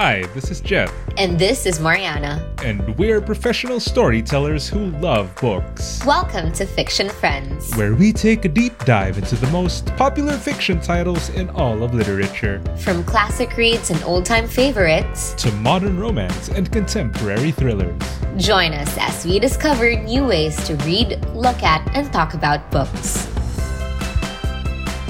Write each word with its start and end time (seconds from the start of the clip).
Hi, 0.00 0.22
this 0.32 0.48
is 0.52 0.60
Jeff. 0.60 0.94
And 1.16 1.36
this 1.40 1.66
is 1.66 1.80
Mariana. 1.80 2.54
And 2.62 2.96
we're 2.96 3.20
professional 3.20 3.80
storytellers 3.80 4.68
who 4.68 4.92
love 5.00 5.34
books. 5.40 6.00
Welcome 6.06 6.52
to 6.52 6.66
Fiction 6.66 7.08
Friends, 7.08 7.74
where 7.74 7.96
we 7.96 8.12
take 8.12 8.44
a 8.44 8.48
deep 8.48 8.78
dive 8.84 9.18
into 9.18 9.34
the 9.34 9.48
most 9.48 9.86
popular 9.96 10.34
fiction 10.34 10.80
titles 10.80 11.30
in 11.30 11.50
all 11.50 11.82
of 11.82 11.94
literature. 11.94 12.62
From 12.76 13.02
classic 13.02 13.56
reads 13.56 13.90
and 13.90 14.00
old 14.04 14.24
time 14.24 14.46
favorites 14.46 15.32
to 15.32 15.50
modern 15.50 15.98
romance 15.98 16.48
and 16.48 16.70
contemporary 16.70 17.50
thrillers. 17.50 18.00
Join 18.36 18.74
us 18.74 18.96
as 18.98 19.26
we 19.26 19.40
discover 19.40 19.96
new 19.96 20.24
ways 20.24 20.54
to 20.68 20.76
read, 20.76 21.18
look 21.30 21.64
at, 21.64 21.84
and 21.96 22.12
talk 22.12 22.34
about 22.34 22.70
books. 22.70 23.26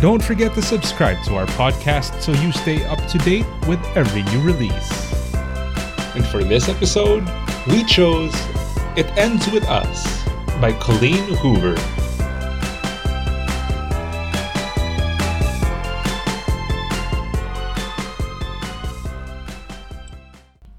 Don't 0.01 0.23
forget 0.23 0.55
to 0.55 0.63
subscribe 0.63 1.25
to 1.25 1.35
our 1.35 1.47
podcast 1.59 2.23
so 2.23 2.31
you 2.31 2.53
stay 2.53 2.85
up 2.85 3.05
to 3.09 3.19
date 3.19 3.45
with 3.67 3.85
every 3.97 4.23
new 4.31 4.41
release. 4.43 5.13
And 6.15 6.25
for 6.25 6.45
this 6.45 6.69
episode, 6.69 7.29
we 7.67 7.83
chose 7.83 8.33
It 8.97 9.11
Ends 9.19 9.51
With 9.51 9.65
Us 9.65 10.23
by 10.61 10.73
Colleen 10.75 11.25
Hoover. 11.43 11.75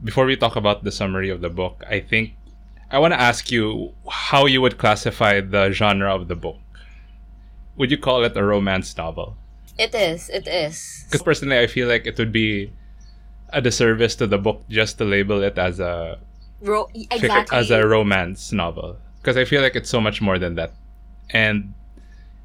Before 0.01 0.25
we 0.25 0.37
talk 0.37 0.55
about 0.55 0.85
the 0.85 0.93
summary 0.93 1.29
of 1.29 1.41
the 1.41 1.49
book, 1.49 1.83
I 1.89 1.99
think 1.99 2.35
I 2.89 2.99
want 2.99 3.13
to 3.13 3.19
ask 3.19 3.51
you 3.51 3.93
how 4.09 4.45
you 4.45 4.61
would 4.61 4.77
classify 4.77 5.41
the 5.41 5.71
genre 5.71 6.15
of 6.15 6.29
the 6.29 6.37
book 6.37 6.55
would 7.79 7.89
you 7.89 7.97
call 7.97 8.23
it 8.23 8.37
a 8.37 8.43
romance 8.43 8.95
novel? 8.95 9.35
It 9.79 9.95
is. 9.95 10.29
It 10.29 10.47
is. 10.47 11.05
Because 11.07 11.23
personally, 11.23 11.57
I 11.57 11.67
feel 11.67 11.87
like 11.87 12.05
it 12.05 12.17
would 12.19 12.31
be 12.31 12.71
a 13.49 13.61
disservice 13.61 14.15
to 14.17 14.27
the 14.27 14.37
book 14.37 14.61
just 14.69 14.99
to 14.99 15.05
label 15.05 15.41
it 15.41 15.57
as 15.57 15.79
a 15.79 16.19
Ro- 16.61 16.89
exactly. 16.93 17.57
as 17.57 17.71
a 17.71 17.87
romance 17.87 18.51
novel. 18.51 18.97
Because 19.21 19.37
I 19.37 19.45
feel 19.45 19.61
like 19.61 19.75
it's 19.75 19.89
so 19.89 20.01
much 20.01 20.21
more 20.21 20.37
than 20.37 20.55
that. 20.55 20.73
And 21.31 21.73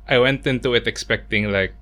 I 0.08 0.18
went 0.18 0.46
into 0.46 0.74
it 0.74 0.86
expecting 0.86 1.50
like 1.50 1.74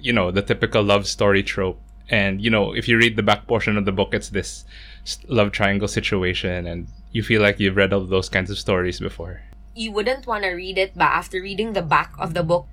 you 0.00 0.12
know 0.12 0.30
the 0.30 0.42
typical 0.42 0.82
love 0.82 1.06
story 1.06 1.42
trope. 1.42 1.80
And 2.08 2.42
you 2.42 2.50
know, 2.50 2.74
if 2.74 2.88
you 2.88 2.98
read 2.98 3.14
the 3.14 3.22
back 3.22 3.46
portion 3.46 3.76
of 3.78 3.84
the 3.84 3.92
book, 3.92 4.12
it's 4.12 4.30
this 4.30 4.64
love 5.28 5.52
triangle 5.52 5.86
situation, 5.86 6.66
and 6.66 6.88
you 7.12 7.22
feel 7.22 7.40
like 7.40 7.60
you've 7.60 7.76
read 7.76 7.92
all 7.92 8.04
those 8.04 8.28
kinds 8.28 8.50
of 8.50 8.58
stories 8.58 8.98
before. 8.98 9.42
You 9.76 9.92
wouldn't 9.92 10.26
want 10.26 10.42
to 10.42 10.50
read 10.50 10.76
it, 10.76 10.92
but 10.96 11.04
after 11.04 11.40
reading 11.40 11.72
the 11.74 11.82
back 11.82 12.12
of 12.18 12.34
the 12.34 12.42
book, 12.42 12.66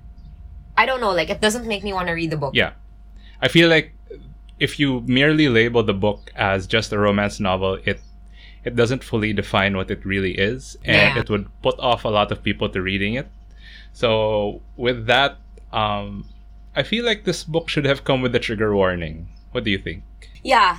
I 0.78 0.86
don't 0.86 1.00
know, 1.00 1.10
like 1.10 1.28
it 1.28 1.40
doesn't 1.40 1.66
make 1.66 1.82
me 1.82 1.92
want 1.92 2.06
to 2.06 2.14
read 2.14 2.30
the 2.30 2.36
book. 2.38 2.54
Yeah. 2.54 2.72
I 3.42 3.48
feel 3.48 3.68
like 3.68 3.92
if 4.60 4.78
you 4.78 5.02
merely 5.06 5.48
label 5.48 5.82
the 5.82 5.92
book 5.92 6.30
as 6.36 6.66
just 6.68 6.92
a 6.92 6.98
romance 6.98 7.40
novel, 7.40 7.78
it 7.84 8.00
it 8.64 8.76
doesn't 8.76 9.02
fully 9.02 9.32
define 9.32 9.76
what 9.76 9.90
it 9.90 10.04
really 10.04 10.34
is 10.38 10.76
and 10.84 11.14
yeah. 11.14 11.18
it 11.18 11.30
would 11.30 11.46
put 11.62 11.78
off 11.78 12.04
a 12.04 12.08
lot 12.08 12.30
of 12.30 12.42
people 12.42 12.68
to 12.70 12.78
reading 12.80 13.14
it. 13.14 13.26
So 13.92 14.62
with 14.76 15.06
that, 15.06 15.38
um 15.72 16.30
I 16.76 16.86
feel 16.86 17.04
like 17.04 17.24
this 17.24 17.42
book 17.42 17.68
should 17.68 17.84
have 17.84 18.06
come 18.06 18.22
with 18.22 18.34
a 18.38 18.38
trigger 18.38 18.70
warning. 18.70 19.26
What 19.50 19.64
do 19.64 19.70
you 19.74 19.78
think? 19.78 20.06
Yeah. 20.46 20.78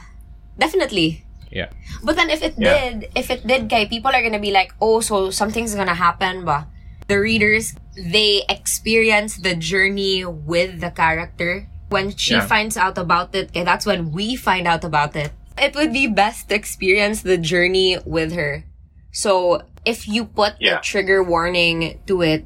Definitely. 0.58 1.26
Yeah. 1.52 1.76
But 2.04 2.16
then 2.16 2.30
if 2.30 2.42
it 2.42 2.56
yeah. 2.56 2.72
did, 2.72 3.12
if 3.16 3.28
it 3.30 3.46
did, 3.46 3.68
guy, 3.68 3.84
people 3.86 4.12
are 4.16 4.24
gonna 4.24 4.40
be 4.40 4.52
like, 4.52 4.72
oh, 4.80 5.02
so 5.02 5.30
something's 5.30 5.76
gonna 5.76 6.00
happen, 6.08 6.46
but 6.46 6.68
the 7.10 7.20
readers 7.20 7.74
they 7.98 8.46
experience 8.48 9.38
the 9.38 9.56
journey 9.56 10.24
with 10.24 10.80
the 10.80 10.92
character. 10.92 11.68
When 11.90 12.16
she 12.16 12.38
yeah. 12.38 12.46
finds 12.46 12.78
out 12.78 12.98
about 12.98 13.34
it, 13.34 13.50
okay, 13.50 13.66
that's 13.66 13.86
when 13.86 14.14
we 14.14 14.38
find 14.38 14.68
out 14.68 14.86
about 14.86 15.16
it. 15.18 15.34
It 15.58 15.76
would 15.76 15.92
be 15.92 16.06
best 16.06 16.48
to 16.50 16.56
experience 16.56 17.24
the 17.26 17.36
journey 17.36 17.98
with 18.06 18.32
her. 18.34 18.64
So 19.12 19.66
if 19.84 20.08
you 20.08 20.24
put 20.24 20.54
yeah. 20.62 20.78
a 20.78 20.82
trigger 20.82 21.24
warning 21.24 22.00
to 22.06 22.22
it, 22.22 22.46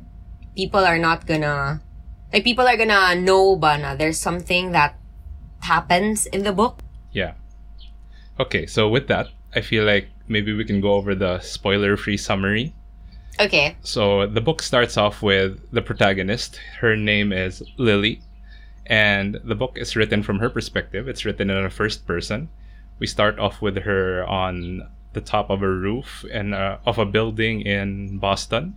people 0.56 0.79
are 0.79 0.97
not 0.97 1.28
gonna 1.28 1.84
like 2.31 2.44
people 2.44 2.66
are 2.66 2.78
gonna 2.78 3.19
know 3.19 3.56
bana 3.56 3.96
there's 4.00 4.18
something 4.18 4.72
that 4.72 4.96
happens 5.59 6.25
in 6.25 6.44
the 6.44 6.53
book. 6.53 6.79
Yeah. 7.12 7.35
Okay, 8.40 8.66
so 8.66 8.88
with 8.88 9.07
that, 9.12 9.28
I 9.53 9.62
feel 9.62 9.84
like 9.84 10.07
maybe 10.28 10.56
we 10.56 10.63
can 10.63 10.79
go 10.79 10.94
over 10.96 11.13
the 11.13 11.40
spoiler 11.41 11.97
free 11.97 12.18
summary 12.18 12.73
Okay. 13.40 13.76
So 13.82 14.28
the 14.28 14.42
book 14.42 14.62
starts 14.62 14.98
off 14.98 15.22
with 15.22 15.60
the 15.72 15.82
protagonist. 15.82 16.60
Her 16.80 16.96
name 16.96 17.34
is 17.34 17.64
Lily, 17.78 18.22
and 18.86 19.40
the 19.44 19.56
book 19.56 19.78
is 19.78 19.96
written 19.96 20.22
from 20.22 20.40
her 20.40 20.50
perspective. 20.50 21.08
It's 21.08 21.26
written 21.26 21.50
in 21.50 21.66
a 21.66 21.70
first 21.70 22.06
person. 22.06 22.50
We 23.00 23.08
start 23.08 23.40
off 23.40 23.62
with 23.62 23.78
her 23.84 24.24
on 24.28 24.88
the 25.14 25.22
top 25.22 25.50
of 25.50 25.62
a 25.62 25.70
roof 25.70 26.26
and 26.32 26.54
of 26.54 26.98
a 26.98 27.06
building 27.06 27.62
in 27.62 28.20
Boston, 28.20 28.76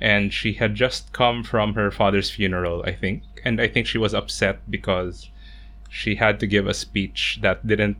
and 0.00 0.32
she 0.32 0.54
had 0.54 0.74
just 0.74 1.12
come 1.12 1.42
from 1.42 1.74
her 1.74 1.90
father's 1.90 2.30
funeral, 2.30 2.82
I 2.86 2.92
think, 2.92 3.22
and 3.44 3.60
I 3.60 3.68
think 3.68 3.86
she 3.86 3.98
was 3.98 4.14
upset 4.14 4.58
because 4.70 5.28
she 5.90 6.14
had 6.14 6.40
to 6.40 6.46
give 6.46 6.66
a 6.66 6.74
speech 6.74 7.38
that 7.42 7.66
didn't 7.66 7.98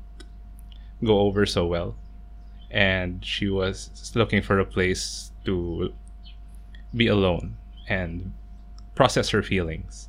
go 1.05 1.21
over 1.21 1.45
so 1.45 1.67
well, 1.67 1.97
and 2.71 3.25
she 3.25 3.49
was 3.49 4.13
looking 4.15 4.41
for 4.41 4.59
a 4.59 4.65
place 4.65 5.32
to 5.45 5.93
be 6.95 7.07
alone 7.07 7.57
and 7.89 8.33
process 8.95 9.31
her 9.31 9.43
feelings. 9.43 10.09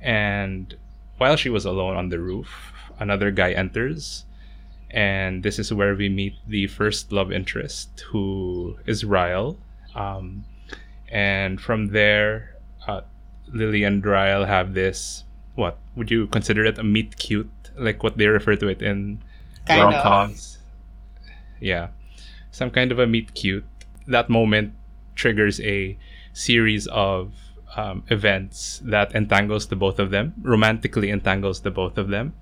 And 0.00 0.74
while 1.18 1.36
she 1.36 1.50
was 1.50 1.64
alone 1.64 1.96
on 1.96 2.08
the 2.08 2.18
roof, 2.18 2.72
another 2.98 3.30
guy 3.30 3.52
enters. 3.52 4.24
And 4.90 5.42
this 5.42 5.58
is 5.58 5.72
where 5.72 5.94
we 5.94 6.08
meet 6.08 6.34
the 6.46 6.66
first 6.66 7.12
love 7.12 7.30
interest, 7.30 8.04
who 8.10 8.78
is 8.86 9.04
Ryle. 9.04 9.56
Um, 9.94 10.44
and 11.08 11.60
from 11.60 11.88
there, 11.88 12.56
uh, 12.86 13.02
Lily 13.52 13.84
and 13.84 14.04
Ryle 14.04 14.44
have 14.44 14.74
this 14.74 15.24
what 15.54 15.78
would 15.96 16.10
you 16.10 16.26
consider 16.28 16.64
it 16.64 16.78
a 16.78 16.82
meet 16.82 17.16
cute, 17.16 17.50
like 17.76 18.02
what 18.02 18.16
they 18.16 18.26
refer 18.26 18.56
to 18.56 18.68
it 18.68 18.82
in 18.82 19.20
rom 19.68 19.92
coms? 19.92 20.58
Yeah, 21.60 21.88
some 22.50 22.70
kind 22.70 22.90
of 22.92 22.98
a 22.98 23.06
meet 23.06 23.34
cute 23.34 23.64
that 24.10 24.28
moment 24.28 24.74
triggers 25.14 25.60
a 25.60 25.98
series 26.32 26.86
of 26.88 27.32
um, 27.76 28.02
events 28.08 28.80
that 28.84 29.14
entangles 29.14 29.68
the 29.68 29.76
both 29.76 29.98
of 29.98 30.10
them, 30.10 30.34
romantically 30.42 31.10
entangles 31.10 31.60
the 31.60 31.70
both 31.70 31.98
of 31.98 32.08
them. 32.08 32.34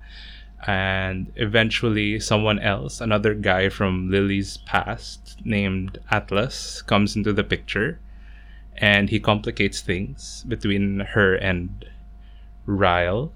And 0.67 1.31
eventually, 1.35 2.19
someone 2.19 2.59
else, 2.59 2.99
another 2.99 3.33
guy 3.33 3.69
from 3.69 4.11
Lily's 4.11 4.57
past 4.57 5.37
named 5.45 5.99
Atlas, 6.11 6.81
comes 6.81 7.15
into 7.15 7.31
the 7.31 7.43
picture 7.43 7.99
and 8.79 9.09
he 9.09 9.19
complicates 9.19 9.81
things 9.81 10.45
between 10.47 10.99
her 10.99 11.35
and 11.35 11.85
Ryle. 12.65 13.31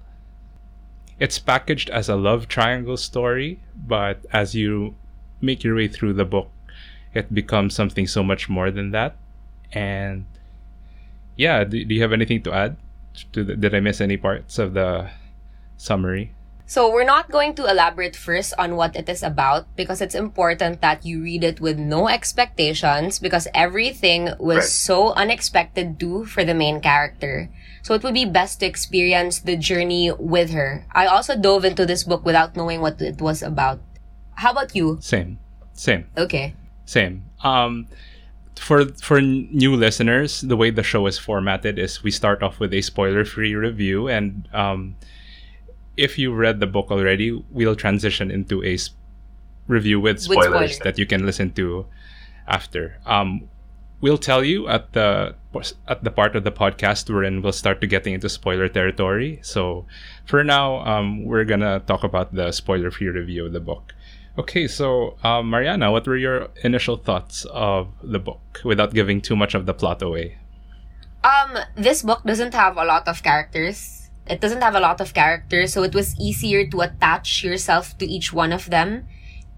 It's 1.18 1.38
packaged 1.38 1.90
as 1.90 2.08
a 2.08 2.16
love 2.16 2.48
triangle 2.48 2.96
story, 2.96 3.60
but 3.74 4.24
as 4.32 4.54
you 4.54 4.94
make 5.40 5.62
your 5.62 5.76
way 5.76 5.88
through 5.88 6.14
the 6.14 6.24
book, 6.24 6.50
it 7.14 7.32
becomes 7.32 7.74
something 7.74 8.06
so 8.06 8.22
much 8.22 8.48
more 8.48 8.70
than 8.70 8.90
that. 8.90 9.16
And 9.72 10.26
yeah, 11.36 11.64
do, 11.64 11.84
do 11.84 11.94
you 11.94 12.02
have 12.02 12.12
anything 12.12 12.42
to 12.42 12.52
add? 12.52 12.76
To 13.32 13.44
the, 13.44 13.56
did 13.56 13.74
I 13.74 13.80
miss 13.80 14.00
any 14.00 14.16
parts 14.16 14.58
of 14.58 14.74
the 14.74 15.10
summary? 15.76 16.32
So 16.66 16.90
we're 16.90 17.04
not 17.04 17.30
going 17.30 17.54
to 17.56 17.68
elaborate 17.68 18.16
first 18.16 18.54
on 18.58 18.76
what 18.76 18.96
it 18.96 19.08
is 19.08 19.22
about 19.22 19.66
because 19.76 20.00
it's 20.00 20.14
important 20.14 20.80
that 20.80 21.04
you 21.04 21.22
read 21.22 21.44
it 21.44 21.60
with 21.60 21.78
no 21.78 22.08
expectations 22.08 23.18
because 23.18 23.46
everything 23.52 24.32
was 24.38 24.56
right. 24.56 24.64
so 24.64 25.12
unexpected 25.12 26.00
too 26.00 26.24
for 26.24 26.42
the 26.42 26.54
main 26.54 26.80
character. 26.80 27.50
So 27.82 27.92
it 27.92 28.02
would 28.02 28.14
be 28.14 28.24
best 28.24 28.60
to 28.60 28.66
experience 28.66 29.40
the 29.40 29.56
journey 29.56 30.10
with 30.18 30.50
her. 30.52 30.86
I 30.92 31.04
also 31.04 31.36
dove 31.36 31.66
into 31.66 31.84
this 31.84 32.02
book 32.02 32.24
without 32.24 32.56
knowing 32.56 32.80
what 32.80 33.00
it 33.00 33.20
was 33.20 33.42
about. 33.42 33.80
How 34.36 34.52
about 34.52 34.74
you? 34.74 34.96
Same. 35.02 35.38
Same. 35.74 36.06
Okay. 36.16 36.54
Same. 36.84 37.24
Um, 37.42 37.88
for 38.56 38.86
for 39.02 39.20
new 39.20 39.74
listeners, 39.74 40.40
the 40.40 40.56
way 40.56 40.70
the 40.70 40.82
show 40.82 41.06
is 41.06 41.18
formatted 41.18 41.78
is 41.78 42.02
we 42.02 42.10
start 42.10 42.42
off 42.42 42.60
with 42.60 42.72
a 42.72 42.82
spoiler-free 42.82 43.54
review, 43.54 44.08
and 44.08 44.48
um, 44.52 44.96
if 45.96 46.18
you 46.18 46.32
read 46.32 46.60
the 46.60 46.66
book 46.66 46.90
already, 46.90 47.32
we'll 47.50 47.76
transition 47.76 48.30
into 48.30 48.62
a 48.62 48.76
sp- 48.78 48.94
review 49.66 50.00
with 50.00 50.20
spoilers, 50.20 50.38
with 50.38 50.46
spoilers, 50.46 50.78
that 50.80 50.98
you 50.98 51.06
can 51.06 51.26
listen 51.26 51.52
to 51.52 51.86
after. 52.46 53.00
Um, 53.06 53.48
we'll 54.00 54.18
tell 54.18 54.44
you 54.44 54.68
at 54.68 54.92
the 54.92 55.34
at 55.88 56.04
the 56.04 56.10
part 56.10 56.36
of 56.36 56.44
the 56.44 56.52
podcast 56.52 57.08
we're 57.10 57.24
in. 57.24 57.42
We'll 57.42 57.52
start 57.52 57.80
to 57.80 57.86
getting 57.86 58.14
into 58.14 58.28
spoiler 58.28 58.68
territory. 58.68 59.40
So 59.42 59.86
for 60.26 60.44
now, 60.44 60.84
um, 60.86 61.24
we're 61.24 61.44
gonna 61.44 61.80
talk 61.80 62.04
about 62.04 62.34
the 62.34 62.52
spoiler-free 62.52 63.08
review 63.08 63.46
of 63.46 63.52
the 63.52 63.60
book. 63.60 63.94
Okay, 64.36 64.66
so 64.66 65.16
um, 65.22 65.50
Mariana, 65.50 65.92
what 65.92 66.06
were 66.06 66.16
your 66.16 66.48
initial 66.64 66.96
thoughts 66.96 67.46
of 67.54 67.94
the 68.02 68.18
book 68.18 68.60
without 68.64 68.92
giving 68.92 69.20
too 69.20 69.36
much 69.36 69.54
of 69.54 69.66
the 69.66 69.74
plot 69.74 70.02
away? 70.02 70.38
Um, 71.22 71.56
this 71.76 72.02
book 72.02 72.24
doesn't 72.24 72.52
have 72.52 72.76
a 72.76 72.84
lot 72.84 73.06
of 73.06 73.22
characters. 73.22 74.10
It 74.26 74.40
doesn't 74.40 74.60
have 74.60 74.74
a 74.74 74.80
lot 74.80 75.00
of 75.00 75.14
characters, 75.14 75.72
so 75.72 75.84
it 75.84 75.94
was 75.94 76.18
easier 76.18 76.66
to 76.66 76.80
attach 76.80 77.44
yourself 77.44 77.96
to 77.98 78.06
each 78.06 78.32
one 78.32 78.52
of 78.52 78.70
them. 78.70 79.06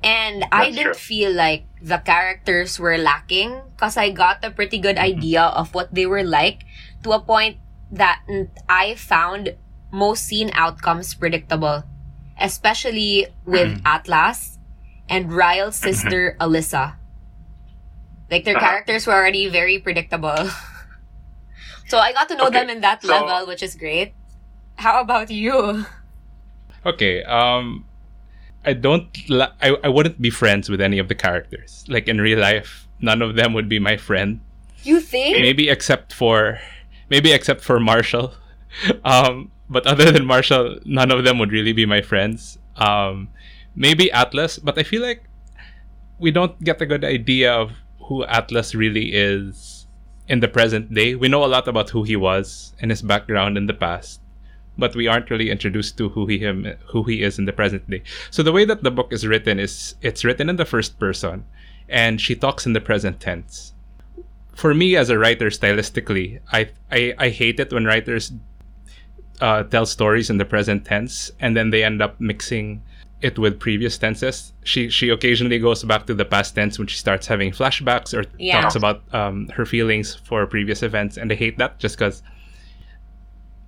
And 0.04 0.44
I 0.52 0.70
didn't 0.70 1.00
true. 1.00 1.08
feel 1.24 1.32
like 1.32 1.64
the 1.80 1.98
characters 1.98 2.78
were 2.78 2.98
lacking 2.98 3.62
because 3.72 3.96
I 3.96 4.10
got 4.10 4.44
a 4.44 4.50
pretty 4.50 4.78
good 4.78 4.96
mm-hmm. 4.96 5.16
idea 5.16 5.42
of 5.42 5.72
what 5.72 5.94
they 5.94 6.04
were 6.04 6.22
like 6.22 6.64
to 7.02 7.12
a 7.12 7.20
point 7.20 7.56
that 7.90 8.20
I 8.68 8.94
found 8.96 9.56
most 9.90 10.24
scene 10.24 10.50
outcomes 10.52 11.14
predictable, 11.14 11.84
especially 12.38 13.28
with 13.46 13.80
mm-hmm. 13.80 13.86
Atlas 13.86 14.55
and 15.08 15.32
Ryle's 15.32 15.80
mm-hmm. 15.80 15.92
sister 15.92 16.36
Alyssa. 16.40 16.96
Like 18.30 18.44
their 18.44 18.56
uh-huh. 18.56 18.66
characters 18.66 19.06
were 19.06 19.14
already 19.14 19.48
very 19.48 19.78
predictable. 19.78 20.36
so 21.88 21.98
I 21.98 22.12
got 22.12 22.28
to 22.28 22.36
know 22.36 22.48
okay. 22.48 22.60
them 22.60 22.70
in 22.70 22.80
that 22.80 23.02
so, 23.02 23.08
level, 23.08 23.46
which 23.46 23.62
is 23.62 23.74
great. 23.74 24.14
How 24.76 25.00
about 25.00 25.30
you? 25.30 25.86
Okay, 26.84 27.22
um 27.24 27.84
I 28.64 28.72
don't 28.72 29.06
I, 29.30 29.76
I 29.82 29.88
wouldn't 29.88 30.20
be 30.20 30.30
friends 30.30 30.68
with 30.68 30.80
any 30.80 30.98
of 30.98 31.08
the 31.08 31.14
characters. 31.14 31.84
Like 31.88 32.08
in 32.08 32.20
real 32.20 32.38
life, 32.38 32.88
none 33.00 33.22
of 33.22 33.36
them 33.36 33.52
would 33.54 33.68
be 33.68 33.78
my 33.78 33.96
friend. 33.96 34.40
You 34.82 35.00
think? 35.00 35.38
Maybe 35.38 35.68
except 35.68 36.12
for 36.12 36.58
maybe 37.08 37.32
except 37.32 37.62
for 37.62 37.80
Marshall. 37.80 38.34
Um 39.04 39.52
but 39.70 39.86
other 39.86 40.12
than 40.12 40.26
Marshall, 40.26 40.78
none 40.84 41.10
of 41.10 41.24
them 41.24 41.38
would 41.38 41.50
really 41.50 41.72
be 41.72 41.86
my 41.86 42.02
friends. 42.02 42.58
Um 42.76 43.30
maybe 43.76 44.10
Atlas, 44.10 44.58
but 44.58 44.78
I 44.78 44.82
feel 44.82 45.02
like 45.02 45.22
we 46.18 46.30
don't 46.30 46.58
get 46.64 46.80
a 46.80 46.86
good 46.86 47.04
idea 47.04 47.52
of 47.52 47.72
who 48.08 48.24
Atlas 48.24 48.74
really 48.74 49.14
is 49.14 49.86
in 50.28 50.40
the 50.40 50.48
present 50.48 50.92
day. 50.92 51.14
We 51.14 51.28
know 51.28 51.44
a 51.44 51.46
lot 51.46 51.68
about 51.68 51.90
who 51.90 52.02
he 52.02 52.16
was 52.16 52.72
and 52.80 52.90
his 52.90 53.02
background 53.02 53.56
in 53.56 53.66
the 53.66 53.74
past, 53.74 54.20
but 54.78 54.96
we 54.96 55.06
aren't 55.06 55.30
really 55.30 55.50
introduced 55.50 55.98
to 55.98 56.08
who 56.08 56.26
he 56.26 56.38
him 56.38 56.66
who 56.86 57.04
he 57.04 57.22
is 57.22 57.38
in 57.38 57.44
the 57.44 57.52
present 57.52 57.88
day. 57.88 58.02
So 58.30 58.42
the 58.42 58.52
way 58.52 58.64
that 58.64 58.82
the 58.82 58.90
book 58.90 59.12
is 59.12 59.26
written 59.26 59.60
is 59.60 59.94
it's 60.00 60.24
written 60.24 60.48
in 60.48 60.56
the 60.56 60.64
first 60.64 60.98
person, 60.98 61.44
and 61.88 62.20
she 62.20 62.34
talks 62.34 62.66
in 62.66 62.72
the 62.72 62.80
present 62.80 63.20
tense. 63.20 63.74
For 64.54 64.72
me 64.72 64.96
as 64.96 65.10
a 65.10 65.18
writer, 65.18 65.50
stylistically, 65.50 66.40
I 66.50 66.70
I, 66.90 67.14
I 67.18 67.28
hate 67.28 67.60
it 67.60 67.72
when 67.72 67.84
writers 67.84 68.32
uh, 69.40 69.62
tell 69.64 69.84
stories 69.84 70.30
in 70.30 70.38
the 70.38 70.44
present 70.44 70.84
tense 70.84 71.30
and 71.40 71.56
then 71.56 71.68
they 71.68 71.84
end 71.84 72.00
up 72.00 72.18
mixing 72.18 72.82
it 73.26 73.38
with 73.38 73.60
previous 73.60 73.98
tenses. 73.98 74.52
She 74.64 74.88
she 74.88 75.10
occasionally 75.10 75.58
goes 75.58 75.84
back 75.84 76.06
to 76.06 76.14
the 76.14 76.24
past 76.24 76.54
tense 76.54 76.78
when 76.78 76.88
she 76.88 76.96
starts 76.96 77.26
having 77.26 77.50
flashbacks 77.52 78.14
or 78.16 78.24
yeah. 78.38 78.60
talks 78.60 78.76
about 78.76 79.02
um, 79.14 79.48
her 79.48 79.66
feelings 79.66 80.14
for 80.14 80.46
previous 80.46 80.82
events, 80.82 81.16
and 81.16 81.30
I 81.30 81.34
hate 81.34 81.58
that 81.58 81.78
just 81.78 81.98
because 81.98 82.22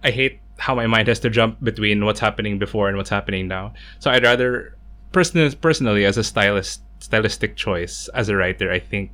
I 0.02 0.10
hate 0.10 0.40
how 0.58 0.74
my 0.74 0.86
mind 0.86 1.08
has 1.08 1.20
to 1.20 1.30
jump 1.30 1.62
between 1.62 2.04
what's 2.04 2.20
happening 2.20 2.58
before 2.58 2.88
and 2.88 2.96
what's 2.96 3.10
happening 3.10 3.48
now. 3.48 3.74
So 3.98 4.10
I'd 4.10 4.24
rather 4.24 4.76
personally 5.12 5.54
personally 5.54 6.04
as 6.04 6.16
a 6.16 6.24
stylist 6.24 6.82
stylistic 7.00 7.56
choice 7.56 8.08
as 8.14 8.28
a 8.28 8.36
writer, 8.36 8.70
I 8.70 8.78
think 8.78 9.12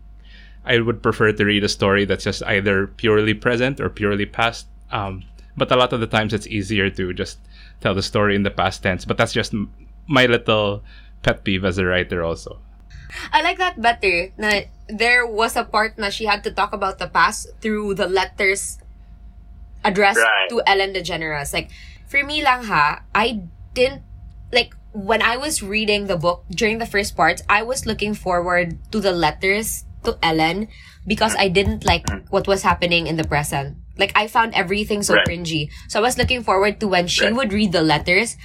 I 0.64 0.78
would 0.78 1.02
prefer 1.02 1.32
to 1.32 1.44
read 1.44 1.64
a 1.64 1.68
story 1.68 2.04
that's 2.04 2.24
just 2.24 2.42
either 2.44 2.86
purely 2.86 3.34
present 3.34 3.80
or 3.80 3.88
purely 3.90 4.26
past. 4.26 4.66
Um, 4.90 5.24
but 5.56 5.70
a 5.70 5.76
lot 5.76 5.92
of 5.92 6.00
the 6.00 6.06
times 6.06 6.32
it's 6.32 6.46
easier 6.46 6.90
to 6.90 7.12
just 7.12 7.38
tell 7.80 7.94
the 7.94 8.02
story 8.02 8.34
in 8.34 8.42
the 8.42 8.50
past 8.50 8.82
tense. 8.82 9.04
But 9.04 9.16
that's 9.16 9.32
just 9.32 9.54
my 10.06 10.26
little 10.26 10.82
pet 11.22 11.44
peeve 11.44 11.64
as 11.64 11.78
a 11.78 11.84
writer 11.84 12.22
also. 12.22 12.60
I 13.32 13.42
like 13.42 13.58
that 13.58 13.80
better. 13.80 14.32
Na 14.36 14.66
there 14.88 15.26
was 15.26 15.56
a 15.56 15.64
part 15.64 15.96
na 15.96 16.10
she 16.10 16.26
had 16.26 16.44
to 16.44 16.50
talk 16.50 16.72
about 16.72 16.98
the 16.98 17.06
past 17.06 17.48
through 17.60 17.94
the 17.94 18.08
letters 18.08 18.78
addressed 19.84 20.20
right. 20.20 20.48
to 20.50 20.62
Ellen 20.66 20.92
DeGeneres. 20.92 21.52
Like 21.52 21.70
for 22.06 22.22
me 22.24 22.42
lang 22.42 22.64
ha, 22.64 23.02
I 23.14 23.46
didn't 23.72 24.02
like 24.52 24.74
when 24.92 25.22
I 25.22 25.36
was 25.36 25.62
reading 25.62 26.06
the 26.06 26.16
book 26.16 26.44
during 26.50 26.78
the 26.78 26.86
first 26.86 27.16
parts, 27.16 27.42
I 27.48 27.62
was 27.62 27.86
looking 27.86 28.14
forward 28.14 28.78
to 28.92 29.00
the 29.00 29.12
letters 29.12 29.84
to 30.04 30.18
Ellen 30.22 30.68
because 31.06 31.34
I 31.36 31.48
didn't 31.48 31.84
like 31.84 32.06
mm-hmm. 32.06 32.26
what 32.28 32.46
was 32.46 32.62
happening 32.62 33.06
in 33.06 33.16
the 33.16 33.24
present. 33.24 33.78
Like 33.98 34.12
I 34.14 34.26
found 34.26 34.54
everything 34.54 35.02
so 35.02 35.14
right. 35.14 35.26
cringy. 35.26 35.70
So 35.88 35.98
I 35.98 36.02
was 36.02 36.18
looking 36.18 36.42
forward 36.42 36.80
to 36.80 36.88
when 36.88 37.06
she 37.06 37.24
right. 37.24 37.34
would 37.34 37.52
read 37.52 37.72
the 37.72 37.82
letters 37.82 38.36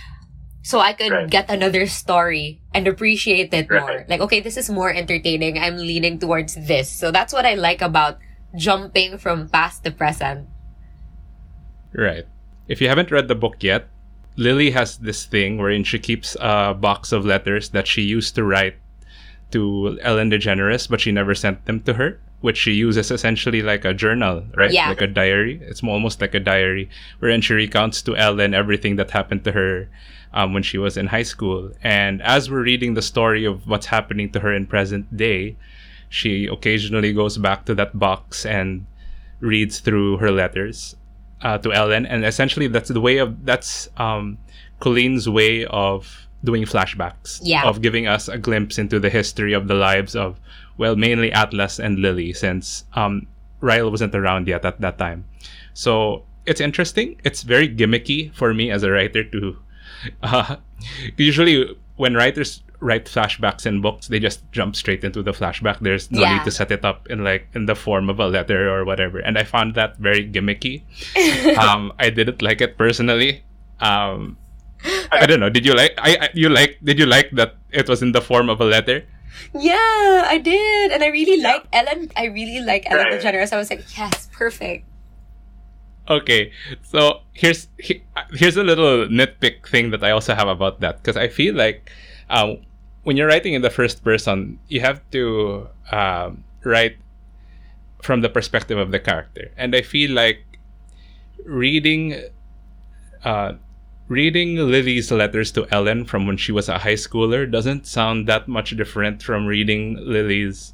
so 0.61 0.79
I 0.79 0.93
could 0.93 1.11
right. 1.11 1.29
get 1.29 1.49
another 1.49 1.87
story 1.87 2.61
and 2.73 2.87
appreciate 2.87 3.53
it 3.53 3.69
right. 3.69 3.81
more. 3.81 4.05
Like, 4.07 4.21
okay, 4.21 4.39
this 4.39 4.57
is 4.57 4.69
more 4.69 4.93
entertaining. 4.93 5.57
I'm 5.57 5.77
leaning 5.77 6.19
towards 6.19 6.55
this. 6.55 6.89
So 6.89 7.11
that's 7.11 7.33
what 7.33 7.45
I 7.45 7.55
like 7.55 7.81
about 7.81 8.19
jumping 8.55 9.17
from 9.17 9.47
past 9.49 9.83
to 9.83 9.91
present. 9.91 10.47
Right. 11.93 12.25
If 12.67 12.81
you 12.81 12.89
haven't 12.89 13.11
read 13.11 13.27
the 13.27 13.35
book 13.35 13.63
yet, 13.63 13.87
Lily 14.35 14.71
has 14.71 14.97
this 14.97 15.25
thing 15.25 15.57
wherein 15.57 15.83
she 15.83 15.99
keeps 15.99 16.37
a 16.39 16.73
box 16.73 17.11
of 17.11 17.25
letters 17.25 17.69
that 17.69 17.87
she 17.87 18.01
used 18.03 18.35
to 18.35 18.43
write 18.43 18.75
to 19.51 19.99
Ellen 20.01 20.29
DeGeneres, 20.29 20.89
but 20.89 21.01
she 21.01 21.11
never 21.11 21.33
sent 21.33 21.65
them 21.65 21.81
to 21.83 21.93
her, 21.93 22.21
which 22.41 22.57
she 22.57 22.71
uses 22.71 23.11
essentially 23.11 23.61
like 23.61 23.85
a 23.85 23.93
journal, 23.93 24.43
right? 24.55 24.71
Yeah. 24.71 24.89
Like 24.89 25.01
a 25.01 25.07
diary. 25.07 25.59
It's 25.63 25.83
almost 25.83 26.21
like 26.21 26.33
a 26.33 26.39
diary 26.39 26.89
wherein 27.19 27.41
she 27.41 27.53
recounts 27.53 28.01
to 28.03 28.15
Ellen 28.15 28.53
everything 28.53 28.95
that 28.95 29.11
happened 29.11 29.43
to 29.43 29.51
her 29.51 29.89
um, 30.33 30.53
when 30.53 30.63
she 30.63 30.77
was 30.77 30.95
in 30.95 31.07
high 31.07 31.23
school. 31.23 31.71
And 31.83 32.21
as 32.21 32.49
we're 32.49 32.63
reading 32.63 32.93
the 32.93 33.01
story 33.01 33.45
of 33.45 33.67
what's 33.67 33.87
happening 33.87 34.31
to 34.31 34.39
her 34.39 34.53
in 34.53 34.67
present 34.67 35.15
day, 35.15 35.57
she 36.07 36.47
occasionally 36.47 37.13
goes 37.13 37.37
back 37.37 37.65
to 37.65 37.75
that 37.75 37.97
box 37.97 38.45
and 38.45 38.85
reads 39.39 39.79
through 39.79 40.17
her 40.17 40.31
letters 40.31 40.95
uh, 41.41 41.57
to 41.59 41.73
Ellen. 41.73 42.05
And 42.05 42.25
essentially, 42.25 42.67
that's 42.67 42.89
the 42.89 43.01
way 43.01 43.17
of 43.17 43.45
that's 43.45 43.89
um, 43.97 44.37
Colleen's 44.79 45.27
way 45.27 45.65
of 45.65 46.27
doing 46.43 46.63
flashbacks, 46.63 47.39
yeah. 47.43 47.67
of 47.67 47.81
giving 47.81 48.07
us 48.07 48.27
a 48.27 48.37
glimpse 48.37 48.77
into 48.77 48.99
the 48.99 49.09
history 49.09 49.53
of 49.53 49.67
the 49.67 49.75
lives 49.75 50.15
of 50.15 50.39
well, 50.79 50.95
mainly 50.95 51.31
Atlas 51.31 51.77
and 51.77 51.99
Lily, 51.99 52.33
since 52.33 52.85
um, 52.93 53.27
Ryle 53.59 53.91
wasn't 53.91 54.15
around 54.15 54.47
yet 54.47 54.65
at 54.65 54.81
that 54.81 54.97
time. 54.97 55.25
So 55.73 56.23
it's 56.45 56.61
interesting. 56.61 57.21
It's 57.23 57.43
very 57.43 57.69
gimmicky 57.69 58.33
for 58.33 58.53
me 58.53 58.71
as 58.71 58.81
a 58.81 58.89
writer 58.89 59.23
to 59.23 59.57
uh, 60.23 60.55
usually, 61.17 61.77
when 61.97 62.15
writers 62.15 62.63
write 62.79 63.05
flashbacks 63.05 63.65
in 63.65 63.81
books, 63.81 64.07
they 64.07 64.19
just 64.19 64.49
jump 64.51 64.75
straight 64.75 65.03
into 65.03 65.21
the 65.21 65.31
flashback. 65.31 65.79
There's 65.79 66.09
no 66.11 66.21
yeah. 66.21 66.37
need 66.37 66.45
to 66.45 66.51
set 66.51 66.71
it 66.71 66.85
up 66.85 67.07
in 67.09 67.23
like 67.23 67.47
in 67.53 67.65
the 67.65 67.75
form 67.75 68.09
of 68.09 68.19
a 68.19 68.27
letter 68.27 68.69
or 68.73 68.85
whatever. 68.85 69.19
And 69.19 69.37
I 69.37 69.43
found 69.43 69.75
that 69.75 69.97
very 69.97 70.27
gimmicky. 70.29 70.83
um, 71.57 71.91
I 71.99 72.09
didn't 72.09 72.41
like 72.41 72.61
it 72.61 72.77
personally. 72.77 73.43
Um, 73.81 74.37
I 75.11 75.25
don't 75.25 75.39
know. 75.39 75.49
Did 75.49 75.65
you 75.65 75.73
like? 75.73 75.93
I, 75.97 76.17
I 76.21 76.29
you 76.33 76.49
like? 76.49 76.79
Did 76.83 76.99
you 76.99 77.05
like 77.05 77.31
that 77.33 77.55
it 77.71 77.89
was 77.89 78.01
in 78.01 78.13
the 78.13 78.21
form 78.21 78.49
of 78.49 78.61
a 78.61 78.65
letter? 78.65 79.05
Yeah, 79.53 80.23
I 80.25 80.37
did, 80.37 80.91
and 80.91 81.03
I 81.03 81.07
really 81.07 81.41
like 81.41 81.65
Ellen. 81.73 82.11
I 82.15 82.25
really 82.25 82.61
like 82.61 82.89
Ellen 82.89 83.07
DeGeneres. 83.07 83.53
I 83.53 83.57
was 83.57 83.69
like, 83.69 83.85
yes, 83.97 84.29
perfect 84.31 84.85
okay 86.09 86.51
so 86.81 87.21
here's 87.33 87.67
here's 88.33 88.57
a 88.57 88.63
little 88.63 89.05
nitpick 89.07 89.67
thing 89.67 89.91
that 89.91 90.03
i 90.03 90.09
also 90.09 90.33
have 90.33 90.47
about 90.47 90.79
that 90.79 90.97
because 90.97 91.15
i 91.15 91.27
feel 91.27 91.53
like 91.53 91.91
um, 92.29 92.57
when 93.03 93.17
you're 93.17 93.27
writing 93.27 93.53
in 93.53 93.61
the 93.61 93.69
first 93.69 94.03
person 94.03 94.59
you 94.67 94.81
have 94.81 95.01
to 95.11 95.67
um, 95.91 96.43
write 96.63 96.97
from 98.01 98.21
the 98.21 98.29
perspective 98.29 98.77
of 98.77 98.91
the 98.91 98.99
character 98.99 99.51
and 99.55 99.75
i 99.75 99.81
feel 99.81 100.11
like 100.11 100.43
reading 101.45 102.21
uh, 103.23 103.53
reading 104.09 104.55
lily's 104.57 105.11
letters 105.11 105.51
to 105.51 105.65
ellen 105.71 106.03
from 106.03 106.27
when 106.27 106.35
she 106.35 106.51
was 106.51 106.67
a 106.67 106.79
high 106.79 106.99
schooler 106.99 107.49
doesn't 107.49 107.85
sound 107.85 108.27
that 108.27 108.47
much 108.47 108.75
different 108.75 109.23
from 109.23 109.45
reading 109.45 109.95
lily's 110.01 110.73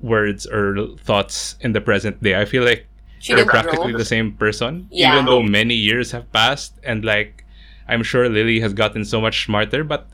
words 0.00 0.46
or 0.46 0.86
thoughts 0.98 1.56
in 1.60 1.72
the 1.72 1.80
present 1.80 2.22
day 2.22 2.38
i 2.38 2.44
feel 2.44 2.62
like 2.62 2.86
she 3.18 3.34
they're 3.34 3.46
practically 3.46 3.92
the 3.92 4.04
same 4.04 4.32
person, 4.32 4.88
yeah. 4.90 5.12
even 5.12 5.24
though 5.24 5.42
many 5.42 5.74
years 5.74 6.12
have 6.12 6.30
passed. 6.32 6.78
And 6.84 7.04
like, 7.04 7.44
I'm 7.88 8.02
sure 8.02 8.28
Lily 8.28 8.60
has 8.60 8.72
gotten 8.72 9.04
so 9.04 9.20
much 9.20 9.46
smarter, 9.46 9.84
but 9.84 10.08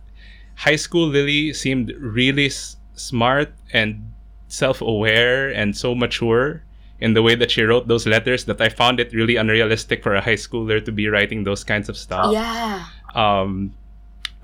high 0.54 0.76
school 0.76 1.09
Lily 1.09 1.52
seemed 1.52 1.92
really 1.99 2.47
s- 2.47 2.76
smart 2.95 3.52
and 3.73 4.12
self-aware 4.49 5.49
and 5.49 5.76
so 5.76 5.95
mature 5.95 6.62
in 7.02 7.14
the 7.14 7.23
way 7.23 7.35
that 7.35 7.50
she 7.50 7.62
wrote 7.62 7.88
those 7.88 8.06
letters 8.06 8.44
that 8.44 8.61
I 8.61 8.68
found 8.68 9.00
it 9.00 9.12
really 9.12 9.35
unrealistic 9.35 10.04
for 10.04 10.14
a 10.14 10.21
high 10.21 10.38
schooler 10.38 10.78
to 10.85 10.92
be 10.92 11.09
writing 11.09 11.42
those 11.42 11.64
kinds 11.64 11.88
of 11.88 11.97
stuff. 11.97 12.32
Yeah. 12.32 12.87
Um, 13.14 13.75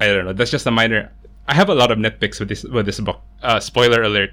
I 0.00 0.06
don't 0.06 0.24
know. 0.24 0.32
That's 0.32 0.50
just 0.50 0.66
a 0.66 0.70
minor. 0.70 1.12
I 1.46 1.54
have 1.54 1.70
a 1.70 1.74
lot 1.74 1.92
of 1.92 1.98
nitpicks 1.98 2.40
with 2.40 2.48
this 2.50 2.64
with 2.64 2.84
this 2.84 2.98
book. 2.98 3.22
Uh, 3.42 3.60
spoiler 3.60 4.02
alert. 4.02 4.30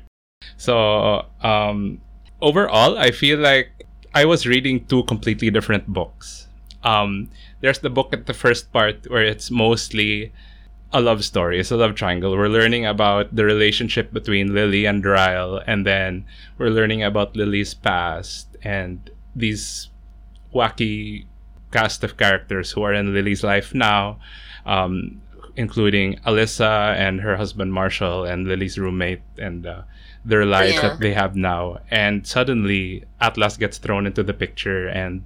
So 0.57 1.25
um, 1.41 2.01
overall, 2.41 2.97
I 2.97 3.11
feel 3.11 3.37
like 3.37 3.85
I 4.13 4.25
was 4.25 4.47
reading 4.49 4.85
two 4.85 5.03
completely 5.03 5.51
different 5.51 5.85
books. 5.87 6.47
Um, 6.83 7.29
there's 7.61 7.79
the 7.79 7.89
book 7.89 8.09
at 8.11 8.25
the 8.25 8.33
first 8.33 8.73
part 8.73 9.05
where 9.09 9.23
it's 9.23 9.49
mostly 9.49 10.33
a 10.95 11.01
love 11.01 11.25
story. 11.25 11.59
It's 11.59 11.71
a 11.71 11.75
love 11.75 11.95
triangle. 11.95 12.31
We're 12.31 12.47
learning 12.47 12.85
about 12.85 13.35
the 13.35 13.43
relationship 13.43 14.13
between 14.13 14.55
Lily 14.55 14.85
and 14.85 15.03
Ryle, 15.05 15.59
and 15.67 15.85
then 15.85 16.25
we're 16.57 16.69
learning 16.71 17.03
about 17.03 17.35
Lily's 17.35 17.73
past 17.73 18.47
and 18.63 19.09
these 19.35 19.89
wacky 20.55 21.25
cast 21.71 22.03
of 22.05 22.15
characters 22.15 22.71
who 22.71 22.81
are 22.83 22.93
in 22.93 23.13
Lily's 23.13 23.43
life 23.43 23.73
now, 23.75 24.17
um, 24.65 25.21
including 25.57 26.15
Alyssa 26.25 26.95
and 26.95 27.19
her 27.19 27.35
husband 27.35 27.73
Marshall 27.73 28.23
and 28.23 28.47
Lily's 28.47 28.77
roommate 28.79 29.21
and 29.37 29.67
uh, 29.67 29.81
their 30.23 30.45
lives 30.45 30.75
Yeah. 30.75 30.81
that 30.95 30.99
they 30.99 31.13
have 31.13 31.35
now. 31.35 31.79
And 31.91 32.25
suddenly, 32.25 33.03
Atlas 33.19 33.57
gets 33.57 33.77
thrown 33.77 34.07
into 34.07 34.23
the 34.23 34.33
picture, 34.33 34.87
and 34.87 35.25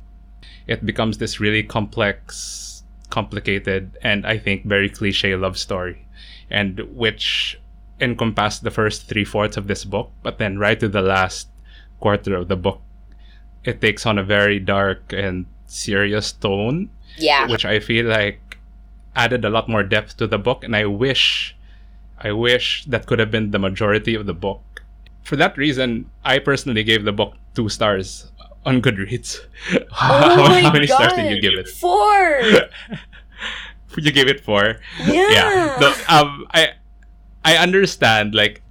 it 0.65 0.83
becomes 0.85 1.19
this 1.19 1.39
really 1.39 1.61
complex, 1.61 2.68
complicated, 3.09 3.97
and 4.01 4.25
I 4.25 4.37
think 4.37 4.65
very 4.65 4.89
cliche 4.89 5.35
love 5.35 5.57
story, 5.57 6.05
and 6.49 6.79
which 6.95 7.59
encompassed 7.99 8.63
the 8.63 8.71
first 8.71 9.07
three 9.07 9.25
fourths 9.25 9.57
of 9.57 9.67
this 9.67 9.83
book, 9.85 10.11
but 10.23 10.37
then 10.37 10.57
right 10.57 10.79
to 10.79 10.87
the 10.87 11.01
last 11.01 11.49
quarter 11.99 12.35
of 12.35 12.47
the 12.47 12.55
book, 12.55 12.81
it 13.63 13.81
takes 13.81 14.05
on 14.05 14.17
a 14.17 14.23
very 14.23 14.59
dark 14.59 15.11
and 15.11 15.45
serious 15.65 16.31
tone 16.31 16.89
Yeah. 17.17 17.47
which 17.47 17.65
I 17.65 17.79
feel 17.79 18.05
like 18.05 18.57
added 19.15 19.43
a 19.43 19.49
lot 19.49 19.67
more 19.67 19.83
depth 19.83 20.17
to 20.17 20.27
the 20.27 20.37
book, 20.37 20.63
and 20.63 20.75
I 20.75 20.85
wish, 20.85 21.55
I 22.17 22.31
wish 22.31 22.85
that 22.85 23.05
could 23.05 23.19
have 23.19 23.31
been 23.31 23.51
the 23.51 23.59
majority 23.59 24.15
of 24.15 24.25
the 24.25 24.33
book. 24.33 24.83
For 25.23 25.35
that 25.35 25.57
reason, 25.57 26.09
I 26.23 26.39
personally 26.39 26.83
gave 26.83 27.03
the 27.03 27.11
book 27.11 27.35
two 27.53 27.69
stars 27.69 28.31
on 28.65 28.81
Goodreads. 28.81 29.39
Oh 30.01 30.47
my 30.49 30.61
how 30.61 30.71
many 30.71 30.87
God. 30.87 30.95
stars 30.95 31.13
did 31.13 31.31
you 31.31 31.41
give 31.41 31.57
it? 31.59 31.67
Four. 31.67 32.41
you 33.97 34.11
gave 34.11 34.27
it 34.27 34.39
four. 34.39 34.77
Yeah. 35.05 35.27
Yeah. 35.31 35.77
The, 35.79 35.89
um, 36.13 36.45
I, 36.51 36.69
I 37.43 37.57
understand. 37.57 38.33
Like, 38.35 38.61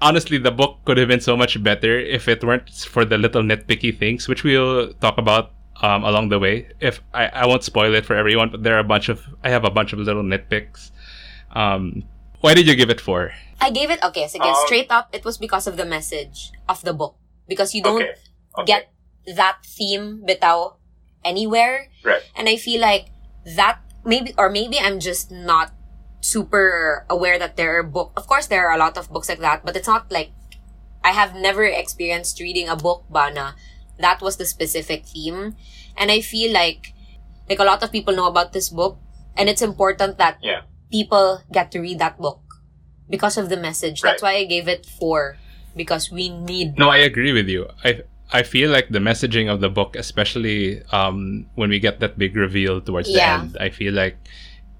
honestly, 0.00 0.38
the 0.38 0.50
book 0.50 0.78
could 0.84 0.98
have 0.98 1.08
been 1.08 1.20
so 1.20 1.36
much 1.36 1.62
better 1.62 1.98
if 1.98 2.28
it 2.28 2.42
weren't 2.42 2.70
for 2.70 3.04
the 3.04 3.18
little 3.18 3.42
nitpicky 3.42 3.96
things, 3.96 4.28
which 4.28 4.42
we'll 4.44 4.92
talk 4.94 5.18
about 5.18 5.52
um, 5.82 6.04
along 6.04 6.30
the 6.30 6.38
way. 6.38 6.68
If 6.80 7.00
I, 7.14 7.26
I 7.26 7.46
won't 7.46 7.62
spoil 7.64 7.94
it 7.94 8.04
for 8.06 8.16
everyone, 8.16 8.50
but 8.50 8.62
there 8.62 8.74
are 8.76 8.80
a 8.80 8.84
bunch 8.84 9.08
of 9.08 9.22
I 9.44 9.50
have 9.50 9.64
a 9.64 9.70
bunch 9.70 9.92
of 9.92 9.98
little 10.00 10.22
nitpicks. 10.24 10.90
Um, 11.54 12.04
why 12.40 12.54
did 12.54 12.66
you 12.66 12.74
give 12.74 12.90
it 12.90 13.00
four? 13.00 13.32
I 13.60 13.70
gave 13.70 13.90
it 13.90 14.02
okay. 14.04 14.28
So 14.28 14.40
Um, 14.40 14.54
straight 14.66 14.90
up, 14.90 15.08
it 15.14 15.24
was 15.24 15.38
because 15.38 15.66
of 15.66 15.76
the 15.76 15.84
message 15.86 16.50
of 16.68 16.82
the 16.82 16.92
book. 16.92 17.16
Because 17.48 17.74
you 17.74 17.82
don't 17.82 18.02
Okay. 18.02 18.14
okay. 18.58 18.66
get 18.66 18.92
that 19.34 19.64
theme 19.64 20.22
bitaw 20.26 20.76
anywhere. 21.24 21.88
Right. 22.04 22.22
And 22.36 22.48
I 22.48 22.56
feel 22.56 22.80
like 22.80 23.08
that 23.56 23.80
maybe 24.04 24.34
or 24.38 24.48
maybe 24.50 24.78
I'm 24.78 25.00
just 25.00 25.30
not 25.30 25.72
super 26.20 27.04
aware 27.10 27.38
that 27.38 27.56
there 27.56 27.78
are 27.78 27.82
book 27.82 28.12
of 28.16 28.26
course 28.26 28.46
there 28.46 28.66
are 28.68 28.74
a 28.74 28.78
lot 28.78 28.96
of 28.96 29.10
books 29.10 29.28
like 29.28 29.40
that, 29.40 29.64
but 29.64 29.76
it's 29.76 29.88
not 29.88 30.10
like 30.10 30.30
I 31.04 31.12
have 31.12 31.34
never 31.34 31.64
experienced 31.64 32.40
reading 32.40 32.68
a 32.68 32.76
book 32.76 33.04
bana 33.10 33.54
that 33.98 34.20
was 34.20 34.36
the 34.36 34.44
specific 34.46 35.06
theme. 35.06 35.56
And 35.96 36.10
I 36.10 36.20
feel 36.20 36.52
like 36.52 36.92
like 37.48 37.58
a 37.58 37.64
lot 37.64 37.82
of 37.82 37.92
people 37.92 38.14
know 38.14 38.26
about 38.26 38.52
this 38.52 38.68
book 38.68 38.98
and 39.36 39.48
it's 39.48 39.62
important 39.62 40.18
that 40.18 40.38
Yeah. 40.42 40.62
people 40.90 41.42
get 41.52 41.70
to 41.72 41.80
read 41.80 41.98
that 41.98 42.18
book 42.18 42.40
because 43.08 43.36
of 43.38 43.48
the 43.48 43.56
message. 43.56 44.02
That's 44.02 44.22
why 44.22 44.34
I 44.36 44.44
gave 44.44 44.66
it 44.68 44.86
four. 44.86 45.38
Because 45.76 46.10
we 46.10 46.28
need 46.30 46.78
No, 46.78 46.88
I 46.88 46.98
agree 47.04 47.32
with 47.32 47.48
you. 47.48 47.68
I 47.84 48.02
I 48.32 48.42
feel 48.42 48.70
like 48.70 48.88
the 48.90 48.98
messaging 48.98 49.50
of 49.52 49.60
the 49.60 49.68
book, 49.70 49.94
especially 49.96 50.82
um, 50.92 51.46
when 51.54 51.70
we 51.70 51.78
get 51.78 52.00
that 52.00 52.18
big 52.18 52.34
reveal 52.36 52.80
towards 52.80 53.08
the 53.12 53.22
end, 53.22 53.56
I 53.60 53.68
feel 53.70 53.94
like 53.94 54.16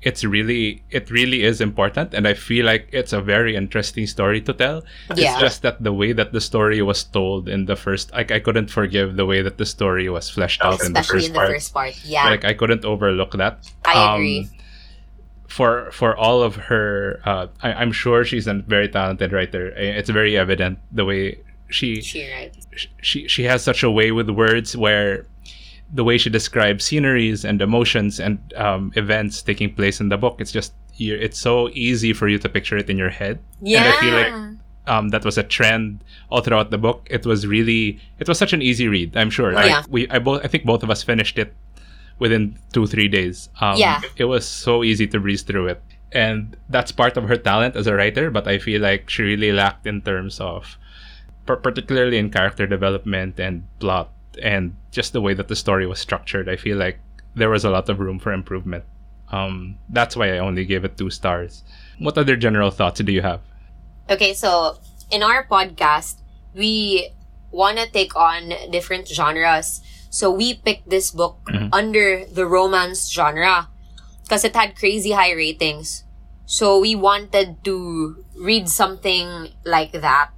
it's 0.03 0.23
really 0.25 0.83
it 0.91 1.11
really 1.11 1.43
is 1.43 1.61
important, 1.61 2.13
and 2.15 2.27
I 2.29 2.35
feel 2.35 2.67
like 2.67 2.89
it's 2.93 3.13
a 3.13 3.21
very 3.21 3.57
interesting 3.57 4.07
story 4.07 4.41
to 4.43 4.53
tell. 4.53 4.83
Yeah. 5.15 5.33
It's 5.33 5.41
just 5.41 5.63
that 5.63 5.83
the 5.83 5.93
way 5.93 6.13
that 6.13 6.33
the 6.33 6.41
story 6.41 6.83
was 6.83 7.03
told 7.05 7.49
in 7.49 7.67
the 7.67 7.77
first, 7.77 8.13
like 8.13 8.31
I 8.31 8.39
couldn't 8.41 8.71
forgive 8.71 9.17
the 9.17 9.27
way 9.27 9.43
that 9.43 9.59
the 9.59 9.67
story 9.67 10.09
was 10.09 10.29
fleshed 10.31 10.63
out 10.63 10.83
in 10.85 10.93
the 10.93 11.01
especially 11.01 11.21
first 11.21 11.27
in 11.29 11.33
the 11.33 11.39
part. 11.39 11.51
first 11.51 11.75
part. 11.75 11.95
Yeah. 12.05 12.25
Like 12.31 12.45
I 12.45 12.55
couldn't 12.55 12.85
overlook 12.85 13.33
that. 13.39 13.67
I 13.85 13.95
Um, 13.95 14.15
agree. 14.21 14.51
For 15.49 15.91
for 15.93 16.15
all 16.17 16.43
of 16.43 16.57
her, 16.69 17.21
uh, 17.25 17.47
I, 17.63 17.73
I'm 17.75 17.93
sure 17.93 18.25
she's 18.25 18.47
a 18.47 18.55
very 18.55 18.89
talented 18.89 19.33
writer. 19.33 19.69
It's 19.71 20.11
very 20.11 20.37
evident 20.37 20.79
the 20.93 21.05
way 21.07 21.39
she 21.69 22.01
She 22.01 22.89
she 23.03 23.29
she 23.29 23.43
has 23.45 23.63
such 23.63 23.83
a 23.83 23.91
way 23.91 24.13
with 24.13 24.29
words 24.31 24.77
where 24.77 25.27
the 25.93 26.05
way 26.05 26.19
she 26.19 26.31
describes 26.31 26.85
sceneries 26.85 27.45
and 27.45 27.63
emotions 27.63 28.19
and 28.21 28.39
um, 28.57 28.93
events 28.97 29.41
taking 29.43 29.73
place 29.75 30.01
in 30.01 30.09
the 30.09 30.17
book 30.17 30.41
it's 30.41 30.51
just 30.53 30.73
it's 30.99 31.39
so 31.39 31.69
easy 31.75 32.13
for 32.13 32.27
you 32.29 32.39
to 32.39 32.49
picture 32.49 32.77
it 32.77 32.89
in 32.91 32.97
your 32.99 33.11
head 33.11 33.39
Yeah. 33.63 33.85
and 33.85 33.89
i 33.93 34.01
feel 34.01 34.15
like 34.15 34.33
um, 34.89 35.09
that 35.11 35.25
was 35.25 35.37
a 35.39 35.43
trend 35.43 36.03
all 36.31 36.41
throughout 36.41 36.71
the 36.71 36.79
book 36.79 37.07
it 37.11 37.25
was 37.27 37.47
really 37.47 38.01
it 38.19 38.27
was 38.29 38.39
such 38.39 38.53
an 38.53 38.63
easy 38.63 38.89
read 38.89 39.17
i'm 39.17 39.31
sure 39.31 39.53
like 39.53 39.67
Yeah. 39.71 39.83
we 39.89 40.09
i 40.11 40.19
both 40.19 40.43
i 40.45 40.49
think 40.49 40.65
both 40.65 40.83
of 40.83 40.91
us 40.91 41.03
finished 41.03 41.39
it 41.39 41.55
within 42.19 42.59
two 42.73 42.87
three 42.87 43.09
days 43.09 43.49
um, 43.61 43.77
Yeah. 43.77 44.01
it 44.17 44.25
was 44.25 44.47
so 44.47 44.83
easy 44.83 45.07
to 45.09 45.21
breeze 45.21 45.43
through 45.43 45.69
it 45.69 45.83
and 46.13 46.57
that's 46.69 46.91
part 46.93 47.17
of 47.17 47.25
her 47.29 47.37
talent 47.37 47.77
as 47.77 47.87
a 47.87 47.95
writer 47.95 48.31
but 48.31 48.49
i 48.49 48.59
feel 48.59 48.81
like 48.81 49.11
she 49.11 49.23
really 49.23 49.53
lacked 49.53 49.87
in 49.87 50.01
terms 50.03 50.41
of 50.41 50.79
particularly 51.47 52.19
in 52.19 52.31
character 52.31 52.67
development 52.67 53.39
and 53.39 53.63
plot 53.79 54.11
and 54.43 54.75
just 54.91 55.13
the 55.13 55.21
way 55.21 55.33
that 55.33 55.47
the 55.49 55.55
story 55.57 55.87
was 55.87 56.01
structured 56.01 56.49
i 56.49 56.57
feel 56.57 56.77
like 56.77 56.99
there 57.37 57.49
was 57.51 57.65
a 57.65 57.71
lot 57.71 57.89
of 57.89 58.01
room 58.01 58.19
for 58.19 58.33
improvement 58.33 58.83
um, 59.31 59.77
that's 59.91 60.17
why 60.17 60.35
i 60.35 60.39
only 60.39 60.65
gave 60.65 60.85
it 60.85 60.97
two 60.99 61.11
stars 61.11 61.63
what 61.99 62.19
other 62.19 62.37
general 62.37 62.71
thoughts 62.71 63.01
do 63.01 63.13
you 63.13 63.23
have 63.23 63.41
Okay, 64.09 64.35
so 64.35 64.79
in 65.11 65.21
our 65.25 65.43
podcast, 65.49 66.23
we 66.55 67.11
want 67.51 67.77
to 67.79 67.91
take 67.91 68.15
on 68.15 68.55
different 68.71 69.09
genres. 69.09 69.83
So 70.11 70.31
we 70.31 70.55
picked 70.55 70.89
this 70.89 71.11
book 71.11 71.43
Mhm. 71.51 71.71
under 71.75 72.23
the 72.25 72.47
romance 72.47 73.11
genre 73.11 73.67
because 74.23 74.45
it 74.47 74.55
had 74.55 74.79
crazy 74.79 75.11
high 75.11 75.33
ratings. 75.35 76.05
So 76.47 76.79
we 76.79 76.95
wanted 76.95 77.65
to 77.67 78.23
read 78.39 78.69
something 78.71 79.51
like 79.67 79.91
that. 79.91 80.31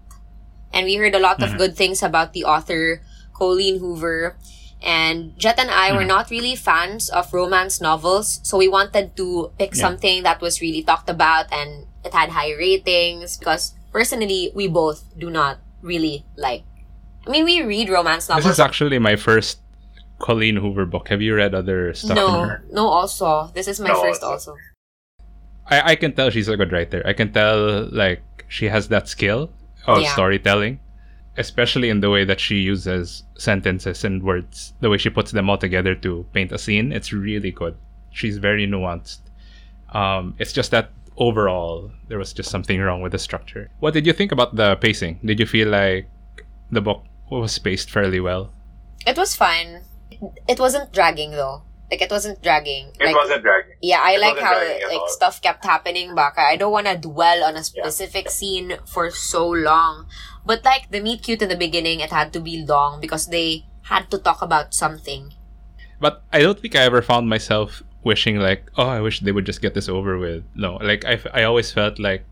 And 0.78 0.87
we 0.87 0.94
heard 0.94 1.14
a 1.14 1.18
lot 1.18 1.42
of 1.42 1.50
Mhm. 1.50 1.58
good 1.58 1.75
things 1.75 2.06
about 2.06 2.32
the 2.38 2.44
author, 2.47 3.02
Colleen 3.35 3.82
Hoover. 3.82 4.38
And 4.78 5.35
Jet 5.35 5.58
and 5.58 5.66
I 5.75 5.90
were 5.90 6.06
Mhm. 6.06 6.14
not 6.14 6.30
really 6.30 6.54
fans 6.54 7.11
of 7.11 7.35
romance 7.35 7.80
novels, 7.82 8.38
so 8.47 8.54
we 8.56 8.70
wanted 8.70 9.18
to 9.18 9.50
pick 9.58 9.75
Yeah. 9.75 9.82
something 9.90 10.23
that 10.23 10.38
was 10.38 10.62
really 10.62 10.87
talked 10.87 11.11
about 11.11 11.50
and 11.50 11.90
it 12.06 12.14
had 12.14 12.30
high 12.30 12.54
ratings 12.54 13.35
because 13.37 13.75
personally, 13.90 14.52
we 14.54 14.70
both 14.70 15.02
do 15.18 15.35
not 15.35 15.58
really 15.82 16.23
like. 16.38 16.62
I 17.26 17.30
mean, 17.35 17.42
we 17.44 17.58
read 17.66 17.90
romance 17.90 18.28
novels. 18.30 18.47
this 18.47 18.54
is 18.54 18.62
actually 18.62 19.02
my 19.02 19.16
first 19.18 19.58
colleen 20.23 20.56
hoover 20.62 20.87
book 20.87 21.11
have 21.11 21.23
you 21.23 21.35
read 21.35 21.54
other 21.54 21.94
stuff 21.94 22.18
from 22.18 22.26
no, 22.35 22.42
her 22.47 22.62
no. 22.70 22.87
Also, 22.87 23.50
this 23.54 23.66
is 23.66 23.78
my 23.82 23.90
No, 23.90 23.99
first. 24.02 24.23
also. 24.23 24.54
Also, 24.54 24.62
I, 25.70 25.92
I 25.92 25.94
can 25.99 26.11
tell 26.14 26.30
she's 26.30 26.49
a 26.49 26.56
good 26.56 26.73
writer 26.73 27.02
i 27.06 27.12
can 27.12 27.30
tell 27.32 27.87
like 27.92 28.23
she 28.49 28.66
has 28.66 28.88
that 28.88 29.06
skill 29.06 29.50
of 29.88 30.02
Yeah. 30.02 30.12
storytelling 30.12 30.78
especially 31.37 31.88
in 31.88 32.00
the 32.00 32.11
way 32.11 32.25
that 32.25 32.40
she 32.40 32.57
uses 32.57 33.23
sentences 33.38 34.02
and 34.04 34.23
words 34.25 34.75
the 34.80 34.90
way 34.90 34.99
she 34.99 35.09
puts 35.11 35.30
them 35.30 35.49
all 35.49 35.57
together 35.59 35.95
to 35.95 36.26
paint 36.33 36.50
a 36.52 36.59
scene 36.59 36.92
it's 36.92 37.12
really 37.12 37.50
good 37.52 37.75
she's 38.11 38.38
very 38.38 38.66
nuanced 38.66 39.21
um, 40.00 40.35
it's 40.38 40.52
just 40.52 40.71
that 40.71 40.90
overall 41.16 41.90
there 42.09 42.18
was 42.18 42.33
just 42.33 42.50
something 42.50 42.80
wrong 42.80 43.00
with 43.02 43.12
the 43.12 43.18
structure 43.18 43.71
what 43.80 43.95
did 43.95 44.04
you 44.07 44.12
think 44.12 44.33
about 44.33 44.54
the 44.57 44.76
pacing 44.76 45.18
did 45.25 45.38
you 45.40 45.47
feel 45.47 45.68
like 45.68 46.09
the 46.71 46.80
book 46.80 47.02
was 47.30 47.59
paced 47.59 47.90
fairly 47.90 48.21
well 48.21 48.50
it 49.07 49.16
was 49.16 49.35
fine. 49.37 49.85
It 50.49 50.59
wasn't 50.59 50.92
dragging 50.92 51.30
though. 51.30 51.62
Like 51.90 52.02
it 52.02 52.11
wasn't 52.11 52.42
dragging. 52.42 52.92
It 53.00 53.07
like, 53.07 53.16
wasn't 53.16 53.42
dragging. 53.42 53.76
Yeah, 53.80 54.00
I 54.02 54.12
It 54.12 54.21
like 54.21 54.38
how 54.38 54.57
like 54.92 55.09
stuff 55.09 55.40
kept 55.40 55.64
happening 55.64 56.14
baka. 56.14 56.40
I 56.42 56.57
don't 56.57 56.73
want 56.73 56.87
to 56.87 56.97
dwell 56.99 57.45
on 57.45 57.57
a 57.57 57.64
specific 57.64 58.28
scene 58.30 58.76
for 58.85 59.11
so 59.11 59.49
long. 59.49 60.07
But 60.45 60.64
like 60.64 60.90
the 60.90 61.00
meet 61.00 61.23
cute 61.23 61.40
in 61.42 61.49
the 61.49 61.57
beginning, 61.57 62.00
it 62.00 62.11
had 62.11 62.33
to 62.35 62.40
be 62.40 62.64
long 62.64 63.00
because 63.00 63.26
they 63.28 63.64
had 63.88 64.11
to 64.11 64.18
talk 64.18 64.42
about 64.42 64.75
something. 64.75 65.33
but 66.00 66.23
i 66.30 66.38
don't 66.38 66.61
think 66.61 66.76
i 66.76 66.83
ever 66.87 67.02
found 67.02 67.26
myself 67.28 67.83
wishing 68.04 68.37
like 68.38 68.62
oh 68.78 68.87
i 68.87 69.00
wish 69.00 69.18
they 69.21 69.33
would 69.33 69.47
just 69.49 69.59
get 69.61 69.75
this 69.75 69.88
over 69.88 70.14
with 70.18 70.45
no 70.54 70.76
like 70.78 71.02
i, 71.04 71.14
f- 71.18 71.26
I 71.35 71.42
always 71.42 71.73
felt 71.73 71.99
like 71.99 72.23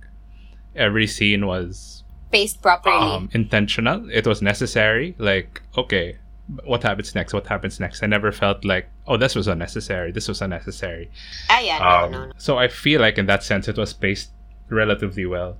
every 0.76 1.06
scene 1.06 1.46
was 1.46 2.04
Paced 2.30 2.62
properly. 2.62 2.94
um, 2.96 3.28
intentional 3.32 4.06
it 4.12 4.26
was 4.26 4.42
necessary 4.42 5.14
like 5.18 5.62
okay 5.76 6.18
what 6.64 6.82
happens 6.82 7.14
next? 7.14 7.32
What 7.32 7.46
happens 7.46 7.80
next? 7.80 8.02
I 8.02 8.06
never 8.06 8.32
felt 8.32 8.64
like 8.64 8.88
oh 9.06 9.16
this 9.16 9.34
was 9.34 9.48
unnecessary. 9.48 10.12
This 10.12 10.28
was 10.28 10.40
unnecessary. 10.40 11.10
Ah, 11.50 11.60
yeah, 11.60 11.78
no, 11.78 11.84
um, 11.84 12.10
no, 12.12 12.26
no. 12.26 12.32
so 12.38 12.58
i 12.58 12.68
feel 12.68 13.00
like 13.00 13.18
in 13.18 13.26
that 13.26 13.42
sense 13.42 13.68
it 13.68 13.76
was 13.76 13.92
paced 13.92 14.30
relatively 14.68 15.26
well. 15.26 15.56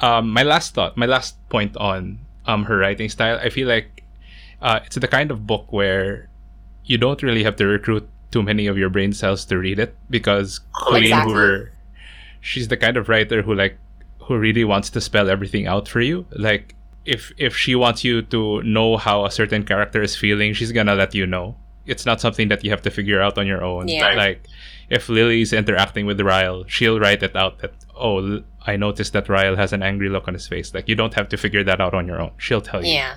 Um, 0.00 0.30
my 0.30 0.42
last 0.42 0.74
thought 0.74 0.96
my 0.96 1.06
last 1.06 1.36
point 1.48 1.76
on 1.76 2.20
um, 2.46 2.64
her 2.64 2.78
writing 2.78 3.10
style 3.10 3.38
i 3.42 3.50
feel 3.50 3.68
like 3.68 4.02
uh, 4.62 4.80
it's 4.84 4.96
the 4.96 5.08
kind 5.08 5.30
of 5.30 5.46
book 5.46 5.72
where 5.72 6.30
you 6.84 6.96
don't 6.96 7.22
really 7.22 7.44
have 7.44 7.56
to 7.56 7.66
recruit 7.66 8.08
too 8.30 8.42
many 8.42 8.66
of 8.66 8.78
your 8.78 8.88
brain 8.88 9.12
cells 9.12 9.44
to 9.44 9.58
read 9.58 9.78
it 9.78 9.94
because 10.08 10.60
Colleen 10.72 11.04
Exactly. 11.04 11.32
Hoover 11.32 11.72
she's 12.40 12.68
the 12.68 12.76
kind 12.76 12.96
of 12.96 13.08
writer 13.08 13.42
who 13.42 13.54
like 13.54 13.76
who 14.18 14.38
really 14.38 14.64
wants 14.64 14.90
to 14.90 15.00
spell 15.00 15.28
everything 15.28 15.66
out 15.66 15.88
for 15.88 16.00
you. 16.00 16.26
Like 16.30 16.74
if 17.04 17.32
if 17.38 17.56
she 17.56 17.74
wants 17.74 18.04
you 18.04 18.22
to 18.22 18.62
know 18.62 18.96
how 18.96 19.24
a 19.24 19.30
certain 19.30 19.64
character 19.64 20.02
is 20.02 20.14
feeling 20.16 20.52
she's 20.52 20.72
gonna 20.72 20.94
let 20.94 21.14
you 21.14 21.26
know 21.26 21.56
it's 21.86 22.04
not 22.04 22.20
something 22.20 22.48
that 22.48 22.62
you 22.62 22.70
have 22.70 22.82
to 22.82 22.90
figure 22.90 23.20
out 23.20 23.38
on 23.38 23.46
your 23.46 23.64
own 23.64 23.88
Yeah. 23.88 24.14
like 24.14 24.46
if 24.90 25.08
Lily's 25.08 25.52
interacting 25.52 26.04
with 26.04 26.20
Ryle, 26.20 26.64
she'll 26.66 26.98
write 26.98 27.22
it 27.22 27.36
out 27.36 27.60
that 27.60 27.72
oh, 27.96 28.42
I 28.66 28.76
noticed 28.76 29.12
that 29.12 29.28
Ryle 29.28 29.54
has 29.54 29.72
an 29.72 29.82
angry 29.84 30.08
look 30.08 30.26
on 30.26 30.34
his 30.34 30.48
face. 30.48 30.74
Like 30.74 30.88
you 30.88 30.96
don't 30.96 31.14
have 31.14 31.28
to 31.28 31.36
figure 31.36 31.62
that 31.62 31.80
out 31.80 31.94
on 31.94 32.08
your 32.08 32.20
own. 32.20 32.32
She'll 32.38 32.60
tell 32.60 32.84
you. 32.84 32.94
Yeah. 32.94 33.14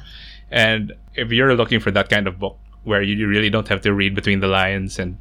And 0.51 0.93
if 1.15 1.31
you're 1.31 1.55
looking 1.55 1.79
for 1.79 1.89
that 1.91 2.09
kind 2.09 2.27
of 2.27 2.37
book 2.37 2.59
where 2.83 3.01
you 3.01 3.27
really 3.27 3.49
don't 3.49 3.67
have 3.69 3.81
to 3.81 3.93
read 3.93 4.13
between 4.13 4.39
the 4.39 4.47
lines 4.47 4.99
and 4.99 5.17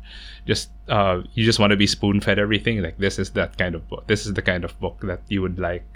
just 0.46 0.68
uh, 0.88 1.22
you 1.32 1.42
just 1.44 1.58
want 1.58 1.70
to 1.70 1.76
be 1.76 1.86
spoon 1.86 2.20
fed 2.20 2.38
everything, 2.38 2.82
like 2.82 2.98
this 2.98 3.18
is 3.18 3.30
that 3.30 3.56
kind 3.56 3.74
of 3.74 3.88
book. 3.88 4.06
This 4.06 4.26
is 4.26 4.34
the 4.34 4.42
kind 4.42 4.62
of 4.62 4.78
book 4.78 5.00
that 5.04 5.20
you 5.28 5.40
would 5.40 5.58
like. 5.58 5.86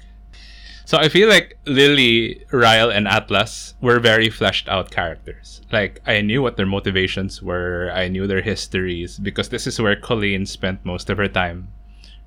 So 0.86 0.98
I 0.98 1.08
feel 1.08 1.28
like 1.28 1.58
Lily, 1.66 2.46
Ryle, 2.52 2.90
and 2.90 3.08
Atlas 3.08 3.74
were 3.80 3.98
very 3.98 4.30
fleshed 4.30 4.68
out 4.68 4.92
characters. 4.92 5.60
Like 5.72 6.00
I 6.06 6.20
knew 6.20 6.42
what 6.42 6.56
their 6.56 6.64
motivations 6.66 7.42
were, 7.42 7.90
I 7.92 8.06
knew 8.06 8.28
their 8.28 8.40
histories 8.40 9.18
because 9.18 9.48
this 9.48 9.66
is 9.66 9.80
where 9.82 9.96
Colleen 9.98 10.46
spent 10.46 10.84
most 10.86 11.10
of 11.10 11.18
her 11.18 11.26
time 11.26 11.74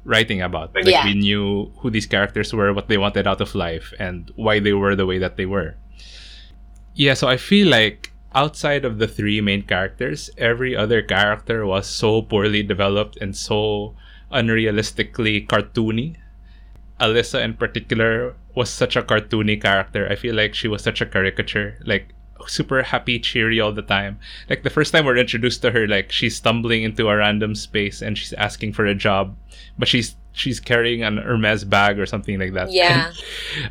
writing 0.03 0.41
about. 0.41 0.75
Like 0.75 0.85
Yeah. 0.91 1.05
we 1.05 1.13
knew 1.15 1.71
who 1.79 1.89
these 1.89 2.05
characters 2.05 2.53
were, 2.53 2.73
what 2.73 2.89
they 2.89 2.97
wanted 2.97 3.27
out 3.27 3.39
of 3.39 3.55
life, 3.55 3.93
and 3.97 4.29
why 4.35 4.59
they 4.59 4.73
were 4.73 4.93
the 4.95 5.05
way 5.05 5.19
that 5.19 5.37
they 5.37 5.45
were. 5.45 5.75
Yeah, 6.95 7.13
so 7.13 7.29
I 7.29 7.37
feel 7.37 7.69
like 7.71 8.11
outside 8.35 8.83
of 8.83 8.99
the 8.99 9.07
three 9.07 9.39
main 9.39 9.61
characters, 9.63 10.29
every 10.37 10.75
other 10.75 11.01
character 11.01 11.65
was 11.65 11.87
so 11.87 12.21
poorly 12.21 12.63
developed 12.63 13.15
and 13.21 13.31
so 13.35 13.95
unrealistically 14.33 15.47
cartoony. 15.47 16.17
Alyssa 16.99 17.41
in 17.41 17.53
particular 17.53 18.35
was 18.59 18.69
such 18.69 18.95
a 18.99 19.03
cartoony 19.09 19.57
character. 19.61 20.03
I 20.11 20.15
feel 20.23 20.35
like 20.35 20.53
she 20.53 20.67
was 20.67 20.81
such 20.83 20.99
a 21.01 21.07
caricature, 21.15 21.69
like 21.93 22.05
super 22.47 22.79
happy, 22.83 23.19
cheery 23.19 23.59
all 23.63 23.73
the 23.75 23.81
time. 23.95 24.13
Like 24.49 24.63
the 24.63 24.69
first 24.77 24.91
time 24.93 25.03
we're 25.05 25.17
introduced 25.25 25.61
to 25.63 25.71
her, 25.75 25.87
like 25.87 26.07
she's 26.11 26.35
stumbling 26.35 26.83
into 26.87 27.07
a 27.11 27.15
random 27.15 27.55
space 27.55 28.01
and 28.05 28.17
she's 28.17 28.33
asking 28.47 28.73
for 28.77 28.85
a 28.85 28.95
job, 29.07 29.35
but 29.79 29.87
she's 29.87 30.15
she's 30.31 30.59
carrying 30.71 31.03
an 31.03 31.17
Hermes 31.17 31.65
bag 31.67 31.99
or 31.99 32.05
something 32.05 32.39
like 32.39 32.53
that. 32.53 32.71
Yeah. 32.71 33.11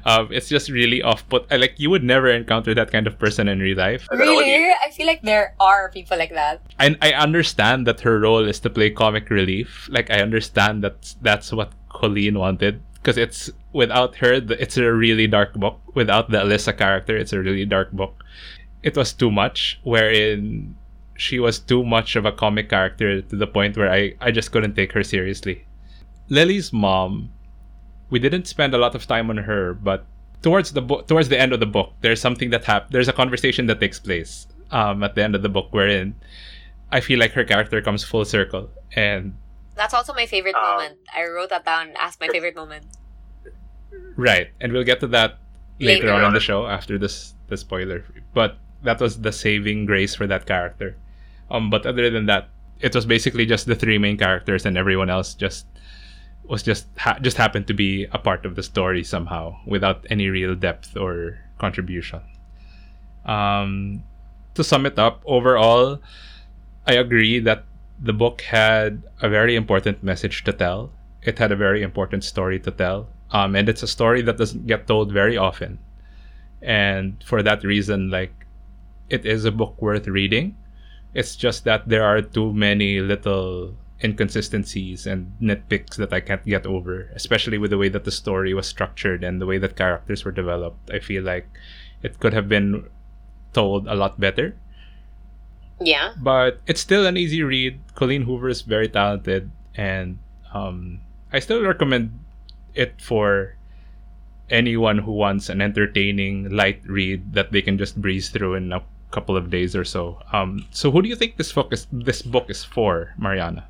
um, 0.04 0.28
it's 0.30 0.49
just 0.52 0.68
really 0.68 1.00
off 1.02 1.25
But 1.33 1.47
Like 1.64 1.75
you 1.80 1.88
would 1.88 2.04
never 2.04 2.28
encounter 2.28 2.75
that 2.75 2.90
kind 2.92 3.07
of 3.07 3.14
person 3.18 3.49
in 3.49 3.59
real 3.61 3.78
life. 3.78 4.04
I 4.12 4.16
don't 4.16 4.26
know 4.26 4.35
what 4.35 4.45
Really? 4.45 4.68
you- 4.68 4.75
I 4.85 4.90
feel 4.90 5.07
like 5.07 5.23
there 5.23 5.54
are 5.61 5.88
people 5.99 6.18
like 6.18 6.35
that. 6.42 6.61
I 6.78 6.87
I 7.00 7.11
understand 7.26 7.87
that 7.88 8.00
her 8.07 8.16
role 8.26 8.45
is 8.52 8.61
to 8.64 8.71
play 8.71 8.90
comic 8.90 9.30
relief. 9.30 9.88
Like 9.97 10.11
I 10.11 10.18
understand 10.21 10.85
that 10.85 11.14
that's 11.23 11.49
what 11.59 11.73
Colleen 11.88 12.37
wanted 12.38 12.75
because 13.00 13.16
it's 13.16 13.49
without 13.78 14.16
her, 14.18 14.32
it's 14.64 14.76
a 14.76 14.90
really 14.90 15.26
dark 15.30 15.54
book. 15.54 15.78
Without 15.94 16.30
the 16.35 16.38
Alyssa 16.42 16.75
character, 16.76 17.14
it's 17.16 17.32
a 17.32 17.38
really 17.38 17.64
dark 17.64 17.94
book. 17.94 18.14
It 18.82 18.97
was 18.99 19.14
too 19.14 19.30
much, 19.30 19.78
wherein 19.87 20.75
she 21.14 21.38
was 21.38 21.58
too 21.62 21.82
much 21.87 22.14
of 22.18 22.26
a 22.26 22.35
comic 22.35 22.66
character 22.75 23.23
to 23.23 23.35
the 23.42 23.47
point 23.47 23.78
where 23.78 23.90
I 23.90 24.18
I 24.20 24.30
just 24.35 24.50
couldn't 24.52 24.75
take 24.75 24.92
her 24.99 25.04
seriously. 25.06 25.62
Lily's 26.28 26.73
mom, 26.75 27.30
we 28.11 28.18
didn't 28.18 28.47
spend 28.50 28.75
a 28.75 28.78
lot 28.85 28.94
of 28.99 29.06
time 29.06 29.30
on 29.30 29.38
her, 29.50 29.75
but 29.75 30.04
towards 30.42 30.75
the 30.75 30.82
book, 30.82 31.06
towards 31.06 31.28
the 31.30 31.38
end 31.38 31.52
of 31.54 31.61
the 31.62 31.70
book, 31.78 31.94
there's 32.02 32.20
something 32.20 32.50
that 32.50 32.64
hap- 32.66 32.90
There's 32.90 33.08
a 33.08 33.16
conversation 33.23 33.66
that 33.70 33.78
takes 33.80 33.99
place 33.99 34.47
um, 34.70 35.02
at 35.06 35.14
the 35.14 35.23
end 35.23 35.35
of 35.38 35.42
the 35.47 35.49
book 35.49 35.68
wherein 35.70 36.14
I 36.90 36.99
feel 37.00 37.18
like 37.23 37.32
her 37.38 37.44
character 37.47 37.78
comes 37.82 38.02
full 38.02 38.25
circle, 38.26 38.70
and 38.94 39.35
That's 39.78 39.94
also 39.94 40.12
my 40.14 40.26
favorite 40.26 40.54
Um, 40.58 40.66
moment. 40.66 40.99
I 41.14 41.23
wrote 41.26 41.50
that 41.54 41.64
down 41.64 41.94
as 41.99 42.18
my 42.20 42.28
favorite 42.28 42.56
moment. 42.56 42.87
Right, 44.16 44.49
and 44.61 44.73
we'll 44.73 44.85
get 44.85 45.00
to 45.00 45.07
that 45.09 45.38
later, 45.78 46.07
Later 46.07 46.12
on 46.12 46.25
in 46.25 46.35
the 46.35 46.40
show 46.40 46.66
after 46.66 46.99
this 46.99 47.35
the 47.49 47.57
spoiler. 47.57 48.04
But 48.35 48.57
that 48.83 49.00
was 49.00 49.21
the 49.21 49.33
saving 49.33 49.87
grace 49.87 50.14
for 50.14 50.26
that 50.26 50.47
character. 50.47 50.97
Um, 51.50 51.71
but 51.71 51.87
other 51.87 52.11
than 52.11 52.26
that, 52.26 52.49
it 52.80 52.95
was 52.95 53.07
basically 53.07 53.47
just 53.47 53.66
the 53.66 53.75
three 53.75 53.99
main 53.99 54.16
characters, 54.16 54.66
and 54.66 54.76
everyone 54.76 55.11
else 55.11 55.35
just 55.35 55.66
was 56.45 56.62
just 56.62 56.87
ha- 56.97 57.18
just 57.21 57.37
happened 57.37 57.66
to 57.66 57.75
be 57.75 58.07
a 58.12 58.18
part 58.18 58.47
of 58.47 58.57
the 58.57 58.62
story 58.62 59.05
somehow 59.05 59.57
without 59.66 60.07
any 60.11 60.29
real 60.29 60.55
depth 60.55 60.96
or 60.96 61.38
contribution. 61.59 62.20
Um, 63.24 64.03
to 64.55 64.64
sum 64.64 64.87
it 64.87 64.98
up, 64.98 65.22
overall, 65.27 66.01
I 66.87 66.94
agree 66.94 67.38
that 67.40 67.64
the 68.01 68.12
book 68.12 68.42
had 68.42 69.03
a 69.20 69.29
very 69.29 69.57
important 69.57 70.03
message 70.03 70.44
to 70.44 70.53
tell. 70.53 70.90
It 71.22 71.38
had 71.38 71.53
a 71.53 71.57
very 71.57 71.83
important 71.83 72.24
story 72.24 72.59
to 72.61 72.70
tell. 72.70 73.09
Um, 73.31 73.55
and 73.57 73.69
it's 73.69 73.83
a 73.83 73.87
story 73.88 74.23
that 74.23 74.38
doesn't 74.38 74.67
get 74.67 74.87
told 74.87 75.12
very 75.12 75.37
often. 75.37 75.79
And 76.62 77.23
for 77.25 77.43
that 77.43 77.62
reason, 77.64 78.11
like, 78.11 78.33
it 79.11 79.25
is 79.27 79.45
a 79.45 79.53
book 79.53 79.81
worth 79.81 80.07
reading. 80.07 80.57
It's 81.14 81.37
just 81.37 81.64
that 81.64 81.88
there 81.88 82.05
are 82.05 82.21
too 82.23 82.53
many 82.53 83.01
little 83.01 83.75
inconsistencies 84.05 85.07
and 85.07 85.33
nitpicks 85.41 85.97
that 85.97 86.12
I 86.12 86.21
can't 86.21 86.45
get 86.45 86.67
over, 86.67 87.11
especially 87.14 87.59
with 87.59 87.71
the 87.71 87.79
way 87.79 87.88
that 87.88 88.05
the 88.05 88.11
story 88.12 88.55
was 88.55 88.67
structured 88.67 89.25
and 89.25 89.41
the 89.41 89.47
way 89.47 89.59
that 89.59 89.77
characters 89.77 90.25
were 90.25 90.31
developed. 90.33 90.91
I 90.91 90.99
feel 91.01 91.23
like 91.25 91.49
it 92.03 92.21
could 92.21 92.33
have 92.33 92.49
been 92.49 92.88
told 93.53 93.88
a 93.88 93.95
lot 93.95 94.21
better 94.21 94.55
Yeah. 95.81 96.12
but 96.21 96.61
it's 96.67 96.81
still 96.81 97.07
an 97.07 97.17
easy 97.17 97.43
read. 97.43 97.81
Colleen 97.95 98.23
Hoover 98.23 98.49
is 98.49 98.62
very 98.62 98.88
talented, 98.88 99.51
and 99.75 100.19
um, 100.53 101.01
I 101.33 101.38
still 101.38 101.62
recommend 101.62 102.19
it 102.74 103.00
for 103.00 103.57
anyone 104.50 104.98
who 104.98 105.12
wants 105.12 105.48
an 105.48 105.61
entertaining, 105.61 106.50
light 106.50 106.81
read 106.87 107.33
that 107.35 107.52
they 107.52 107.62
can 107.62 107.78
just 107.78 108.00
breeze 108.00 108.28
through 108.31 108.54
in 108.54 108.72
a 108.72 108.83
couple 109.11 109.37
of 109.37 109.50
days 109.50 109.76
or 109.76 109.85
so. 109.85 110.20
Um, 110.33 110.66
so, 110.70 110.90
who 110.90 111.02
do 111.02 111.09
you 111.09 111.16
think 111.16 111.37
this 111.37 111.52
book 111.52 111.72
is? 111.72 111.87
This 111.92 112.22
book 112.22 112.50
is 112.50 112.64
for, 112.64 113.14
Mariana? 113.18 113.68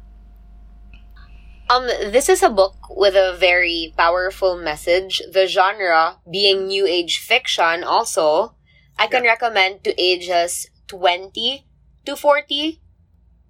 Um, 1.71 1.87
this 1.87 2.29
is 2.29 2.43
a 2.43 2.49
book 2.49 2.77
with 2.89 3.15
a 3.15 3.37
very 3.37 3.93
powerful 3.97 4.57
message. 4.57 5.21
The 5.31 5.47
genre 5.47 6.17
being 6.31 6.67
new 6.67 6.87
age 6.87 7.19
fiction 7.19 7.85
also, 7.85 8.55
I 8.99 9.07
can 9.07 9.23
recommend 9.23 9.85
to 9.85 9.93
ages 10.01 10.71
20 10.89 11.67
to 12.07 12.17
40. 12.17 12.81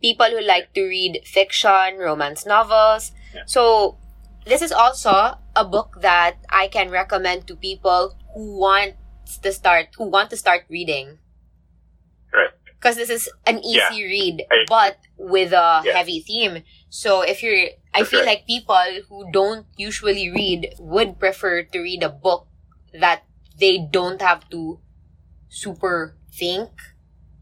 People 0.02 0.26
who 0.26 0.40
like 0.40 0.74
to 0.74 0.82
read 0.82 1.22
fiction, 1.24 1.98
romance 1.98 2.44
novels. 2.44 3.12
Yeah. 3.34 3.42
So, 3.46 3.98
this 4.48 4.62
is 4.62 4.72
also 4.72 5.38
a 5.54 5.64
book 5.64 5.98
that 6.00 6.36
I 6.48 6.68
can 6.68 6.90
recommend 6.90 7.46
to 7.48 7.56
people 7.56 8.16
who 8.34 8.58
want 8.58 8.94
to 9.42 9.52
start, 9.52 9.88
who 9.96 10.08
want 10.08 10.30
to 10.30 10.36
start 10.36 10.64
reading. 10.70 11.18
Right. 12.32 12.50
Because 12.64 12.96
this 12.96 13.10
is 13.10 13.28
an 13.46 13.58
easy 13.60 14.00
Yeah. 14.00 14.08
read, 14.08 14.36
I- 14.50 14.64
but 14.68 14.96
with 15.16 15.52
a 15.52 15.82
Yeah. 15.84 15.92
heavy 15.98 16.20
theme. 16.20 16.62
So 16.88 17.22
if 17.22 17.42
you're, 17.42 17.74
I 17.92 18.00
That's 18.00 18.10
feel 18.10 18.20
right. 18.20 18.38
like 18.40 18.46
people 18.46 18.86
who 19.08 19.30
don't 19.32 19.66
usually 19.76 20.30
read 20.30 20.74
would 20.78 21.18
prefer 21.18 21.62
to 21.62 21.78
read 21.80 22.02
a 22.02 22.08
book 22.08 22.46
that 22.94 23.24
they 23.58 23.78
don't 23.78 24.22
have 24.22 24.48
to 24.50 24.80
super 25.48 26.16
think, 26.32 26.70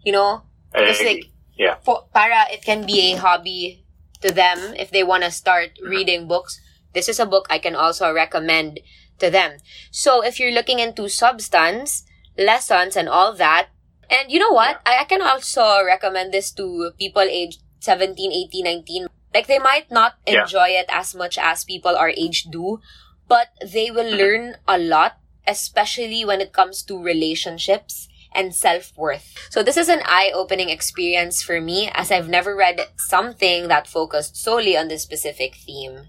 you 0.03 0.13
know? 0.13 0.43
Because 0.73 1.03
like, 1.03 1.27
Yeah. 1.57 1.77
for, 1.85 2.09
para 2.13 2.47
it 2.51 2.63
can 2.65 2.87
be 2.87 3.13
a 3.13 3.17
hobby 3.17 3.85
to 4.23 4.33
them 4.33 4.75
if 4.75 4.91
they 4.91 5.03
want 5.05 5.23
to 5.25 5.31
start 5.31 5.77
Mm-hmm. 5.77 5.89
reading 5.91 6.21
books. 6.29 6.61
This 6.97 7.13
is 7.13 7.21
a 7.21 7.29
book 7.29 7.45
I 7.53 7.61
can 7.61 7.77
also 7.77 8.09
recommend 8.09 8.81
to 9.21 9.29
them. 9.29 9.61
So 9.93 10.25
if 10.25 10.41
you're 10.41 10.57
looking 10.57 10.81
into 10.81 11.13
substance, 11.13 12.09
lessons, 12.41 12.97
and 12.97 13.05
all 13.09 13.37
that, 13.37 13.69
and 14.09 14.33
you 14.33 14.41
know 14.41 14.53
what? 14.57 14.81
I, 14.89 15.01
I 15.01 15.05
can 15.05 15.21
also 15.21 15.85
recommend 15.85 16.33
this 16.33 16.49
to 16.57 16.93
people 16.99 17.23
aged 17.29 17.61
17, 17.81 18.17
18, 18.33 18.65
19. 18.65 19.07
Like 19.35 19.47
they 19.47 19.59
might 19.61 19.91
not 19.93 20.17
Yeah. 20.27 20.43
enjoy 20.49 20.73
it 20.73 20.87
as 20.89 21.13
much 21.15 21.37
as 21.37 21.65
people 21.69 21.93
our 21.97 22.09
age 22.17 22.49
do, 22.49 22.81
but 23.29 23.53
they 23.61 23.91
will 23.93 24.09
Mm-hmm. 24.09 24.17
learn 24.25 24.45
a 24.67 24.79
lot, 24.79 25.21
especially 25.47 26.25
when 26.25 26.41
it 26.41 26.53
comes 26.57 26.83
to 26.89 26.97
relationships 26.97 28.09
and 28.35 28.55
self-worth. 28.55 29.37
So 29.51 29.63
this 29.63 29.77
is 29.77 29.89
an 29.89 30.01
eye-opening 30.05 30.69
experience 30.71 31.43
for 31.43 31.61
me 31.61 31.91
as 31.93 32.13
I've 32.13 32.29
never 32.29 32.55
read 32.57 32.81
something 32.97 33.69
that 33.69 33.89
focused 33.89 34.37
solely 34.37 34.77
on 34.77 34.89
this 34.89 35.03
specific 35.03 35.57
theme. 35.57 36.09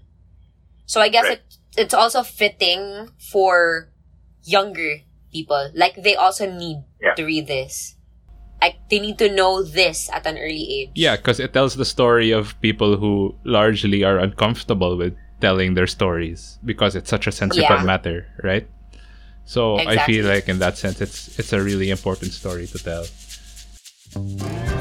So 0.88 1.00
I 1.04 1.08
guess 1.12 1.28
Right. 1.28 1.38
it 1.44 1.44
it's 1.76 1.94
also 1.94 2.24
fitting 2.24 3.12
for 3.30 3.92
younger 4.42 5.04
people. 5.30 5.70
Like 5.76 6.00
they 6.02 6.16
also 6.16 6.48
need 6.50 6.82
Yeah. 6.98 7.14
to 7.14 7.22
read 7.28 7.46
this. 7.46 7.94
Like 8.60 8.80
they 8.90 8.98
need 8.98 9.18
to 9.22 9.28
know 9.30 9.62
this 9.62 10.10
at 10.10 10.26
an 10.26 10.34
early 10.40 10.66
age. 10.82 10.90
Yeah, 10.96 11.14
because 11.14 11.38
it 11.38 11.52
tells 11.52 11.76
the 11.76 11.84
story 11.84 12.32
of 12.34 12.58
people 12.60 12.96
who 12.96 13.36
largely 13.44 14.02
are 14.02 14.18
uncomfortable 14.18 14.96
with 14.98 15.14
telling 15.40 15.74
their 15.78 15.86
stories 15.86 16.58
because 16.64 16.96
it's 16.98 17.06
such 17.12 17.28
a 17.28 17.32
sensitive 17.32 17.70
Yeah. 17.70 17.84
matter, 17.86 18.26
right? 18.42 18.66
So 19.44 19.78
I 19.78 20.02
feel 20.08 20.26
like 20.26 20.48
in 20.48 20.58
that 20.58 20.76
sense, 20.76 21.00
it's 21.00 21.38
it's 21.38 21.52
a 21.54 21.60
really 21.62 21.88
important 21.94 22.32
story 22.34 22.66
to 22.66 22.78
tell. 22.82 23.06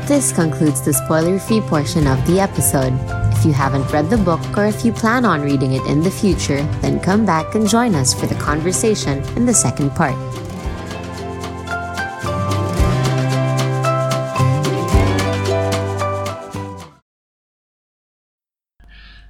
This 0.08 0.32
concludes 0.32 0.80
the 0.80 0.94
spoiler 0.94 1.38
free 1.38 1.60
portion 1.60 2.08
of 2.08 2.26
the 2.26 2.40
episode. 2.40 2.94
If 3.36 3.44
you 3.44 3.52
haven't 3.52 3.92
read 3.92 4.10
the 4.10 4.16
book 4.16 4.40
or 4.58 4.66
if 4.66 4.86
you 4.86 4.94
plan 4.94 5.26
on 5.26 5.42
reading 5.42 5.74
it 5.74 5.86
in 5.86 6.00
the 6.00 6.10
future, 6.10 6.64
then 6.80 7.02
come 7.02 7.26
back 7.26 7.56
and 7.56 7.68
join 7.68 7.94
us 7.94 8.14
for 8.14 8.26
the 8.26 8.36
conversation 8.36 9.20
in 9.36 9.46
the 9.46 9.54
second 9.54 9.92
part. 9.92 10.16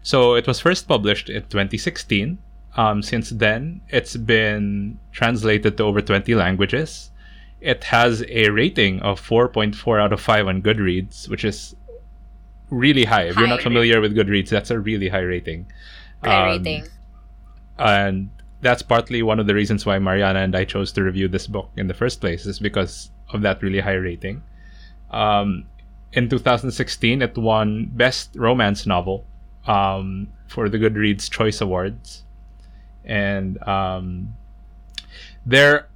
So 0.04 0.36
it 0.36 0.46
was 0.46 0.60
first 0.60 0.88
published 0.88 1.28
in 1.32 1.42
2016. 1.42 2.38
Um, 2.78 3.02
since 3.02 3.32
then, 3.32 3.82
it's 3.90 4.16
been 4.16 5.00
translated 5.12 5.76
to 5.78 5.86
over 5.86 6.02
20 6.02 6.36
languages. 6.36 7.10
It 7.62 7.86
has 7.86 8.24
a 8.30 8.50
rating 8.50 9.02
of 9.02 9.20
4.4 9.20 10.02
out 10.02 10.14
of 10.14 10.22
5 10.22 10.48
on 10.48 10.62
Goodreads, 10.62 11.28
which 11.28 11.44
is 11.44 11.76
really 12.70 13.06
high. 13.06 13.24
If 13.24 13.36
you're 13.38 13.48
not 13.48 13.62
familiar 13.64 14.00
with 14.02 14.16
Goodreads, 14.16 14.50
that's 14.50 14.70
a 14.72 14.80
really 14.80 15.10
high 15.10 15.22
rating. 15.22 15.66
Great 16.22 16.34
Um, 16.34 16.48
rating. 16.64 16.84
and 17.80 18.30
that's 18.62 18.82
partly 18.82 19.22
one 19.24 19.40
of 19.40 19.48
the 19.48 19.54
reasons 19.56 19.86
why 19.86 19.98
Mariana 20.00 20.40
and 20.40 20.56
I 20.56 20.66
chose 20.66 20.92
to 20.94 21.04
review 21.04 21.28
this 21.28 21.48
book 21.48 21.70
in 21.78 21.88
the 21.88 21.94
first 21.94 22.20
place 22.22 22.46
is 22.46 22.60
because 22.60 23.12
of 23.34 23.42
that 23.42 23.62
really 23.62 23.80
high 23.80 23.94
rating. 23.94 24.42
Um, 25.12 25.66
in 26.14 26.28
2016, 26.30 27.22
it 27.22 27.38
won 27.38 27.86
Best 27.94 28.36
Romance 28.36 28.86
Novel 28.86 29.26
um, 29.68 30.28
for 30.48 30.70
the 30.70 30.78
Goodreads 30.78 31.30
Choice 31.30 31.62
Awards, 31.62 32.24
and 33.06 33.62
um, 33.68 34.36
there, 35.46 35.88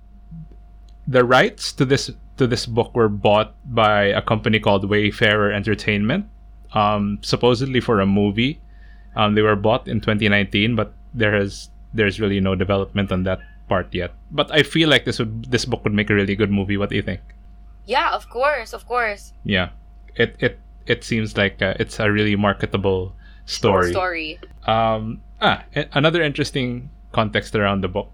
the 1.12 1.26
rights 1.26 1.74
to 1.74 1.86
this 1.86 2.10
to 2.38 2.47
this 2.47 2.65
book 2.65 2.95
were 2.95 3.10
bought 3.10 3.54
by 3.76 4.04
a 4.06 4.21
company 4.21 4.60
called 4.60 4.89
Wayfarer 4.89 5.52
Entertainment, 5.52 6.26
um, 6.74 7.19
supposedly 7.21 7.82
for 7.82 8.00
a 8.00 8.06
movie. 8.06 8.62
Um, 9.15 9.36
they 9.36 9.41
were 9.41 9.58
bought 9.58 9.88
in 9.88 10.00
2019, 10.00 10.76
but 10.76 10.93
there 11.13 11.36
has 11.36 11.69
there's 11.93 12.19
really 12.19 12.39
no 12.39 12.56
development 12.56 13.12
on 13.12 13.24
that 13.24 13.39
part 13.67 13.93
yet. 13.93 14.12
But 14.32 14.50
I 14.52 14.63
feel 14.63 14.88
like 14.88 15.04
this 15.04 15.19
would 15.19 15.52
this 15.52 15.65
book 15.65 15.84
would 15.84 15.93
make 15.93 16.10
a 16.10 16.15
really 16.15 16.36
good 16.36 16.50
movie. 16.50 16.78
What 16.78 16.89
do 16.89 16.95
you 16.95 17.04
think? 17.04 17.19
Yeah, 17.86 18.15
of 18.15 18.30
course, 18.30 18.71
of 18.71 18.88
course. 18.88 19.34
Yeah, 19.43 19.69
it 20.15 20.36
it 20.39 20.60
it 20.88 21.04
seems 21.04 21.36
like 21.36 21.62
uh, 21.62 21.76
it's 21.78 22.00
a 22.00 22.10
really 22.10 22.38
marketable 22.38 23.13
story. 23.45 23.91
Story. 23.91 24.39
Um, 24.65 25.21
ah, 25.41 25.63
another 25.91 26.24
interesting 26.24 26.89
context 27.12 27.54
around 27.56 27.82
the 27.82 27.89
book. 27.89 28.08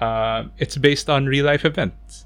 Uh, 0.00 0.44
it's 0.56 0.78
based 0.78 1.10
on 1.10 1.26
real 1.26 1.44
life 1.44 1.66
events. 1.66 2.24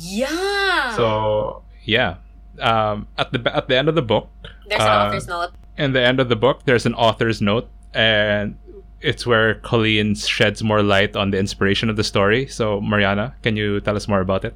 Yeah. 0.00 0.96
So 0.96 1.62
yeah, 1.84 2.16
um, 2.58 3.06
at 3.18 3.32
the 3.32 3.40
at 3.54 3.68
the 3.68 3.76
end 3.76 3.88
of 3.88 3.94
the 3.94 4.02
book, 4.02 4.28
There's 4.66 4.80
an 4.80 4.88
uh, 4.88 5.06
author's 5.06 5.28
note. 5.28 5.50
in 5.76 5.92
the 5.92 6.00
end 6.00 6.20
of 6.20 6.28
the 6.28 6.36
book, 6.36 6.64
there's 6.64 6.86
an 6.86 6.94
author's 6.94 7.40
note, 7.40 7.68
and 7.92 8.56
it's 9.00 9.26
where 9.26 9.54
Colleen 9.60 10.14
sheds 10.14 10.62
more 10.62 10.82
light 10.82 11.16
on 11.16 11.30
the 11.30 11.38
inspiration 11.38 11.88
of 11.90 11.96
the 11.96 12.04
story. 12.04 12.46
So 12.46 12.80
Mariana, 12.80 13.34
can 13.42 13.56
you 13.56 13.80
tell 13.80 13.96
us 13.96 14.08
more 14.08 14.20
about 14.20 14.44
it? 14.44 14.54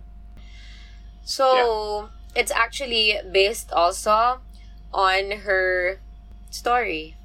So 1.24 2.09
it's 2.35 2.50
actually 2.52 3.16
based 3.33 3.72
also 3.72 4.40
on 4.92 5.30
her 5.44 5.98
story. 6.50 7.16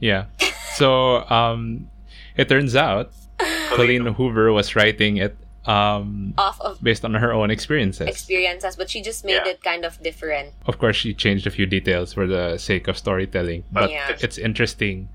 Yeah. 0.00 0.26
So 0.74 1.28
um, 1.30 1.88
it 2.36 2.48
turns 2.48 2.74
out 2.76 3.12
Colleen 3.70 4.06
Hoover 4.06 4.52
was 4.52 4.74
writing 4.76 5.16
it 5.16 5.36
um, 5.66 6.34
Off 6.38 6.60
of 6.60 6.82
based 6.82 7.04
on 7.04 7.14
her 7.14 7.32
own 7.32 7.50
experiences. 7.50 8.08
experiences, 8.08 8.74
but 8.76 8.90
she 8.90 9.00
just 9.02 9.24
made 9.24 9.42
Yeah. 9.46 9.52
it 9.54 9.62
kind 9.62 9.84
of 9.84 10.02
different. 10.02 10.54
of 10.66 10.78
course, 10.78 10.96
she 10.96 11.14
changed 11.14 11.46
a 11.46 11.50
few 11.50 11.66
details 11.66 12.12
for 12.12 12.26
the 12.26 12.58
sake 12.58 12.88
of 12.88 12.98
storytelling, 12.98 13.64
but 13.70 13.90
Yeah. 13.90 14.16
it's 14.20 14.38
interesting. 14.38 15.08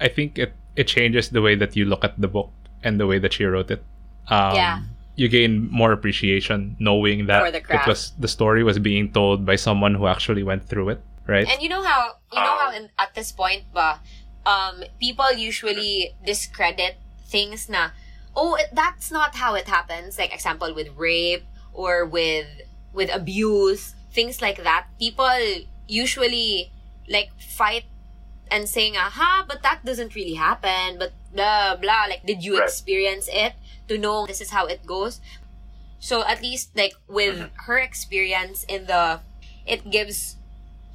I 0.00 0.08
think 0.08 0.38
it 0.38 0.52
it 0.74 0.88
changes 0.90 1.30
the 1.30 1.38
way 1.40 1.54
that 1.54 1.76
you 1.78 1.84
look 1.86 2.02
at 2.02 2.18
the 2.20 2.26
book 2.26 2.50
and 2.82 2.98
the 2.98 3.06
way 3.06 3.18
that 3.22 3.32
she 3.32 3.44
wrote 3.46 3.70
it. 3.70 3.82
Um, 4.26 4.54
Yeah. 4.58 4.80
You 5.14 5.28
gain 5.30 5.70
more 5.70 5.92
appreciation 5.94 6.74
knowing 6.82 7.26
that 7.30 7.46
For 7.46 7.50
the 7.54 7.62
it 7.62 7.86
was 7.86 8.10
the 8.18 8.26
story 8.26 8.64
was 8.66 8.80
being 8.82 9.12
told 9.14 9.46
by 9.46 9.54
someone 9.54 9.94
who 9.94 10.08
actually 10.10 10.42
went 10.42 10.66
through 10.66 10.88
it, 10.90 11.00
right? 11.30 11.46
And 11.46 11.62
you 11.62 11.68
know 11.70 11.84
how 11.86 12.18
you 12.34 12.40
know 12.42 12.56
how 12.58 12.74
in, 12.74 12.90
at 12.98 13.14
this 13.14 13.30
point, 13.30 13.70
ba, 13.72 14.02
um, 14.42 14.82
people 14.98 15.30
usually 15.38 16.10
discredit 16.26 16.98
things 17.30 17.70
na, 17.70 17.94
oh, 18.36 18.54
it, 18.56 18.68
that's 18.72 19.10
not 19.10 19.34
how 19.36 19.54
it 19.54 19.66
happens. 19.68 20.18
Like 20.18 20.32
example 20.34 20.74
with 20.74 20.88
rape 20.96 21.44
or 21.72 22.04
with 22.04 22.46
with 22.92 23.10
abuse, 23.14 23.94
things 24.12 24.40
like 24.42 24.62
that. 24.62 24.86
People 24.98 25.30
usually 25.88 26.70
like 27.08 27.30
fight 27.40 27.84
and 28.50 28.68
saying, 28.68 28.96
aha, 28.96 29.44
but 29.48 29.62
that 29.62 29.84
doesn't 29.84 30.14
really 30.14 30.34
happen. 30.34 30.98
But 30.98 31.12
blah 31.32 31.76
blah. 31.76 32.06
Like, 32.08 32.24
did 32.26 32.44
you 32.44 32.58
Right. 32.58 32.64
experience 32.64 33.28
it 33.32 33.54
to 33.88 33.98
know 33.98 34.26
this 34.26 34.40
is 34.40 34.50
how 34.50 34.66
it 34.66 34.86
goes? 34.86 35.20
So 35.98 36.22
at 36.24 36.42
least 36.42 36.76
like 36.76 36.94
with 37.08 37.36
Mm-hmm. 37.38 37.64
her 37.66 37.78
experience 37.78 38.64
in 38.68 38.86
the, 38.86 39.20
it 39.66 39.90
gives 39.90 40.36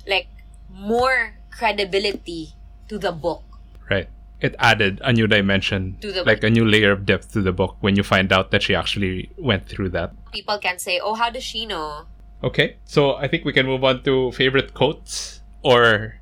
like 0.08 0.28
more 0.69 1.36
credibility 1.52 2.54
to 2.89 2.97
the 2.97 3.12
book. 3.12 3.43
right. 3.89 4.08
It 4.41 4.56
added 4.60 5.02
a 5.04 5.12
new 5.12 5.28
dimension, 5.28 5.97
To 6.02 6.12
the- 6.12 6.23
like 6.23 6.43
a 6.43 6.49
new 6.49 6.65
layer 6.65 6.91
of 6.91 7.06
depth 7.06 7.34
to 7.34 7.41
the 7.41 7.52
book 7.52 7.75
when 7.82 7.95
you 7.95 8.04
find 8.04 8.32
out 8.32 8.52
that 8.52 8.63
she 8.63 8.73
actually 8.73 9.30
went 9.38 9.67
through 9.67 9.89
that. 9.89 10.12
People 10.32 10.58
can 10.60 10.80
say, 10.80 10.99
"Oh, 10.99 11.15
how 11.15 11.30
does 11.30 11.43
she 11.43 11.65
know?" 11.65 12.06
Okay, 12.41 12.78
so 12.86 13.15
I 13.15 13.28
think 13.28 13.43
we 13.43 13.52
can 13.52 13.65
move 13.65 13.84
on 13.84 14.02
to 14.04 14.32
favorite 14.32 14.73
quotes 14.73 15.41
or 15.62 16.15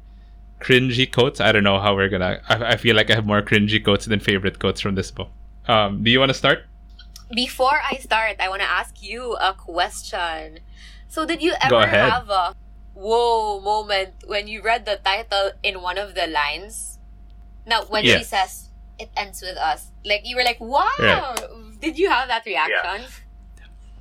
cringy 0.60 1.06
quotes. 1.12 1.40
I 1.40 1.52
don't 1.52 1.64
know 1.64 1.80
how 1.80 1.96
we're 1.96 2.10
gonna. 2.10 2.42
I, 2.50 2.74
I 2.74 2.76
feel 2.78 2.96
like 2.96 3.12
I 3.12 3.16
have 3.16 3.26
more 3.26 3.44
cringy 3.44 3.84
quotes 3.84 4.06
than 4.06 4.20
favorite 4.20 4.58
quotes 4.58 4.82
from 4.82 4.96
this 4.96 5.12
book. 5.12 5.30
Um, 5.68 6.04
do 6.04 6.10
you 6.10 6.18
want 6.20 6.30
to 6.30 6.34
start? 6.34 6.66
Before 7.36 7.80
I 7.86 7.98
start, 7.98 8.38
I 8.40 8.50
want 8.50 8.62
to 8.64 8.70
ask 8.70 9.04
you 9.04 9.36
a 9.36 9.54
question. 9.54 10.60
So, 11.08 11.26
did 11.26 11.42
you 11.44 11.54
ever 11.62 11.86
have 11.86 12.30
a 12.30 12.56
whoa 12.96 13.60
moment 13.62 14.24
when 14.26 14.48
you 14.48 14.62
read 14.64 14.86
the 14.86 14.98
title 15.04 15.52
in 15.62 15.82
one 15.84 15.98
of 16.00 16.16
the 16.16 16.26
lines? 16.26 16.97
Now, 17.68 17.84
when 17.86 18.04
she 18.20 18.24
says 18.24 18.70
it 18.98 19.10
ends 19.18 19.42
with 19.42 19.58
us, 19.58 19.92
like 20.06 20.22
you 20.26 20.36
were 20.36 20.44
like, 20.44 20.60
"Wow!" 20.60 20.90
Right. 21.00 21.36
Did 21.82 22.00
you 22.00 22.10
have 22.10 22.28
that 22.30 22.46
reaction? 22.46 23.06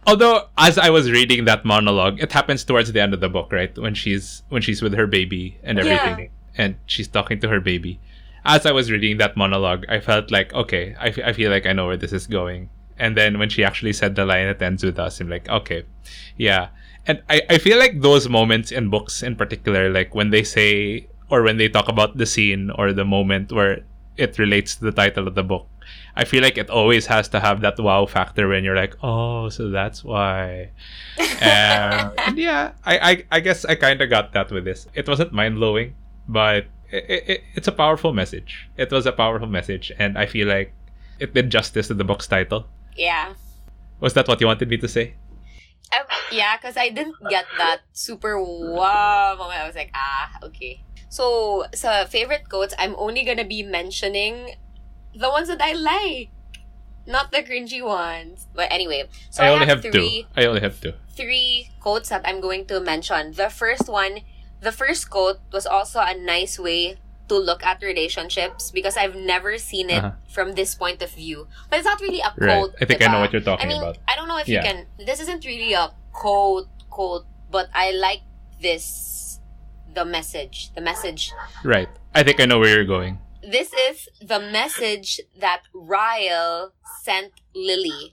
Although, 0.06 0.48
as 0.56 0.78
I 0.78 0.90
was 0.90 1.10
reading 1.10 1.46
that 1.46 1.64
monologue, 1.64 2.22
it 2.22 2.30
happens 2.32 2.62
towards 2.62 2.92
the 2.92 3.00
end 3.02 3.12
of 3.12 3.20
the 3.20 3.28
book, 3.28 3.50
right? 3.52 3.76
When 3.76 3.94
she's 3.94 4.42
when 4.48 4.62
she's 4.62 4.80
with 4.80 4.94
her 4.94 5.06
baby 5.08 5.58
and 5.64 5.78
Yeah. 5.78 5.84
everything, 5.84 6.30
and 6.56 6.76
she's 6.86 7.08
talking 7.08 7.40
to 7.40 7.48
her 7.48 7.60
baby. 7.60 7.98
As 8.44 8.64
I 8.64 8.70
was 8.70 8.90
reading 8.92 9.18
that 9.18 9.36
monologue, 9.36 9.84
I 9.88 9.98
felt 9.98 10.30
like, 10.30 10.54
okay, 10.54 10.94
I, 11.00 11.08
f- 11.08 11.18
I 11.24 11.32
feel 11.32 11.50
like 11.50 11.66
I 11.66 11.72
know 11.72 11.86
where 11.86 11.96
this 11.96 12.12
is 12.12 12.28
going. 12.28 12.70
And 12.96 13.16
then 13.16 13.40
when 13.40 13.48
she 13.50 13.64
actually 13.64 13.92
said 13.92 14.14
the 14.14 14.24
line 14.24 14.46
that 14.46 14.62
ends 14.62 14.84
with 14.84 15.00
us, 15.00 15.20
I'm 15.20 15.28
like, 15.28 15.48
okay, 15.48 15.82
yeah. 16.36 16.68
And 17.08 17.22
I, 17.28 17.42
I 17.50 17.58
feel 17.58 17.76
like 17.76 18.00
those 18.00 18.28
moments 18.28 18.70
in 18.70 18.88
books 18.88 19.24
in 19.24 19.34
particular, 19.34 19.90
like 19.90 20.14
when 20.14 20.30
they 20.30 20.44
say 20.44 21.08
or 21.30 21.42
when 21.42 21.56
they 21.56 21.68
talk 21.68 21.88
about 21.88 22.16
the 22.16 22.26
scene 22.26 22.70
or 22.70 22.92
the 22.92 23.04
moment 23.04 23.52
where 23.52 23.84
it 24.16 24.38
relates 24.38 24.76
to 24.76 24.84
the 24.84 24.92
title 24.92 25.28
of 25.28 25.34
the 25.34 25.42
book, 25.42 25.66
I 26.16 26.24
feel 26.24 26.42
like 26.42 26.56
it 26.56 26.70
always 26.70 27.06
has 27.06 27.28
to 27.28 27.40
have 27.40 27.60
that 27.60 27.78
wow 27.78 28.06
factor 28.06 28.48
when 28.48 28.64
you're 28.64 28.76
like, 28.76 28.96
oh, 29.02 29.48
so 29.48 29.70
that's 29.70 30.02
why. 30.02 30.70
Um, 31.18 32.12
and 32.18 32.38
yeah, 32.38 32.72
I, 32.84 32.98
I, 32.98 33.24
I 33.32 33.40
guess 33.40 33.64
I 33.64 33.74
kind 33.74 34.00
of 34.00 34.08
got 34.08 34.32
that 34.32 34.50
with 34.50 34.64
this. 34.64 34.86
It 34.94 35.06
wasn't 35.08 35.32
mind 35.32 35.56
blowing, 35.56 35.94
but 36.28 36.66
it, 36.90 37.24
it, 37.28 37.40
it's 37.54 37.68
a 37.68 37.72
powerful 37.72 38.12
message. 38.12 38.68
It 38.76 38.90
was 38.90 39.06
a 39.06 39.12
powerful 39.12 39.48
message, 39.48 39.92
and 39.98 40.16
I 40.16 40.26
feel 40.26 40.48
like 40.48 40.72
it 41.18 41.34
did 41.34 41.50
justice 41.50 41.88
to 41.88 41.94
the 41.94 42.04
book's 42.04 42.26
title. 42.26 42.66
Yeah. 42.96 43.34
Was 44.00 44.14
that 44.14 44.28
what 44.28 44.40
you 44.40 44.46
wanted 44.46 44.68
me 44.68 44.76
to 44.78 44.88
say? 44.88 45.14
Um, 45.92 46.06
yeah, 46.32 46.56
because 46.56 46.76
I 46.76 46.88
didn't 46.88 47.16
get 47.30 47.46
that 47.58 47.80
super 47.92 48.40
wow 48.40 49.36
moment. 49.38 49.60
I 49.60 49.66
was 49.66 49.76
like, 49.76 49.90
ah, 49.94 50.30
okay. 50.44 50.82
So, 51.08 51.64
sa 51.74 52.04
favorite 52.04 52.48
quotes, 52.48 52.74
I'm 52.78 52.94
only 52.98 53.24
gonna 53.24 53.44
be 53.46 53.62
mentioning 53.62 54.56
the 55.14 55.30
ones 55.30 55.48
that 55.48 55.60
I 55.62 55.72
like, 55.72 56.30
not 57.06 57.30
the 57.32 57.42
cringy 57.42 57.80
ones. 57.84 58.46
But 58.54 58.68
anyway, 58.72 59.08
so 59.30 59.42
I 59.44 59.46
I, 59.46 59.50
only 59.50 59.66
have, 59.66 59.82
have 59.82 59.92
three 59.92 60.26
two. 60.26 60.28
I 60.36 60.46
only 60.46 60.60
have 60.60 60.80
two. 60.80 60.92
three 61.16 61.70
quotes 61.80 62.10
that 62.10 62.20
I'm 62.28 62.40
going 62.40 62.66
to 62.66 62.80
mention. 62.80 63.32
The 63.32 63.48
first 63.48 63.88
one, 63.88 64.20
the 64.60 64.72
first 64.72 65.08
quote 65.08 65.40
was 65.52 65.64
also 65.64 66.00
a 66.00 66.12
nice 66.12 66.58
way 66.58 66.98
to 67.28 67.34
look 67.38 67.64
at 67.64 67.80
relationships 67.82 68.70
because 68.70 68.96
I've 68.96 69.16
never 69.16 69.56
seen 69.58 69.88
it 69.90 70.04
Uh-huh. 70.04 70.12
from 70.28 70.54
this 70.54 70.74
point 70.76 71.00
of 71.02 71.10
view. 71.10 71.48
But 71.70 71.80
it's 71.80 71.88
not 71.88 71.98
really 72.04 72.20
a 72.20 72.30
Right. 72.36 72.60
quote. 72.60 72.74
I 72.78 72.84
think 72.84 73.00
I 73.02 73.08
know 73.10 73.18
what 73.24 73.32
you're 73.32 73.40
talking 73.42 73.64
I 73.64 73.68
mean, 73.72 73.80
about. 73.82 73.96
I 74.06 74.14
don't 74.14 74.28
know 74.28 74.38
if 74.38 74.46
Yeah. 74.46 74.60
you 74.60 74.62
can. 74.62 74.78
This 75.00 75.18
isn't 75.24 75.42
really 75.48 75.72
a 75.72 75.90
quote, 76.12 76.68
quote, 76.92 77.24
but 77.50 77.66
I 77.72 77.90
like 77.96 78.22
this. 78.60 79.15
The 79.96 80.04
message. 80.04 80.70
The 80.76 80.82
message. 80.84 81.32
Right. 81.64 81.88
I 82.14 82.22
think 82.22 82.38
I 82.38 82.44
know 82.44 82.58
where 82.60 82.68
you're 82.76 82.84
going. 82.84 83.16
This 83.40 83.72
is 83.72 84.10
the 84.20 84.38
message 84.38 85.20
that 85.40 85.62
Ryle 85.72 86.74
sent 87.02 87.32
Lily. 87.56 88.12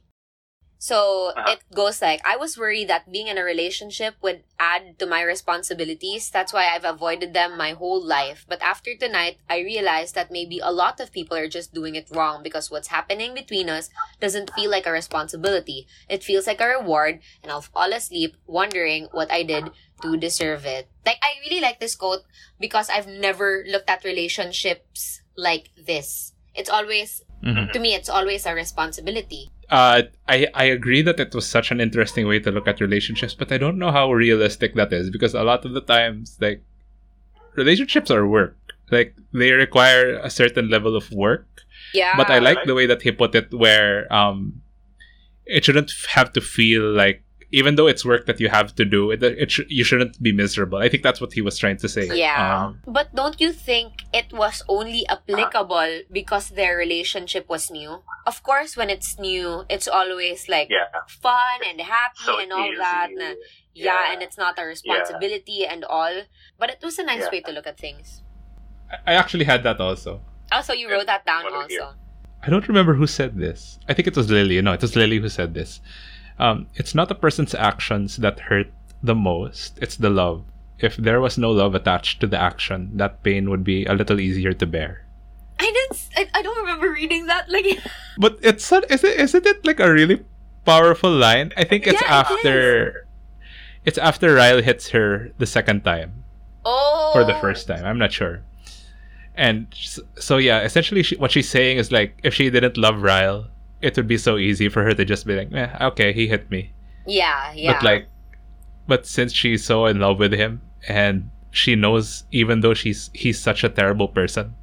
So 0.79 1.31
Uh-huh. 1.35 1.55
it 1.55 1.59
goes 1.75 1.99
like 2.01 2.19
I 2.23 2.35
was 2.39 2.55
worried 2.59 2.87
that 2.87 3.11
being 3.11 3.27
in 3.27 3.37
a 3.37 3.43
relationship 3.43 4.15
would 4.23 4.43
add 4.59 4.99
to 4.99 5.05
my 5.05 5.23
responsibilities. 5.23 6.31
That's 6.31 6.51
why 6.55 6.67
I've 6.71 6.83
avoided 6.87 7.33
them 7.33 7.57
my 7.59 7.71
whole 7.71 7.99
life. 8.03 8.45
But 8.47 8.61
after 8.63 8.95
tonight, 8.95 9.39
I 9.49 9.59
realized 9.59 10.15
that 10.15 10.31
maybe 10.31 10.59
a 10.59 10.71
lot 10.71 10.99
of 11.03 11.11
people 11.11 11.35
are 11.35 11.47
just 11.51 11.73
doing 11.73 11.95
it 11.95 12.07
wrong 12.11 12.43
because 12.43 12.71
what's 12.71 12.91
happening 12.91 13.33
between 13.33 13.67
us 13.71 13.89
doesn't 14.19 14.51
feel 14.55 14.69
like 14.71 14.85
a 14.85 14.91
responsibility. 14.91 15.87
It 16.09 16.23
feels 16.23 16.47
like 16.47 16.61
a 16.61 16.67
reward, 16.67 17.19
and 17.41 17.51
I'll 17.51 17.61
fall 17.61 17.91
asleep 17.93 18.35
wondering 18.47 19.07
what 19.11 19.31
I 19.31 19.43
did 19.43 19.71
to 20.01 20.17
deserve 20.17 20.65
it. 20.65 20.87
Like 21.05 21.17
I 21.21 21.39
really 21.45 21.61
like 21.61 21.79
this 21.79 21.95
quote 21.95 22.21
because 22.59 22.89
I've 22.89 23.07
never 23.07 23.63
looked 23.67 23.89
at 23.89 24.03
relationships 24.03 25.21
like 25.35 25.69
this. 25.77 26.33
It's 26.55 26.69
always 26.69 27.21
Mhm. 27.43 27.71
to 27.73 27.79
me 27.79 27.93
it's 27.93 28.09
always 28.09 28.45
a 28.45 28.53
responsibility. 28.53 29.49
Uh, 29.69 30.03
I 30.27 30.47
I 30.53 30.65
agree 30.65 31.01
that 31.01 31.19
it 31.19 31.33
was 31.33 31.47
such 31.47 31.71
an 31.71 31.81
interesting 31.81 32.27
way 32.27 32.39
to 32.39 32.51
look 32.51 32.67
at 32.67 32.79
relationships, 32.79 33.33
but 33.33 33.51
I 33.51 33.57
don't 33.57 33.77
know 33.79 33.91
how 33.91 34.11
realistic 34.13 34.75
that 34.75 34.93
is 34.93 35.09
because 35.09 35.33
a 35.33 35.43
lot 35.43 35.65
of 35.65 35.73
the 35.73 35.81
times, 35.81 36.37
like, 36.39 36.61
relationships 37.55 38.11
are 38.11 38.27
work. 38.27 38.57
Like 38.91 39.15
they 39.33 39.51
require 39.51 40.15
a 40.19 40.29
certain 40.29 40.69
level 40.69 40.95
of 40.95 41.11
work. 41.11 41.62
Yeah. 41.93 42.15
but 42.17 42.29
I 42.29 42.39
like 42.39 42.57
right. 42.57 42.67
the 42.67 42.73
way 42.75 42.85
that 42.87 43.01
he 43.01 43.11
put 43.11 43.35
it, 43.35 43.53
where 43.53 44.11
um, 44.13 44.61
it 45.45 45.65
shouldn't 45.65 45.91
have 46.09 46.31
to 46.33 46.41
feel 46.41 46.83
like 46.91 47.23
even 47.51 47.75
though 47.75 47.85
it's 47.85 48.03
work 48.03 48.25
that 48.25 48.39
you 48.39 48.49
have 48.49 48.73
to 48.73 48.83
do, 48.83 49.11
it, 49.11 49.21
it 49.21 49.51
sh- 49.51 49.69
you 49.69 49.83
shouldn't 49.83 50.17
be 50.23 50.31
miserable. 50.31 50.79
I 50.79 50.89
think 50.89 51.03
that's 51.03 51.21
what 51.21 51.33
he 51.33 51.41
was 51.41 51.55
trying 51.55 51.77
to 51.77 51.87
say. 51.87 52.09
Yeah. 52.11 52.65
Um, 52.65 52.81
But 52.87 53.13
don't 53.13 53.39
you 53.39 53.51
think 53.53 53.93
it 54.11 54.33
was 54.33 54.63
only 54.67 55.05
applicable 55.07 56.01
because 56.11 56.49
their 56.49 56.75
relationship 56.75 57.47
was 57.47 57.69
new? 57.69 58.01
Of 58.25 58.41
course, 58.41 58.75
when 58.75 58.89
it's 58.89 59.19
new, 59.19 59.65
it's 59.69 59.87
always 59.87 60.49
like 60.49 60.69
Yeah. 60.71 60.89
fun 61.07 61.59
and 61.69 61.79
happy 61.81 62.25
So 62.25 62.39
and 62.39 62.51
all 62.51 62.65
easy. 62.65 62.77
that. 62.77 63.09
na- 63.13 63.37
yeah, 63.75 63.85
Yeah. 63.85 64.13
and 64.13 64.23
it's 64.23 64.37
not 64.37 64.57
a 64.57 64.65
responsibility 64.65 65.63
and 65.63 65.85
all. 65.85 66.23
But 66.57 66.71
it 66.71 66.79
was 66.81 66.97
a 66.97 67.03
nice 67.03 67.25
Yeah. 67.29 67.29
way 67.37 67.41
to 67.41 67.51
look 67.51 67.67
at 67.67 67.77
things. 67.77 68.23
I- 68.89 69.11
I 69.11 69.13
actually 69.13 69.45
had 69.45 69.61
that 69.61 69.79
also. 69.79 70.21
Also, 70.53 70.73
you 70.73 70.89
wrote 70.89 71.07
that 71.07 71.25
down 71.25 71.43
What 71.43 71.67
do 71.67 71.73
you 71.73 71.81
also. 71.81 71.95
I 72.43 72.49
don't 72.49 72.67
remember 72.67 72.93
who 72.93 73.07
said 73.07 73.37
this. 73.37 73.79
I 73.87 73.93
think 73.93 74.07
it 74.07 74.15
was 74.15 74.29
Lily. 74.29 74.61
No, 74.61 74.73
it 74.73 74.81
was 74.81 74.95
Lily 74.95 75.17
who 75.17 75.29
said 75.29 75.53
this. 75.53 75.81
Um, 76.37 76.67
it's 76.75 76.93
not 76.93 77.11
a 77.11 77.15
person's 77.15 77.55
actions 77.55 78.17
that 78.17 78.39
hurt 78.39 78.67
the 79.01 79.15
most, 79.15 79.77
it's 79.81 79.97
the 79.97 80.09
love. 80.09 80.43
If 80.79 80.95
there 80.97 81.21
was 81.21 81.37
no 81.37 81.51
love 81.51 81.75
attached 81.75 82.19
to 82.21 82.27
the 82.27 82.39
action, 82.39 82.91
that 82.95 83.23
pain 83.23 83.49
would 83.49 83.63
be 83.63 83.85
a 83.85 83.93
little 83.93 84.19
easier 84.19 84.53
to 84.53 84.65
bear. 84.65 85.05
I 85.59 85.65
didn't. 85.65 85.91
s- 85.91 86.09
I, 86.17 86.27
I 86.33 86.41
don't 86.41 86.57
remember 86.57 86.91
reading 86.91 87.27
that. 87.27 87.49
Like, 87.49 87.79
But 88.17 88.39
it's 88.41 88.69
not, 88.71 88.89
is 88.89 89.03
it 89.03 89.19
isn't 89.19 89.45
it 89.45 89.65
like 89.65 89.79
a 89.79 89.91
really 89.91 90.25
powerful 90.65 91.11
line? 91.11 91.53
I 91.55 91.63
think 91.63 91.87
it's 91.87 92.01
Yeah, 92.01 92.07
it 92.07 92.27
after 92.27 93.07
it's 93.85 93.97
after 93.97 94.33
Ryle 94.33 94.61
hits 94.61 94.89
her 94.89 95.31
the 95.37 95.45
second 95.45 95.83
time 95.83 96.23
oh, 96.65 97.13
or 97.15 97.23
the 97.23 97.35
first 97.39 97.67
time. 97.67 97.85
I'm 97.85 97.99
not 97.99 98.11
sure. 98.11 98.41
And 99.35 99.67
so 100.15 100.37
yeah, 100.37 100.61
essentially 100.61 101.03
she, 101.03 101.15
what 101.15 101.31
she's 101.31 101.49
saying 101.49 101.77
is 101.77 101.91
like 101.91 102.19
if 102.23 102.33
she 102.33 102.49
didn't 102.49 102.77
love 102.77 103.01
Ryle, 103.01 103.47
it 103.81 103.97
would 103.97 104.07
be 104.07 104.17
so 104.17 104.37
easy 104.37 104.69
for 104.69 104.83
her 104.83 104.93
to 104.93 105.05
just 105.05 105.25
be 105.25 105.35
like, 105.35 105.51
eh, 105.53 105.87
okay, 105.87 106.13
he 106.13 106.27
hit 106.27 106.49
me. 106.51 106.71
Yeah, 107.05 107.51
yeah. 107.53 107.73
But 107.73 107.83
like, 107.83 108.07
but 108.87 109.05
since 109.05 109.33
she's 109.33 109.63
so 109.63 109.85
in 109.85 109.99
love 109.99 110.19
with 110.19 110.33
him 110.33 110.61
and 110.87 111.29
she 111.51 111.75
knows 111.75 112.23
even 112.31 112.61
though 112.61 112.73
she's 112.73 113.09
he's 113.13 113.39
such 113.39 113.63
a 113.63 113.69
terrible 113.69 114.07
person 114.07 114.55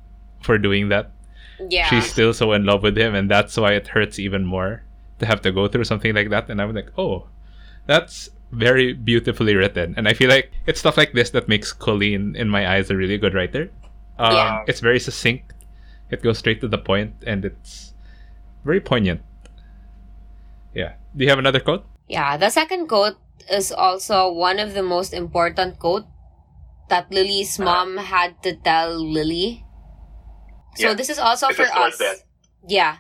for 0.42 0.56
doing 0.58 0.88
that, 0.88 1.10
yeah, 1.68 1.86
she's 1.86 2.10
still 2.10 2.32
so 2.32 2.52
in 2.52 2.64
love 2.64 2.82
with 2.82 2.96
him, 2.96 3.14
and 3.14 3.30
that's 3.30 3.56
why 3.56 3.72
it 3.72 3.88
hurts 3.88 4.18
even 4.18 4.44
more 4.44 4.82
to 5.18 5.26
have 5.26 5.42
to 5.42 5.52
go 5.52 5.68
through 5.68 5.84
something 5.84 6.14
like 6.14 6.30
that. 6.30 6.48
And 6.48 6.60
I'm 6.60 6.74
like, 6.74 6.90
oh, 6.96 7.26
that's 7.86 8.30
very 8.52 8.92
beautifully 8.92 9.54
written. 9.54 9.94
And 9.96 10.08
I 10.08 10.14
feel 10.14 10.28
like 10.28 10.50
it's 10.66 10.80
stuff 10.80 10.96
like 10.96 11.12
this 11.12 11.30
that 11.30 11.48
makes 11.48 11.72
Colleen, 11.72 12.34
in 12.36 12.48
my 12.48 12.68
eyes, 12.68 12.90
a 12.90 12.96
really 12.96 13.18
good 13.18 13.34
writer. 13.34 13.70
Um, 14.20 14.32
Yeah. 14.36 14.64
It's 14.68 14.80
very 14.84 15.00
succinct. 15.00 15.56
It 16.12 16.20
goes 16.22 16.38
straight 16.38 16.60
to 16.60 16.68
the 16.68 16.76
point, 16.78 17.14
and 17.24 17.44
it's 17.44 17.94
very 18.64 18.80
poignant. 18.80 19.22
Yeah. 20.74 21.00
Do 21.16 21.24
you 21.24 21.30
have 21.30 21.38
another 21.40 21.60
quote? 21.60 21.86
Yeah, 22.08 22.36
the 22.36 22.50
second 22.50 22.86
quote 22.88 23.16
is 23.50 23.72
also 23.72 24.30
one 24.30 24.58
of 24.60 24.74
the 24.74 24.82
most 24.82 25.14
important 25.14 25.78
quote 25.78 26.04
that 26.92 27.10
Lily's 27.10 27.58
Uh-huh. 27.58 27.64
mom 27.64 27.96
had 27.98 28.42
to 28.42 28.54
tell 28.54 28.92
Lily. 28.92 29.64
So 30.76 30.90
Yeah. 30.90 30.94
this 30.94 31.08
is 31.08 31.18
also 31.18 31.48
Because 31.48 31.70
for 31.70 31.78
us. 31.78 32.00
end. 32.00 32.18
Yeah. 32.68 32.96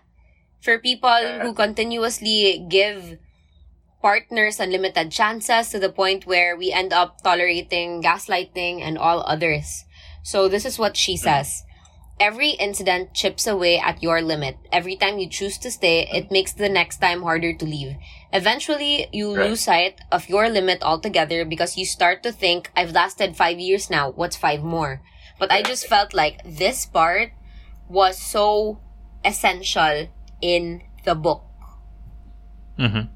For 0.62 0.78
people 0.78 1.10
Yeah. 1.20 1.42
who 1.42 1.52
continuously 1.54 2.64
give 2.70 3.18
partners 4.02 4.58
unlimited 4.60 5.10
chances 5.12 5.68
to 5.70 5.78
the 5.78 5.90
point 5.92 6.24
where 6.24 6.56
we 6.56 6.72
end 6.72 6.92
up 6.92 7.20
tolerating 7.22 8.00
gaslighting 8.02 8.80
and 8.80 8.96
all 8.96 9.20
others. 9.28 9.84
So 10.22 10.48
this 10.48 10.64
is 10.64 10.78
what 10.78 10.96
she 10.96 11.16
says. 11.16 11.64
Every 12.20 12.50
incident 12.50 13.14
chips 13.14 13.46
away 13.46 13.78
at 13.78 14.02
your 14.02 14.20
limit. 14.20 14.58
Every 14.70 14.94
time 14.94 15.18
you 15.18 15.26
choose 15.28 15.56
to 15.58 15.70
stay, 15.70 16.06
it 16.12 16.30
makes 16.30 16.52
the 16.52 16.68
next 16.68 17.00
time 17.00 17.22
harder 17.22 17.54
to 17.54 17.64
leave. 17.64 17.96
Eventually, 18.30 19.08
you 19.10 19.34
Right. 19.34 19.48
lose 19.48 19.62
sight 19.62 20.00
of 20.12 20.28
your 20.28 20.50
limit 20.50 20.82
altogether 20.82 21.44
because 21.46 21.78
you 21.78 21.86
start 21.86 22.22
to 22.24 22.32
think, 22.32 22.70
I've 22.76 22.92
lasted 22.92 23.36
five 23.36 23.58
years 23.58 23.88
now. 23.88 24.10
What's 24.10 24.36
five 24.36 24.62
more? 24.62 25.00
But 25.38 25.50
I 25.50 25.62
just 25.62 25.86
felt 25.86 26.12
like 26.12 26.42
this 26.44 26.84
part 26.84 27.32
was 27.88 28.18
so 28.20 28.78
essential 29.24 30.08
in 30.42 30.82
the 31.04 31.14
book. 31.14 31.42
Mm-hmm. 32.78 33.08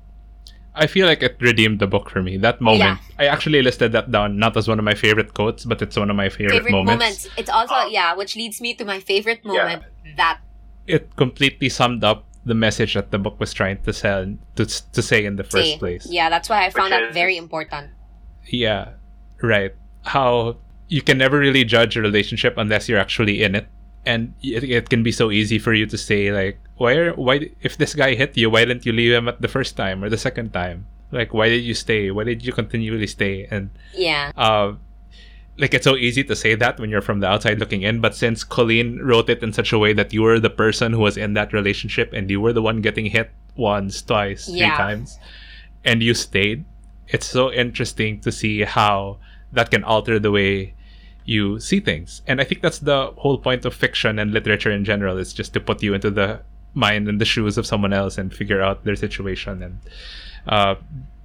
I 0.77 0.87
feel 0.89 1.07
like 1.07 1.23
it 1.23 1.37
redeemed 1.41 1.79
the 1.79 1.87
book 1.87 2.11
for 2.11 2.21
me. 2.23 2.37
That 2.37 2.61
moment, 2.61 2.99
I 3.19 3.27
actually 3.27 3.63
listed 3.63 3.93
that 3.93 4.11
down 4.11 4.39
not 4.39 4.57
as 4.57 4.67
one 4.67 4.79
of 4.79 4.85
my 4.85 4.95
favorite 4.95 5.33
quotes, 5.35 5.65
but 5.65 5.81
it's 5.81 5.97
one 5.97 6.11
of 6.11 6.17
my 6.17 6.29
favorite, 6.29 6.53
Favorite 6.59 6.73
moments. 6.73 7.01
moments. 7.01 7.29
It's 7.37 7.51
also, 7.51 7.75
oh. 7.77 7.87
yeah, 7.89 8.15
which 8.15 8.35
leads 8.37 8.61
me 8.61 8.75
to 8.75 8.85
my 8.85 8.99
favorite 9.01 9.45
moment. 9.45 9.85
That, 10.17 10.41
It 10.87 11.15
completely 11.17 11.69
summed 11.69 12.03
up 12.05 12.27
the 12.45 12.55
message 12.55 12.95
that 12.95 13.11
the 13.11 13.19
book 13.19 13.39
was 13.41 13.55
trying 13.55 13.81
to 13.85 13.93
sell 13.93 14.27
to 14.57 14.65
to 14.67 15.01
say 15.03 15.25
in 15.25 15.37
the 15.37 15.45
first 15.45 15.73
say. 15.73 15.79
place. 15.79 16.07
Yeah, 16.11 16.29
that's 16.29 16.49
why 16.51 16.67
I 16.67 16.71
found 16.71 16.91
Which 16.93 17.01
that 17.01 17.09
is- 17.09 17.15
very 17.15 17.37
important. 17.39 17.91
Yeah, 18.47 18.91
right. 19.43 19.73
How 20.05 20.57
you 20.89 21.01
can 21.01 21.17
never 21.17 21.39
really 21.39 21.65
judge 21.65 21.97
a 21.97 22.03
relationship 22.03 22.59
unless 22.59 22.89
you're 22.89 22.99
actually 23.01 23.43
in 23.43 23.55
it, 23.55 23.67
and 24.07 24.35
it, 24.43 24.65
it 24.65 24.89
can 24.91 25.03
be 25.03 25.13
so 25.13 25.31
easy 25.31 25.59
for 25.59 25.73
you 25.73 25.87
to 25.87 25.99
say 25.99 26.33
like, 26.33 26.59
why 26.77 26.95
are 26.95 27.13
why 27.15 27.51
if 27.63 27.77
this 27.77 27.95
guy 27.95 28.15
hit 28.15 28.37
you, 28.37 28.51
why 28.51 28.65
didn't 28.65 28.85
you 28.87 28.93
leave 28.93 29.13
him 29.13 29.29
at 29.29 29.41
the 29.41 29.49
first 29.49 29.77
time 29.77 30.03
or 30.03 30.09
the 30.09 30.19
second 30.19 30.53
time? 30.53 30.87
Like, 31.11 31.33
why 31.33 31.49
did 31.49 31.63
you 31.63 31.75
stay? 31.75 32.11
Why 32.11 32.25
did 32.25 32.45
you 32.45 32.53
continually 32.53 33.07
stay? 33.07 33.47
And 33.51 33.71
Yeah. 33.95 34.33
uh, 34.37 34.75
like 35.57 35.73
it's 35.73 35.85
so 35.85 35.95
easy 35.97 36.25
to 36.25 36.35
say 36.35 36.57
that 36.57 36.81
when 36.81 36.91
you're 36.91 37.01
from 37.01 37.21
the 37.21 37.29
outside 37.29 37.61
looking 37.61 37.83
in, 37.83 38.01
but 38.01 38.15
since 38.15 38.43
Colleen 38.43 38.99
wrote 38.99 39.31
it 39.31 39.43
in 39.43 39.53
such 39.53 39.73
a 39.73 39.79
way 39.79 39.93
that 39.93 40.13
you 40.13 40.23
were 40.23 40.41
the 40.41 40.51
person 40.51 40.93
who 40.93 40.99
was 40.99 41.17
in 41.17 41.35
that 41.35 41.53
relationship 41.53 42.13
and 42.13 42.29
you 42.29 42.41
were 42.41 42.53
the 42.53 42.63
one 42.63 42.81
getting 42.81 43.07
hit 43.07 43.31
once, 43.55 44.03
twice, 44.03 44.47
three 44.47 44.59
times, 44.77 45.19
and 45.85 46.03
you 46.03 46.13
stayed, 46.13 46.65
it's 47.07 47.27
so 47.27 47.53
interesting 47.53 48.19
to 48.23 48.33
see 48.33 48.63
how 48.63 49.19
that 49.53 49.71
can 49.71 49.85
alter 49.85 50.19
the 50.19 50.33
way 50.33 50.75
you 51.25 51.59
see 51.61 51.81
things. 51.81 52.23
And 52.27 52.41
I 52.41 52.45
think 52.45 52.61
that's 52.63 52.79
the 52.81 53.13
whole 53.17 53.39
point 53.39 53.65
of 53.65 53.75
fiction 53.75 54.19
and 54.19 54.33
literature 54.33 54.71
in 54.71 54.85
general 54.85 55.17
is 55.19 55.33
just 55.33 55.53
to 55.55 55.61
put 55.61 55.83
you 55.83 55.95
into 55.95 56.11
the 56.11 56.41
mind 56.75 57.09
and 57.09 57.21
the 57.21 57.25
shoes 57.25 57.57
of 57.57 57.67
someone 57.67 57.93
else 57.93 58.19
and 58.19 58.35
figure 58.35 58.61
out 58.61 58.85
their 58.85 58.97
situation 58.97 59.63
and 59.63 59.79
uh, 60.49 60.75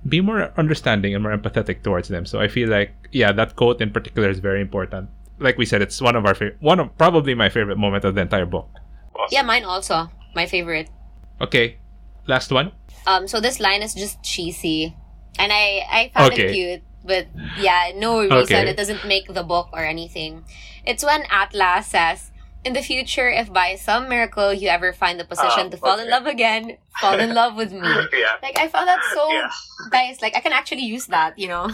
be 0.08 0.22
more 0.22 0.54
understanding 0.58 1.14
and 1.14 1.24
more 1.24 1.36
empathetic 1.36 1.84
towards 1.84 2.08
them. 2.08 2.26
So 2.26 2.40
I 2.40 2.48
feel 2.48 2.70
like 2.70 2.92
yeah, 3.12 3.32
that 3.34 3.56
quote 3.56 3.82
in 3.82 3.92
particular 3.92 4.30
is 4.30 4.40
very 4.40 4.62
important. 4.62 5.10
Like 5.40 5.58
we 5.58 5.66
said, 5.66 5.82
it's 5.82 6.02
one 6.02 6.16
of 6.16 6.26
our 6.26 6.36
fa- 6.36 6.54
one 6.60 6.80
of 6.80 6.98
probably 6.98 7.34
my 7.34 7.50
favorite 7.50 7.78
moment 7.78 8.06
of 8.06 8.16
the 8.16 8.22
entire 8.22 8.46
book. 8.46 8.70
Awesome. 9.16 9.28
Yeah, 9.32 9.42
mine 9.42 9.64
also. 9.66 10.10
My 10.36 10.46
favorite. 10.46 10.90
Okay, 11.42 11.78
last 12.28 12.52
one. 12.52 12.72
Um, 13.08 13.28
so 13.28 13.40
this 13.42 13.60
line 13.60 13.82
is 13.82 13.94
just 13.94 14.22
cheesy. 14.24 14.96
And 15.40 15.52
I, 15.54 15.86
I 15.90 16.12
found 16.14 16.34
it 16.34 16.40
Okay. 16.40 16.54
cute. 16.54 16.84
But 17.04 17.28
yeah, 17.58 17.92
no 17.96 18.20
reason. 18.22 18.38
Okay. 18.44 18.70
It 18.70 18.78
doesn't 18.78 19.06
make 19.08 19.28
the 19.34 19.44
book 19.44 19.70
or 19.74 19.84
anything. 19.84 20.44
It's 20.86 21.04
when 21.04 21.24
Atlas 21.32 21.88
says, 21.88 22.32
In 22.66 22.74
the 22.74 22.82
future, 22.82 23.30
if 23.30 23.52
by 23.54 23.76
some 23.76 24.10
miracle 24.10 24.54
you 24.54 24.68
ever 24.68 24.92
find 24.92 25.20
the 25.20 25.24
position 25.24 25.68
Oh, 25.68 25.70
to 25.70 25.78
fall 25.78 25.98
in 26.00 26.10
love 26.10 26.26
again, 26.28 26.76
fall 27.00 27.18
in 27.18 27.34
love 27.34 27.56
with 27.56 27.72
me. 27.72 27.80
yeah. 28.14 28.36
Like 28.44 28.60
I 28.60 28.68
found 28.68 28.88
that 28.88 29.00
so 29.14 29.32
Yeah. 29.32 29.50
nice. 29.92 30.22
Like 30.22 30.36
I 30.36 30.42
can 30.42 30.52
actually 30.52 30.84
use 30.84 31.08
that, 31.08 31.40
you 31.40 31.48
know. 31.48 31.72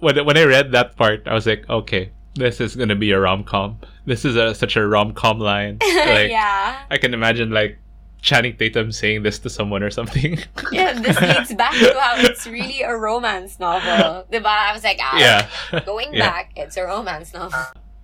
When 0.00 0.16
when 0.24 0.36
I 0.36 0.44
read 0.44 0.72
that 0.72 0.96
part, 0.96 1.28
I 1.28 1.34
was 1.34 1.46
like, 1.46 1.68
okay, 1.68 2.10
this 2.34 2.60
is 2.60 2.74
gonna 2.74 2.96
be 2.96 3.12
a 3.12 3.20
rom 3.20 3.44
com. 3.44 3.78
This 4.06 4.24
is 4.24 4.34
a, 4.34 4.54
such 4.54 4.76
a 4.76 4.82
rom 4.86 5.12
com 5.12 5.38
line. 5.38 5.78
Like 5.84 6.30
yeah. 6.30 6.82
I 6.90 6.96
can 6.98 7.14
imagine 7.14 7.50
like 7.50 7.78
Channing 8.22 8.56
Tatum 8.56 8.92
saying 8.92 9.24
this 9.24 9.38
to 9.40 9.50
someone 9.50 9.82
or 9.82 9.90
something. 9.90 10.38
Yeah, 10.72 10.92
this 10.98 11.20
leads 11.20 11.52
back 11.54 11.72
to 11.74 11.92
how 12.00 12.14
it's 12.18 12.46
really 12.46 12.80
a 12.82 12.96
romance 12.96 13.58
novel. 13.60 14.24
Diba? 14.32 14.46
I 14.46 14.72
was 14.72 14.82
like, 14.84 14.98
ah, 15.02 15.18
yeah. 15.18 15.80
going 15.84 16.14
Yeah. 16.14 16.30
back, 16.30 16.52
it's 16.56 16.76
a 16.78 16.84
romance 16.84 17.34
novel. 17.34 17.60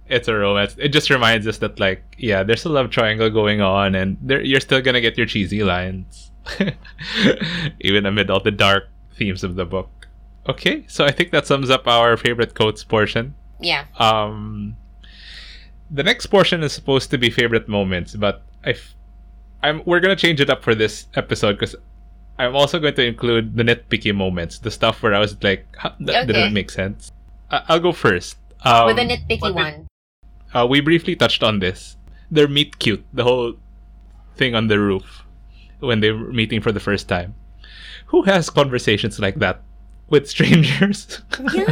it's 0.08 0.28
a 0.28 0.34
romance. 0.34 0.74
It 0.78 0.88
just 0.90 1.08
reminds 1.08 1.46
us 1.46 1.58
that 1.58 1.78
like 1.80 2.02
yeah, 2.18 2.42
there's 2.42 2.64
a 2.64 2.68
love 2.68 2.90
triangle 2.90 3.30
going 3.30 3.60
on, 3.62 3.94
and 3.94 4.16
there 4.20 4.42
you're 4.42 4.60
still 4.60 4.82
gonna 4.82 5.00
get 5.00 5.16
your 5.16 5.26
cheesy 5.26 5.62
lines, 5.64 6.30
even 7.80 8.06
amid 8.06 8.30
all 8.30 8.40
the 8.40 8.50
dark 8.50 8.88
themes 9.16 9.44
of 9.44 9.54
the 9.54 9.64
book. 9.64 10.08
Okay, 10.48 10.84
so 10.88 11.04
I 11.04 11.10
think 11.12 11.30
that 11.32 11.46
sums 11.46 11.70
up 11.70 11.86
our 11.86 12.16
favorite 12.16 12.54
quotes 12.54 12.82
portion. 12.84 13.34
Yeah. 13.60 13.84
Um, 13.98 14.76
the 15.90 16.02
next 16.02 16.26
portion 16.26 16.62
is 16.62 16.72
supposed 16.72 17.10
to 17.10 17.18
be 17.18 17.28
favorite 17.30 17.68
moments, 17.68 18.14
but 18.16 18.42
I, 18.64 18.70
f- 18.70 18.94
I'm 19.62 19.82
we're 19.84 20.00
gonna 20.00 20.16
change 20.16 20.40
it 20.40 20.50
up 20.50 20.62
for 20.62 20.74
this 20.74 21.06
episode 21.14 21.54
because 21.58 21.74
I'm 22.38 22.54
also 22.54 22.78
going 22.78 22.94
to 22.94 23.04
include 23.04 23.56
the 23.56 23.64
nitpicky 23.64 24.14
moments, 24.14 24.60
the 24.60 24.70
stuff 24.70 25.02
where 25.02 25.12
I 25.14 25.18
was 25.18 25.34
like, 25.42 25.66
that 25.82 26.22
Okay. 26.22 26.26
didn't 26.26 26.52
make 26.54 26.70
sense. 26.70 27.10
I- 27.50 27.62
I'll 27.68 27.80
go 27.80 27.90
first. 27.92 28.36
Um, 28.62 28.86
With 28.86 28.98
a 28.98 29.02
nitpicky 29.06 29.52
one. 29.52 29.88
uh, 30.54 30.66
we 30.68 30.80
briefly 30.80 31.16
touched 31.16 31.42
on 31.42 31.58
this. 31.58 31.96
Their 32.30 32.46
meet 32.46 32.78
cute, 32.78 33.04
the 33.12 33.24
whole 33.24 33.54
thing 34.36 34.54
on 34.54 34.68
the 34.68 34.78
roof 34.78 35.24
when 35.80 35.98
they 36.00 36.12
were 36.12 36.30
meeting 36.32 36.60
for 36.60 36.70
the 36.70 36.78
first 36.80 37.08
time. 37.08 37.34
Who 38.14 38.22
has 38.22 38.50
conversations 38.50 39.18
like 39.18 39.36
that 39.42 39.62
with 40.08 40.28
strangers? 40.30 41.20
Yeah. 41.52 41.66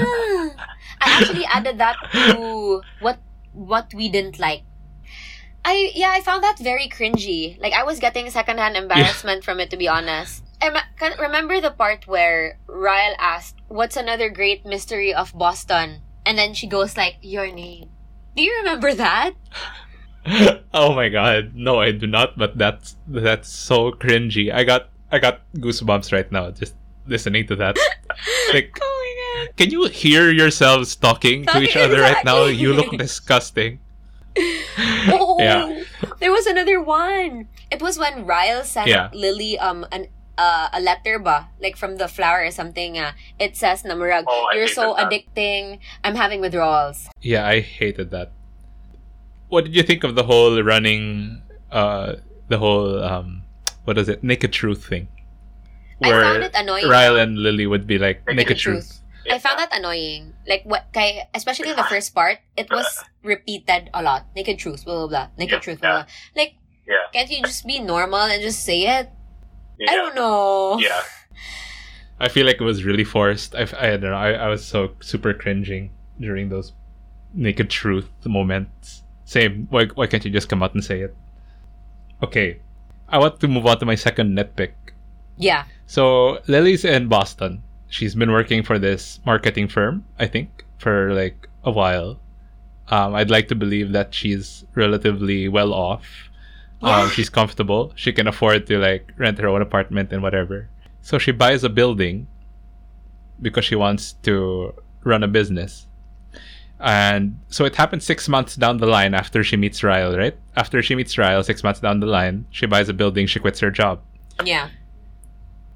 I 1.00 1.22
actually 1.22 1.44
added 1.46 1.78
that 1.78 1.96
to 2.12 2.82
what 3.00 3.18
what 3.52 3.92
we 3.94 4.08
didn't 4.08 4.38
like. 4.40 4.62
I 5.66 5.90
yeah, 5.98 6.14
I 6.14 6.22
found 6.22 6.44
that 6.44 6.62
very 6.62 6.86
cringy. 6.86 7.60
Like 7.60 7.74
I 7.74 7.82
was 7.82 7.98
getting 7.98 8.30
secondhand 8.30 8.76
embarrassment 8.76 9.42
from 9.42 9.58
it 9.58 9.68
to 9.70 9.76
be 9.76 9.88
honest. 9.88 10.44
I 10.62 10.70
can 10.96 11.18
remember 11.18 11.60
the 11.60 11.74
part 11.74 12.06
where 12.06 12.58
Ryle 12.70 13.18
asked, 13.18 13.58
"What's 13.66 13.98
another 13.98 14.30
great 14.30 14.64
mystery 14.64 15.12
of 15.12 15.34
Boston?" 15.34 16.06
And 16.24 16.38
then 16.38 16.54
she 16.54 16.70
goes 16.70 16.96
like, 16.96 17.18
"Your 17.20 17.50
name." 17.50 17.90
Do 18.38 18.46
you 18.46 18.54
remember 18.62 18.94
that? 18.94 19.34
oh 20.72 20.94
my 20.94 21.10
god, 21.10 21.58
no, 21.58 21.82
I 21.82 21.90
do 21.90 22.06
not. 22.06 22.38
But 22.38 22.56
that's 22.56 22.94
that's 23.10 23.50
so 23.50 23.90
cringy. 23.90 24.54
I 24.54 24.62
got 24.62 24.94
I 25.10 25.18
got 25.18 25.42
goosebumps 25.58 26.14
right 26.14 26.30
now 26.30 26.54
just 26.54 26.78
listening 27.10 27.46
to 27.50 27.56
that. 27.58 27.74
like, 28.54 28.70
Oh 28.78 28.94
my 29.02 29.48
can 29.56 29.70
you 29.70 29.86
hear 29.88 30.30
yourselves 30.30 30.94
talking 30.94 31.44
to 31.46 31.58
each 31.60 31.74
Talking, 31.74 31.90
other 31.90 32.00
right 32.00 32.24
now? 32.24 32.44
You 32.46 32.72
look 32.72 32.90
disgusting. 32.96 33.80
God. 34.36 35.12
Oh, 35.18 35.36
Yeah. 35.40 35.82
there 36.20 36.30
was 36.32 36.46
another 36.46 36.80
one. 36.80 37.48
It 37.70 37.80
was 37.82 37.98
when 37.98 38.26
Ryle 38.26 38.64
sent 38.64 38.88
Yeah. 38.88 39.10
Lily 39.12 39.58
um 39.58 39.86
an 39.92 40.08
uh, 40.38 40.68
a 40.72 40.80
letter 40.80 41.18
ba 41.18 41.48
like 41.60 41.76
from 41.76 41.96
the 41.96 42.08
flower 42.08 42.44
or 42.44 42.50
something. 42.50 42.98
Uh, 42.98 43.12
it 43.40 43.56
says 43.56 43.82
Namurag, 43.82 44.24
Oh, 44.28 44.50
you're 44.52 44.68
so 44.68 44.92
that. 44.94 45.08
addicting. 45.10 45.78
I'm 46.04 46.14
having 46.14 46.40
withdrawals. 46.44 47.08
Yeah, 47.22 47.46
I 47.48 47.60
hated 47.60 48.10
that. 48.10 48.32
What 49.48 49.64
did 49.64 49.74
you 49.74 49.82
think 49.82 50.04
of 50.04 50.14
the 50.14 50.24
whole 50.24 50.60
running, 50.62 51.40
uh, 51.72 52.16
the 52.48 52.58
whole 52.58 53.02
um, 53.02 53.44
what 53.84 53.96
is 53.96 54.08
it, 54.10 54.22
naked 54.22 54.52
truth 54.52 54.84
thing? 54.84 55.08
I 56.02 56.10
found 56.10 56.42
it 56.44 56.52
annoying. 56.54 56.84
Ryle 56.88 57.16
and 57.16 57.38
Lily 57.38 57.66
would 57.66 57.86
be 57.86 57.96
like 57.96 58.20
Naked 58.26 58.36
naked, 58.36 58.58
truth. 58.58 58.84
truth. 58.84 59.00
I 59.30 59.38
found 59.38 59.58
that 59.58 59.74
annoying. 59.76 60.34
Like 60.46 60.62
what 60.64 60.92
kay, 60.92 61.22
especially 61.34 61.70
in 61.70 61.76
the 61.76 61.84
first 61.84 62.14
part, 62.14 62.38
it 62.56 62.70
was 62.70 62.86
repeated 63.22 63.90
a 63.94 64.02
lot. 64.02 64.26
Naked 64.34 64.58
truth, 64.58 64.84
blah 64.84 64.94
blah 64.94 65.08
blah. 65.08 65.26
Naked 65.38 65.52
Yeah, 65.54 65.60
truth, 65.60 65.80
blah, 65.80 66.02
blah. 66.02 66.06
Like, 66.36 66.54
Yeah. 66.86 67.06
can't 67.12 67.30
you 67.30 67.42
just 67.42 67.66
be 67.66 67.78
normal 67.80 68.20
and 68.20 68.40
just 68.42 68.62
say 68.64 68.86
it? 68.86 69.10
Yeah. 69.78 69.90
I 69.90 69.94
don't 69.96 70.14
know. 70.14 70.78
Yeah. 70.78 71.02
I 72.20 72.28
feel 72.28 72.46
like 72.46 72.60
it 72.60 72.64
was 72.64 72.84
really 72.84 73.04
forced. 73.04 73.54
I, 73.54 73.68
I 73.78 73.90
don't 73.98 74.08
know. 74.10 74.14
I, 74.16 74.32
I 74.32 74.48
was 74.48 74.64
so 74.64 74.92
super 75.00 75.34
cringing 75.34 75.90
during 76.18 76.48
those 76.48 76.72
naked 77.34 77.68
truth 77.68 78.08
moments. 78.24 79.02
Same. 79.26 79.66
Why, 79.68 79.84
why 79.86 80.06
can't 80.06 80.24
you 80.24 80.30
just 80.30 80.48
come 80.48 80.62
out 80.62 80.72
and 80.72 80.82
say 80.82 81.00
it? 81.02 81.14
Okay. 82.22 82.60
I 83.08 83.18
want 83.18 83.40
to 83.40 83.48
move 83.48 83.66
on 83.66 83.78
to 83.80 83.86
my 83.86 83.94
second 83.96 84.36
nitpick. 84.36 84.72
Yeah. 85.36 85.64
So 85.86 86.40
Lily's 86.48 86.84
in 86.84 87.08
Boston. 87.08 87.62
She's 87.88 88.14
been 88.14 88.32
working 88.32 88.62
for 88.62 88.78
this 88.78 89.20
marketing 89.24 89.68
firm, 89.68 90.04
I 90.18 90.26
think, 90.26 90.64
for 90.78 91.12
like 91.14 91.48
a 91.64 91.70
while. 91.70 92.18
Um, 92.88 93.14
I'd 93.14 93.30
like 93.30 93.48
to 93.48 93.54
believe 93.54 93.92
that 93.92 94.14
she's 94.14 94.64
relatively 94.74 95.48
well 95.48 95.72
off. 95.72 96.30
Yeah. 96.82 97.02
Um, 97.02 97.10
she's 97.10 97.28
comfortable. 97.28 97.92
She 97.96 98.12
can 98.12 98.26
afford 98.26 98.66
to 98.66 98.78
like 98.78 99.12
rent 99.16 99.38
her 99.38 99.48
own 99.48 99.62
apartment 99.62 100.12
and 100.12 100.22
whatever. 100.22 100.68
So 101.02 101.18
she 101.18 101.32
buys 101.32 101.64
a 101.64 101.68
building 101.68 102.26
because 103.40 103.64
she 103.64 103.76
wants 103.76 104.12
to 104.22 104.74
run 105.04 105.22
a 105.22 105.28
business. 105.28 105.86
And 106.78 107.40
so 107.48 107.64
it 107.64 107.74
happens 107.74 108.04
six 108.04 108.28
months 108.28 108.56
down 108.56 108.76
the 108.76 108.86
line 108.86 109.14
after 109.14 109.42
she 109.42 109.56
meets 109.56 109.82
Ryle, 109.82 110.16
right? 110.16 110.36
After 110.56 110.82
she 110.82 110.94
meets 110.94 111.16
Ryle, 111.16 111.42
six 111.42 111.62
months 111.62 111.80
down 111.80 112.00
the 112.00 112.06
line, 112.06 112.46
she 112.50 112.66
buys 112.66 112.88
a 112.88 112.92
building, 112.92 113.26
she 113.26 113.40
quits 113.40 113.60
her 113.60 113.70
job. 113.70 114.00
Yeah. 114.44 114.68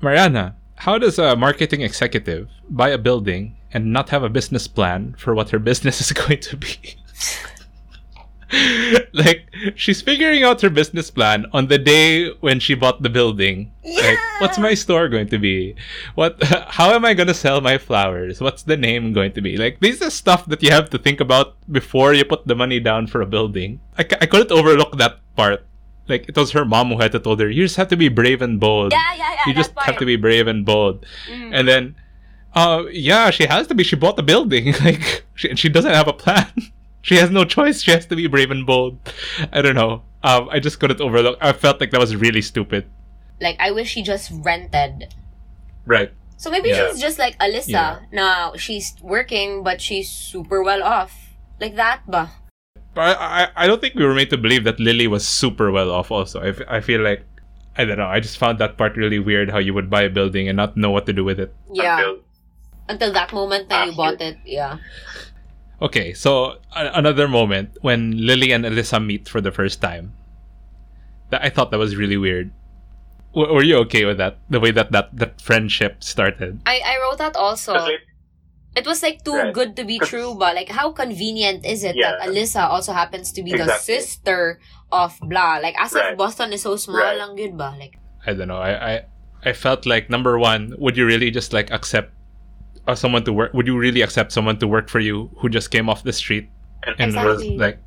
Mariana, 0.03 0.57
how 0.80 0.96
does 0.96 1.18
a 1.18 1.36
marketing 1.36 1.82
executive 1.82 2.48
buy 2.70 2.88
a 2.88 2.96
building 2.96 3.54
and 3.72 3.92
not 3.92 4.08
have 4.08 4.22
a 4.22 4.30
business 4.30 4.66
plan 4.66 5.14
for 5.18 5.34
what 5.34 5.50
her 5.50 5.58
business 5.70 6.00
is 6.00 6.12
going 6.12 6.40
to 6.40 6.56
be? 6.56 6.96
like 9.12 9.46
she's 9.76 10.02
figuring 10.02 10.42
out 10.42 10.60
her 10.60 10.70
business 10.70 11.10
plan 11.10 11.46
on 11.52 11.68
the 11.68 11.78
day 11.78 12.32
when 12.40 12.58
she 12.58 12.74
bought 12.74 13.02
the 13.02 13.10
building. 13.10 13.70
Like, 13.84 14.18
what's 14.40 14.58
my 14.58 14.74
store 14.74 15.08
going 15.08 15.28
to 15.28 15.38
be? 15.38 15.76
What? 16.14 16.42
How 16.68 16.92
am 16.92 17.04
I 17.04 17.12
going 17.14 17.28
to 17.28 17.34
sell 17.34 17.60
my 17.60 17.76
flowers? 17.76 18.40
What's 18.40 18.62
the 18.62 18.76
name 18.76 19.12
going 19.12 19.32
to 19.32 19.42
be? 19.42 19.58
Like 19.58 19.80
this 19.80 20.00
is 20.00 20.14
stuff 20.14 20.46
that 20.46 20.62
you 20.62 20.70
have 20.70 20.88
to 20.90 20.98
think 20.98 21.20
about 21.20 21.54
before 21.70 22.14
you 22.14 22.24
put 22.24 22.46
the 22.46 22.56
money 22.56 22.80
down 22.80 23.06
for 23.06 23.20
a 23.20 23.26
building. 23.26 23.80
I, 23.98 24.02
I 24.20 24.26
couldn't 24.26 24.50
overlook 24.50 24.96
that 24.96 25.20
part. 25.36 25.66
Like 26.11 26.29
it 26.29 26.37
was 26.37 26.51
her 26.53 26.64
mom 26.64 26.88
who 26.90 26.99
had 26.99 27.12
to 27.12 27.20
told 27.20 27.40
her, 27.40 27.49
"You 27.49 27.64
just 27.64 27.77
have 27.77 27.88
to 27.88 27.96
be 27.96 28.09
brave 28.09 28.42
and 28.42 28.59
bold." 28.61 28.92
Yeah, 28.92 29.14
yeah, 29.16 29.33
yeah. 29.35 29.40
you 29.46 29.55
just 29.55 29.73
have 29.79 29.96
to 29.99 30.07
be 30.07 30.16
brave 30.16 30.46
and 30.46 30.64
bold. 30.66 31.07
Mm. 31.31 31.51
And 31.55 31.68
then, 31.68 31.94
uh, 32.55 32.85
yeah, 32.90 33.31
she 33.31 33.46
has 33.46 33.66
to 33.68 33.75
be. 33.75 33.85
She 33.85 33.96
bought 33.96 34.16
the 34.16 34.23
building. 34.23 34.75
Like, 34.85 35.25
she, 35.35 35.55
she 35.57 35.68
doesn't 35.68 35.92
have 35.94 36.09
a 36.09 36.12
plan. 36.12 36.51
she 37.03 37.16
has 37.16 37.31
no 37.31 37.44
choice. 37.44 37.83
She 37.83 37.90
has 37.92 38.07
to 38.07 38.16
be 38.16 38.27
brave 38.27 38.51
and 38.51 38.66
bold. 38.66 38.99
I 39.53 39.62
don't 39.62 39.75
know. 39.75 40.03
Um, 40.23 40.49
I 40.51 40.61
just 40.61 40.81
couldn't 40.81 41.01
overlook. 41.01 41.38
I 41.40 41.53
felt 41.53 41.81
like 41.81 41.90
that 41.92 42.01
was 42.01 42.14
really 42.16 42.42
stupid. 42.42 42.85
Like 43.40 43.57
I 43.59 43.70
wish 43.70 43.88
she 43.88 44.03
just 44.03 44.31
rented. 44.44 45.14
Right. 45.87 46.12
So 46.37 46.51
maybe 46.51 46.68
Yeah. 46.70 46.90
she's 46.90 47.01
just 47.01 47.18
like 47.18 47.38
Alyssa. 47.38 47.68
Yeah. 47.68 47.99
Now 48.12 48.55
she's 48.57 48.96
working, 49.01 49.62
but 49.62 49.81
she's 49.81 50.11
super 50.11 50.62
well 50.62 50.83
off. 50.83 51.33
Like 51.61 51.77
that, 51.77 52.01
ba? 52.07 52.33
But 52.94 53.16
I, 53.18 53.44
I, 53.44 53.48
I 53.64 53.66
don't 53.66 53.81
think 53.81 53.94
we 53.94 54.05
were 54.05 54.14
made 54.14 54.31
to 54.31 54.38
believe 54.38 54.64
that 54.64 54.81
Lily 54.81 55.07
was 55.07 55.26
super 55.26 55.70
well 55.70 55.90
off. 55.90 56.11
Also, 56.11 56.40
I, 56.42 56.48
f- 56.48 56.66
I 56.68 56.81
feel 56.81 57.00
like 57.03 57.24
I 57.76 57.85
don't 57.85 57.98
know. 57.98 58.07
I 58.07 58.18
just 58.20 58.37
found 58.38 58.59
that 58.59 58.76
part 58.76 58.96
really 58.96 59.18
weird. 59.18 59.50
How 59.50 59.59
you 59.59 59.72
would 59.74 59.88
buy 59.88 60.03
a 60.03 60.11
building 60.11 60.48
and 60.48 60.57
not 60.57 60.76
know 60.76 60.90
what 60.90 61.07
to 61.07 61.12
do 61.12 61.22
with 61.24 61.38
it. 61.38 61.55
Yeah. 61.72 61.98
Until, 61.98 62.18
Until 62.88 63.12
that 63.12 63.33
moment 63.33 63.68
that 63.68 63.87
you 63.87 63.94
bought 63.94 64.20
it. 64.20 64.38
Yeah. 64.44 64.79
Okay, 65.81 66.12
so 66.12 66.59
a- 66.76 66.90
another 66.98 67.29
moment 67.29 67.79
when 67.81 68.12
Lily 68.26 68.53
and 68.53 68.64
Alyssa 68.64 68.98
meet 69.05 69.29
for 69.29 69.40
the 69.40 69.53
first 69.53 69.81
time. 69.81 70.12
That 71.31 71.44
I 71.44 71.48
thought 71.48 71.70
that 71.70 71.79
was 71.79 71.94
really 71.96 72.16
weird. 72.18 72.50
W- 73.35 73.55
were 73.55 73.62
you 73.62 73.76
okay 73.87 74.05
with 74.05 74.18
that? 74.18 74.38
The 74.50 74.59
way 74.59 74.72
that 74.72 74.90
that, 74.90 75.14
that 75.16 75.40
friendship 75.40 76.03
started. 76.03 76.61
I, 76.66 76.81
I 76.85 76.98
wrote 77.00 77.18
that 77.18 77.37
also. 77.37 77.74
Kasi, 77.74 77.96
It 78.76 78.87
was 78.87 79.02
like 79.02 79.24
too 79.24 79.35
Right. 79.35 79.52
good 79.52 79.74
to 79.76 79.85
be 79.85 79.98
true, 79.98 80.35
but 80.38 80.54
like 80.54 80.68
how 80.70 80.92
convenient 80.94 81.66
is 81.66 81.83
it 81.83 81.96
Yeah. 81.98 82.14
that 82.22 82.28
Alyssa 82.30 82.70
also 82.70 82.92
happens 82.94 83.33
to 83.35 83.42
be 83.42 83.50
the 83.52 83.66
sister 83.83 84.61
of 84.92 85.18
blah? 85.22 85.59
Like 85.59 85.74
as 85.78 85.92
Right. 85.92 86.12
if 86.12 86.18
Boston 86.18 86.52
is 86.54 86.62
so 86.62 86.76
small 86.76 87.02
Right. 87.02 87.18
lang 87.18 87.35
good 87.35 87.59
ba? 87.59 87.74
Like 87.78 87.98
I 88.26 88.33
don't 88.35 88.46
know. 88.48 88.62
I 88.62 88.72
I, 88.78 88.94
I 89.42 89.52
felt 89.52 89.87
like 89.87 90.06
number 90.11 90.38
one, 90.38 90.74
would 90.78 90.96
you 90.96 91.04
really 91.06 91.30
just 91.35 91.52
like 91.52 91.70
accept 91.74 92.12
uh, 92.87 92.94
someone 92.94 93.24
to 93.26 93.33
work? 93.33 93.52
Would 93.54 93.66
you 93.66 93.76
really 93.76 94.02
accept 94.02 94.30
someone 94.30 94.59
to 94.62 94.68
work 94.68 94.88
for 94.88 95.00
you 95.00 95.30
who 95.42 95.48
just 95.50 95.70
came 95.74 95.88
off 95.90 96.02
the 96.06 96.12
street 96.14 96.48
and, 96.87 96.94
and 97.00 97.11
was 97.26 97.42
like 97.59 97.78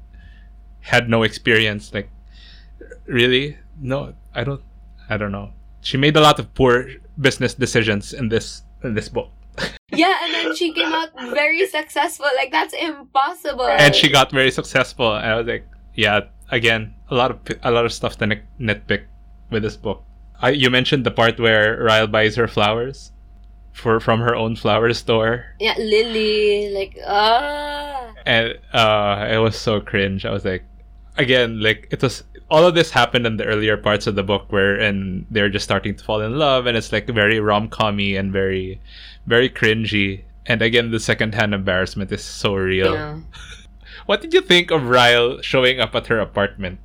had 0.84 1.08
no 1.08 1.24
experience? 1.24 1.93
Like, 1.93 2.10
really? 3.06 3.58
No, 3.80 4.13
I 4.36 4.43
don't. 4.43 4.62
I 5.10 5.17
don't 5.17 5.32
know. 5.32 5.52
She 5.82 5.98
made 5.98 6.15
a 6.15 6.22
lot 6.22 6.39
of 6.39 6.54
poor 6.54 6.88
business 7.19 7.54
decisions 7.54 8.13
in 8.13 8.30
this 8.30 8.63
in 8.84 8.93
this 8.93 9.08
book. 9.10 9.30
Yeah, 9.92 10.18
and 10.24 10.34
then 10.34 10.56
she 10.56 10.74
came 10.74 10.92
out 10.92 11.10
very 11.32 11.68
successful. 11.68 12.26
Like 12.36 12.52
that's 12.52 12.74
impossible. 12.74 13.68
and 13.68 13.94
she 13.94 14.10
got 14.10 14.32
very 14.32 14.50
successful. 14.52 15.13
And 15.16 15.26
I 15.26 15.36
was 15.36 15.46
like, 15.48 15.68
yeah, 15.94 16.22
again, 16.50 16.96
a 17.12 17.16
lot 17.16 17.30
of 17.32 17.38
a 17.62 17.70
lot 17.72 17.86
of 17.86 17.94
stuff 17.94 18.18
to 18.18 18.26
nit- 18.26 18.46
nitpick 18.60 19.06
with 19.52 19.62
this 19.63 19.78
book. 19.78 20.04
I, 20.42 20.50
you 20.50 20.70
mentioned 20.70 21.06
the 21.06 21.12
part 21.12 21.39
where 21.39 21.78
Ryle 21.84 22.08
buys 22.08 22.36
her 22.36 22.48
flowers 22.48 23.12
for 23.72 24.00
from 24.00 24.20
her 24.22 24.36
own 24.36 24.56
flower 24.56 24.92
store, 24.94 25.46
Yeah, 25.60 25.75
Lily, 25.77 26.73
like 26.73 26.98
ah. 27.06 28.13
and 28.25 28.58
uh, 28.73 29.27
it 29.32 29.38
was 29.38 29.56
so 29.56 29.80
cringe. 29.80 30.25
I 30.25 30.32
was 30.32 30.44
like, 30.44 30.63
again, 31.18 31.62
like 31.62 31.88
it 31.92 32.02
was 32.02 32.24
all 32.50 32.66
of 32.66 32.76
this 32.76 32.92
happened 32.92 33.26
in 33.26 33.38
the 33.38 33.46
earlier 33.46 33.78
parts 33.78 34.06
of 34.08 34.16
the 34.16 34.24
book 34.24 34.52
where 34.52 34.76
and 34.80 35.26
they're 35.32 35.50
just 35.50 35.66
starting 35.66 35.96
to 35.96 36.04
fall 36.04 36.22
in 36.22 36.38
love, 36.38 36.66
and 36.66 36.78
it's 36.78 36.92
like 36.92 37.08
very 37.08 37.40
rom 37.40 37.70
commy 37.70 38.18
and 38.20 38.32
very, 38.32 38.80
very 39.26 39.50
cringy. 39.50 40.24
And 40.46 40.62
again, 40.62 40.92
the 40.92 41.00
second 41.00 41.36
hand 41.36 41.54
embarrassment 41.54 42.12
is 42.12 42.24
so 42.24 42.56
real. 42.56 42.94
Yeah. 42.94 43.20
what 44.06 44.22
did 44.22 44.34
you 44.34 44.42
think 44.42 44.72
of 44.72 44.84
Ryle 44.88 45.42
showing 45.42 45.80
up 45.80 45.96
at 45.96 46.08
her 46.08 46.20
apartment 46.20 46.80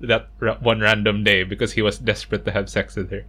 that 0.00 0.28
ra- 0.38 0.58
one 0.60 0.80
random 0.80 1.24
day 1.24 1.42
because 1.42 1.72
he 1.72 1.82
was 1.82 1.98
desperate 1.98 2.44
to 2.44 2.52
have 2.52 2.68
sex 2.70 2.96
with 2.96 3.10
her? 3.10 3.24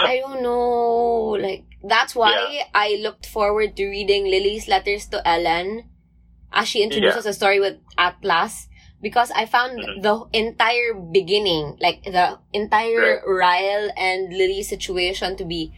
I 0.00 0.20
don't 0.20 0.42
know. 0.42 1.36
Like 1.40 1.64
that's 1.82 2.14
why 2.14 2.32
Yeah. 2.50 2.64
I 2.74 2.98
looked 3.00 3.26
forward 3.26 3.76
to 3.76 3.88
reading 3.88 4.24
Lily's 4.24 4.68
letters 4.68 5.06
to 5.06 5.26
Ellen 5.26 5.84
as 6.52 6.68
she 6.68 6.82
introduces 6.82 7.26
a 7.26 7.32
story 7.32 7.60
with 7.60 7.76
Atlas 7.96 8.68
because 9.00 9.30
I 9.30 9.46
found 9.46 9.78
Mhm. 9.78 10.02
the 10.02 10.14
entire 10.32 10.94
beginning, 10.94 11.76
like 11.80 12.02
the 12.04 12.38
entire 12.52 13.22
Ryle 13.26 13.90
and 13.96 14.32
Lily 14.32 14.62
situation 14.62 15.36
to 15.36 15.44
be 15.44 15.72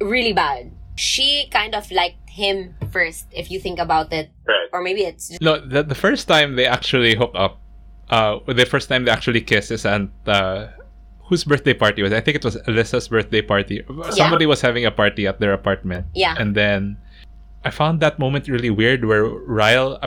really 0.00 0.32
bad. 0.32 0.70
She 0.96 1.48
kind 1.50 1.74
of 1.74 1.90
liked 1.90 2.28
him 2.30 2.74
first, 2.92 3.26
if 3.32 3.50
you 3.50 3.58
think 3.58 3.78
about 3.78 4.12
it, 4.12 4.30
Right. 4.46 4.68
or 4.72 4.82
maybe 4.82 5.02
it's 5.02 5.28
just 5.28 5.42
No, 5.42 5.58
the, 5.58 5.82
the 5.82 5.94
first 5.94 6.28
time 6.28 6.56
they 6.56 6.66
actually 6.66 7.14
hook 7.16 7.32
up, 7.34 7.60
uh, 8.10 8.38
the 8.46 8.66
first 8.66 8.88
time 8.88 9.04
they 9.04 9.10
actually 9.10 9.40
kiss 9.40 9.70
is 9.70 9.84
at 9.86 10.02
uh, 10.26 10.68
whose 11.28 11.44
birthday 11.44 11.74
party 11.74 12.02
was? 12.02 12.12
it? 12.12 12.16
I 12.16 12.20
think 12.20 12.36
it 12.36 12.44
was 12.44 12.56
Alyssa's 12.68 13.08
birthday 13.08 13.42
party. 13.42 13.82
Somebody 14.10 14.46
was 14.46 14.60
having 14.60 14.84
a 14.84 14.90
party 14.90 15.26
at 15.26 15.40
their 15.40 15.52
apartment, 15.52 16.06
yeah, 16.14 16.34
and 16.38 16.54
then 16.54 16.98
I 17.64 17.70
found 17.70 18.00
that 18.00 18.18
moment 18.18 18.48
really 18.48 18.70
weird 18.70 19.04
where 19.04 19.24
Ryle, 19.24 20.00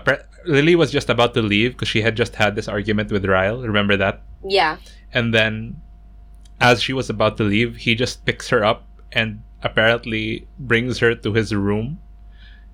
Lily 0.45 0.75
was 0.75 0.91
just 0.91 1.09
about 1.09 1.33
to 1.35 1.41
leave 1.41 1.73
because 1.73 1.87
she 1.87 2.01
had 2.01 2.15
just 2.17 2.35
had 2.35 2.55
this 2.55 2.67
argument 2.67 3.11
with 3.11 3.25
Ryle. 3.25 3.61
Remember 3.61 3.95
that? 3.97 4.21
yeah, 4.43 4.77
And 5.13 5.33
then, 5.33 5.79
as 6.59 6.81
she 6.81 6.93
was 6.93 7.09
about 7.09 7.37
to 7.37 7.43
leave, 7.43 7.77
he 7.77 7.95
just 7.95 8.25
picks 8.25 8.49
her 8.49 8.63
up 8.63 8.85
and 9.11 9.41
apparently 9.61 10.47
brings 10.59 10.99
her 10.99 11.13
to 11.15 11.33
his 11.33 11.53
room 11.53 11.99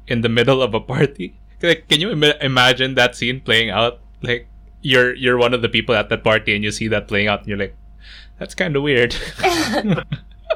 in 0.08 0.22
the 0.22 0.30
middle 0.30 0.62
of 0.62 0.74
a 0.74 0.80
party. 0.80 1.36
Like, 1.62 1.90
can 1.90 2.00
you 2.00 2.10
Im- 2.12 2.24
imagine 2.40 2.96
that 2.96 3.18
scene 3.18 3.42
playing 3.42 3.70
out? 3.70 4.00
Like, 4.22 4.48
you're 4.82 5.14
you're 5.14 5.38
one 5.38 5.54
of 5.54 5.62
the 5.62 5.68
people 5.68 5.94
at 5.94 6.08
that 6.08 6.24
party 6.24 6.56
and 6.56 6.64
you 6.64 6.72
see 6.72 6.88
that 6.88 7.10
playing 7.10 7.28
out, 7.28 7.40
and 7.40 7.50
you're 7.50 7.58
like, 7.58 7.76
that's 8.40 8.56
kind 8.56 8.78
of 8.78 8.82
weird. 8.84 9.12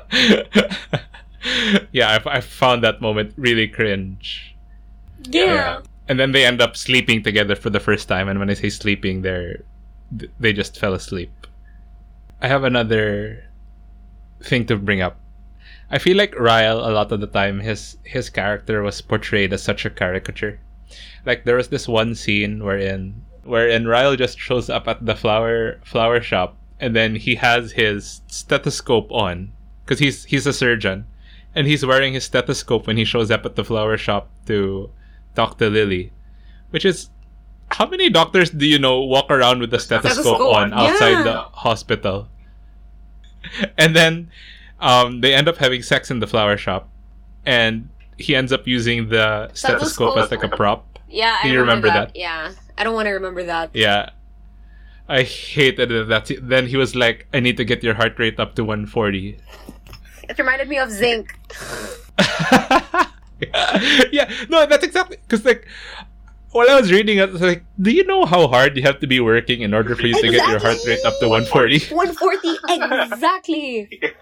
yeah, 1.91 2.20
I, 2.26 2.38
I 2.38 2.41
found 2.41 2.84
that 2.84 3.02
moment 3.02 3.34
really 3.38 3.68
cringe. 3.68 4.56
yeah. 5.24 5.82
And 6.08 6.20
then 6.20 6.34
they 6.34 6.46
end 6.46 6.62
up 6.62 6.76
sleeping 6.76 7.24
together 7.24 7.56
for 7.56 7.70
the 7.70 7.80
first 7.80 8.10
time. 8.10 8.28
And 8.28 8.38
when 8.38 8.50
I 8.50 8.56
say 8.56 8.70
sleeping, 8.70 9.22
they're 9.22 9.64
they 10.39 10.54
just 10.54 10.78
fell 10.78 10.94
asleep. 10.94 11.32
I 12.41 12.48
have 12.48 12.64
another 12.64 13.46
thing 14.41 14.66
to 14.68 14.76
bring 14.76 15.02
up. 15.02 15.18
I 15.89 15.98
feel 15.98 16.18
like 16.18 16.38
Ryle 16.38 16.80
a 16.80 16.91
lot 16.91 17.12
of 17.12 17.22
the 17.22 17.28
time 17.28 17.62
his 17.62 17.98
his 18.04 18.30
character 18.30 18.82
was 18.84 19.02
portrayed 19.02 19.54
as 19.54 19.64
such 19.64 19.86
a 19.86 19.89
caricature. 19.89 20.60
Like 21.26 21.46
there 21.46 21.56
was 21.56 21.70
this 21.70 21.88
one 21.88 22.16
scene 22.16 22.64
wherein 22.64 23.24
wherein 23.44 23.88
Ryle 23.88 24.16
just 24.16 24.38
shows 24.38 24.70
up 24.70 24.88
at 24.88 25.06
the 25.06 25.16
flower 25.16 25.80
flower 25.84 26.22
shop 26.22 26.58
and 26.80 26.96
then 26.96 27.16
he 27.16 27.36
has 27.36 27.72
his 27.72 28.22
stethoscope 28.28 29.12
on 29.12 29.54
because 29.84 30.00
he's 30.00 30.26
he's 30.26 30.46
a 30.46 30.54
surgeon 30.54 31.06
and 31.56 31.68
he's 31.68 31.86
wearing 31.86 32.14
his 32.14 32.24
stethoscope 32.24 32.88
when 32.88 32.97
he 32.97 33.06
shows 33.06 33.32
up 33.32 33.45
at 33.45 33.56
the 33.56 33.64
flower 33.64 33.97
shop 33.97 34.30
to 34.47 34.89
talk 35.36 35.58
to 35.60 35.70
Lily, 35.70 36.12
which 36.72 36.86
is 36.86 37.10
how 37.70 37.88
many 37.88 38.10
doctors 38.10 38.49
do 38.49 38.66
you 38.66 38.80
know 38.80 39.01
walk 39.01 39.30
around 39.30 39.60
with 39.60 39.72
the 39.72 39.80
stethoscope, 39.80 40.24
Stethoscope, 40.24 40.56
on 40.56 40.74
outside 40.74 41.12
yeah. 41.12 41.24
the 41.24 41.41
hospital? 41.41 42.28
And 43.78 43.93
then 43.93 44.32
um, 44.80 45.20
they 45.20 45.34
end 45.34 45.49
up 45.49 45.58
having 45.58 45.84
sex 45.84 46.10
in 46.10 46.20
the 46.20 46.28
flower 46.28 46.56
shop, 46.56 46.89
and 47.45 47.89
he 48.18 48.38
ends 48.38 48.54
up 48.54 48.66
using 48.66 49.10
the 49.10 49.51
stethoscope, 49.54 50.18
as 50.18 50.32
like 50.32 50.43
a 50.43 50.47
prop. 50.47 50.99
Yeah, 51.10 51.38
I 51.39 51.47
Do 51.47 51.54
you 51.54 51.60
remember 51.60 51.89
that? 51.89 52.16
Yeah, 52.16 52.54
I 52.78 52.84
don't 52.86 52.93
want 52.93 53.08
to 53.08 53.12
remember 53.12 53.43
that. 53.43 53.72
Yeah. 53.74 54.12
I 55.10 55.24
hated 55.24 55.89
that. 55.89 56.08
That's 56.08 56.32
then 56.41 56.68
he 56.68 56.78
was 56.78 56.95
like, 56.95 57.28
"I 57.34 57.41
need 57.41 57.58
to 57.58 57.66
get 57.66 57.84
your 57.84 57.95
heart 57.95 58.18
rate 58.18 58.39
up 58.39 58.56
to 58.56 58.64
140." 58.64 59.38
It 60.30 60.38
reminded 60.38 60.70
me 60.70 60.78
of 60.78 60.90
Zinc. 60.90 61.38
yeah, 64.12 64.32
no, 64.50 64.66
that's 64.66 64.84
exactly 64.84 65.18
because 65.18 65.44
like 65.46 65.68
while 66.52 66.70
I 66.70 66.80
was 66.80 66.92
reading 66.92 67.18
it, 67.18 67.30
I 67.30 67.32
was 67.32 67.42
like, 67.42 67.66
do 67.82 67.92
you 67.92 68.06
know 68.06 68.26
how 68.26 68.48
hard 68.48 68.78
you 68.78 68.84
have 68.84 69.00
to 69.00 69.08
be 69.08 69.20
working 69.20 69.62
in 69.62 69.74
order 69.74 69.96
for 69.96 70.06
you 70.06 70.14
to 70.14 70.32
get 70.32 70.48
your 70.48 70.60
heart 70.60 70.78
rate 70.86 71.04
up 71.04 71.16
to 71.20 71.28
140? 71.28 71.94
140, 71.94 73.12
exactly. 73.12 74.02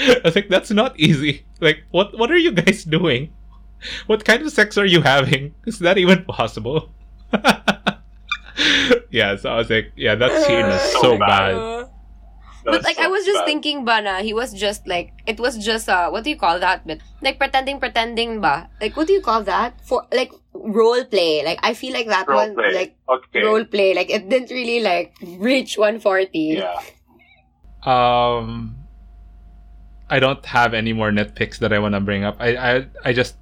I 0.00 0.20
was 0.24 0.34
like, 0.34 0.48
that's 0.48 0.70
not 0.70 0.98
easy. 0.98 1.44
Like, 1.60 1.84
what 1.90 2.18
what 2.18 2.30
are 2.30 2.36
you 2.36 2.52
guys 2.52 2.84
doing? 2.84 3.32
What 4.06 4.24
kind 4.24 4.42
of 4.42 4.52
sex 4.52 4.76
are 4.76 4.84
you 4.86 5.02
having? 5.02 5.54
Is 5.66 5.78
that 5.78 5.98
even 5.98 6.24
possible? 6.24 6.90
yeah, 9.10 9.36
so 9.36 9.50
I 9.50 9.56
was 9.56 9.70
like, 9.70 9.92
yeah, 9.96 10.14
that 10.16 10.46
scene 10.46 10.66
is 10.66 10.82
so 10.92 10.98
oh 10.98 11.02
So 11.02 11.18
bad. 11.18 11.79
That 12.64 12.72
but 12.72 12.82
like 12.82 12.98
I 12.98 13.08
was 13.08 13.24
just 13.24 13.40
bad. 13.40 13.46
thinking 13.46 13.84
Bana, 13.84 14.20
he 14.22 14.34
was 14.34 14.52
just 14.52 14.86
like 14.86 15.12
it 15.26 15.40
was 15.40 15.56
just 15.64 15.88
uh 15.88 16.10
what 16.10 16.24
do 16.24 16.30
you 16.30 16.36
call 16.36 16.60
that 16.60 16.86
but 16.86 16.98
like 17.22 17.38
pretending 17.38 17.80
pretending 17.80 18.40
ba 18.40 18.68
like 18.80 18.96
what 18.96 19.06
do 19.06 19.14
you 19.14 19.22
call 19.22 19.42
that 19.44 19.80
for 19.80 20.06
like 20.12 20.30
role 20.52 21.04
play 21.04 21.42
like 21.44 21.58
I 21.62 21.72
feel 21.74 21.92
like 21.94 22.08
that 22.08 22.28
Role 22.28 22.36
one 22.36 22.54
play. 22.54 22.74
like 22.74 22.96
okay. 23.08 23.42
role 23.42 23.64
play 23.64 23.94
like 23.94 24.10
it 24.10 24.28
didn't 24.28 24.50
really 24.50 24.80
like 24.80 25.14
reach 25.38 25.78
140 25.78 26.38
Yeah. 26.60 26.80
Um, 27.82 28.76
I 30.10 30.20
don't 30.20 30.44
have 30.44 30.74
any 30.74 30.92
more 30.92 31.10
nitpicks 31.10 31.58
that 31.60 31.72
I 31.72 31.78
want 31.78 31.94
to 31.94 32.00
bring 32.00 32.24
up. 32.24 32.36
I, 32.40 32.56
I, 32.56 32.86
I 33.04 33.12
just, 33.12 33.36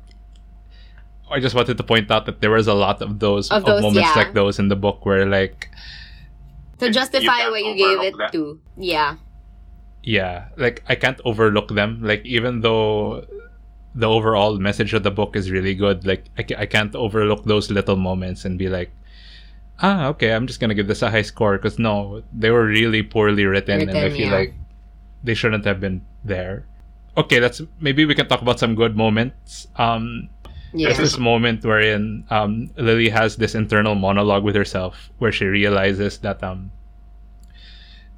I 1.31 1.41
just 1.41 1.55
wanted 1.55 1.77
to 1.77 1.83
point 1.83 2.11
out 2.11 2.27
that 2.27 2.41
there 2.41 2.51
was 2.51 2.69
a 2.69 2.75
lot 2.75 3.03
of 3.03 3.19
those, 3.19 3.51
Of 3.51 3.65
those, 3.65 3.83
moments 3.83 4.09
yeah. 4.15 4.23
like 4.23 4.35
those 4.35 4.59
in 4.59 4.69
the 4.69 4.77
book 4.77 5.05
where 5.05 5.27
like, 5.27 5.71
to 6.79 6.91
justify 6.91 7.39
can't 7.39 7.51
what 7.51 7.65
you 7.65 7.75
gave 7.75 8.01
it 8.01 8.15
overlook 8.15 8.19
that. 8.19 8.33
to 8.33 8.61
yeah 8.77 9.17
yeah, 10.03 10.49
like 10.57 10.83
I 10.89 10.95
can't 10.95 11.21
overlook 11.25 11.69
them. 11.69 12.01
Like 12.03 12.25
even 12.25 12.61
though 12.61 13.27
the 13.95 14.09
overall 14.09 14.57
message 14.59 14.95
of 14.95 15.03
the 15.03 15.11
book 15.11 15.37
is 15.37 15.51
really 15.51 15.75
good, 15.75 16.07
like 16.07 16.27
I, 16.39 16.65
I 16.65 16.67
can't 16.67 16.95
overlook 16.95 17.45
those 17.45 17.71
little 17.71 17.97
moments 17.97 18.45
and 18.45 18.59
be 18.59 18.69
like. 18.69 18.91
Ah, 19.81 20.09
okay. 20.09 20.33
I'm 20.33 20.49
just 20.49 20.59
gonna 20.59 20.75
give 20.75 20.89
this 20.89 21.03
a 21.03 21.11
high 21.11 21.23
score 21.23 21.57
because 21.57 21.79
no, 21.79 22.25
they 22.33 22.51
were 22.51 22.67
really 22.67 23.05
poorly 23.05 23.45
written, 23.45 23.87
and 23.87 23.97
I 23.97 24.11
feel 24.11 24.27
yeah. 24.27 24.35
like 24.35 24.55
they 25.23 25.35
shouldn't 25.35 25.65
have 25.67 25.79
been 25.79 26.03
there. 26.25 26.67
Okay, 27.17 27.39
let's 27.39 27.63
maybe 27.79 28.05
we 28.05 28.17
can 28.17 28.27
talk 28.27 28.43
about 28.43 28.59
some 28.59 28.75
good 28.75 28.97
moments. 28.97 29.69
Um, 29.77 30.31
yeah. 30.73 30.89
There's 30.89 30.99
this 30.99 31.19
moment 31.19 31.65
wherein 31.65 32.25
um, 32.31 32.71
Lily 32.77 33.09
has 33.09 33.37
this 33.37 33.55
internal 33.55 33.95
monologue 33.95 34.45
with 34.45 34.55
herself 34.55 35.11
where 35.19 35.33
she 35.33 35.45
realizes 35.47 36.19
that 36.19 36.43
um, 36.43 36.71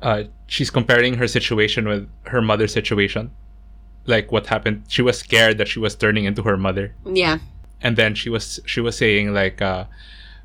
uh, 0.02 0.24
she's 0.46 0.70
comparing 0.70 1.14
her 1.14 1.28
situation 1.28 1.86
with 1.86 2.08
her 2.26 2.42
mother's 2.42 2.72
situation. 2.72 3.30
Like 4.06 4.32
what 4.32 4.46
happened, 4.46 4.84
she 4.88 5.02
was 5.02 5.18
scared 5.18 5.58
that 5.58 5.68
she 5.68 5.78
was 5.78 5.94
turning 5.94 6.24
into 6.24 6.42
her 6.42 6.56
mother, 6.56 6.94
yeah. 7.04 7.38
And 7.82 7.96
then 7.96 8.14
she 8.14 8.28
was 8.28 8.60
she 8.66 8.80
was 8.80 8.96
saying 8.96 9.32
like, 9.32 9.62
uh, 9.62 9.84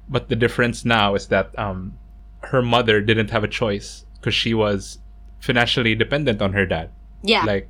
but 0.07 0.29
the 0.29 0.35
difference 0.35 0.85
now 0.85 1.15
is 1.15 1.27
that 1.27 1.57
um, 1.57 1.97
her 2.41 2.61
mother 2.61 3.01
didn't 3.01 3.31
have 3.31 3.43
a 3.43 3.47
choice 3.47 4.05
because 4.15 4.35
she 4.35 4.53
was 4.53 4.99
financially 5.39 5.95
dependent 5.95 6.41
on 6.41 6.53
her 6.53 6.65
dad. 6.65 6.89
Yeah. 7.23 7.43
Like 7.43 7.69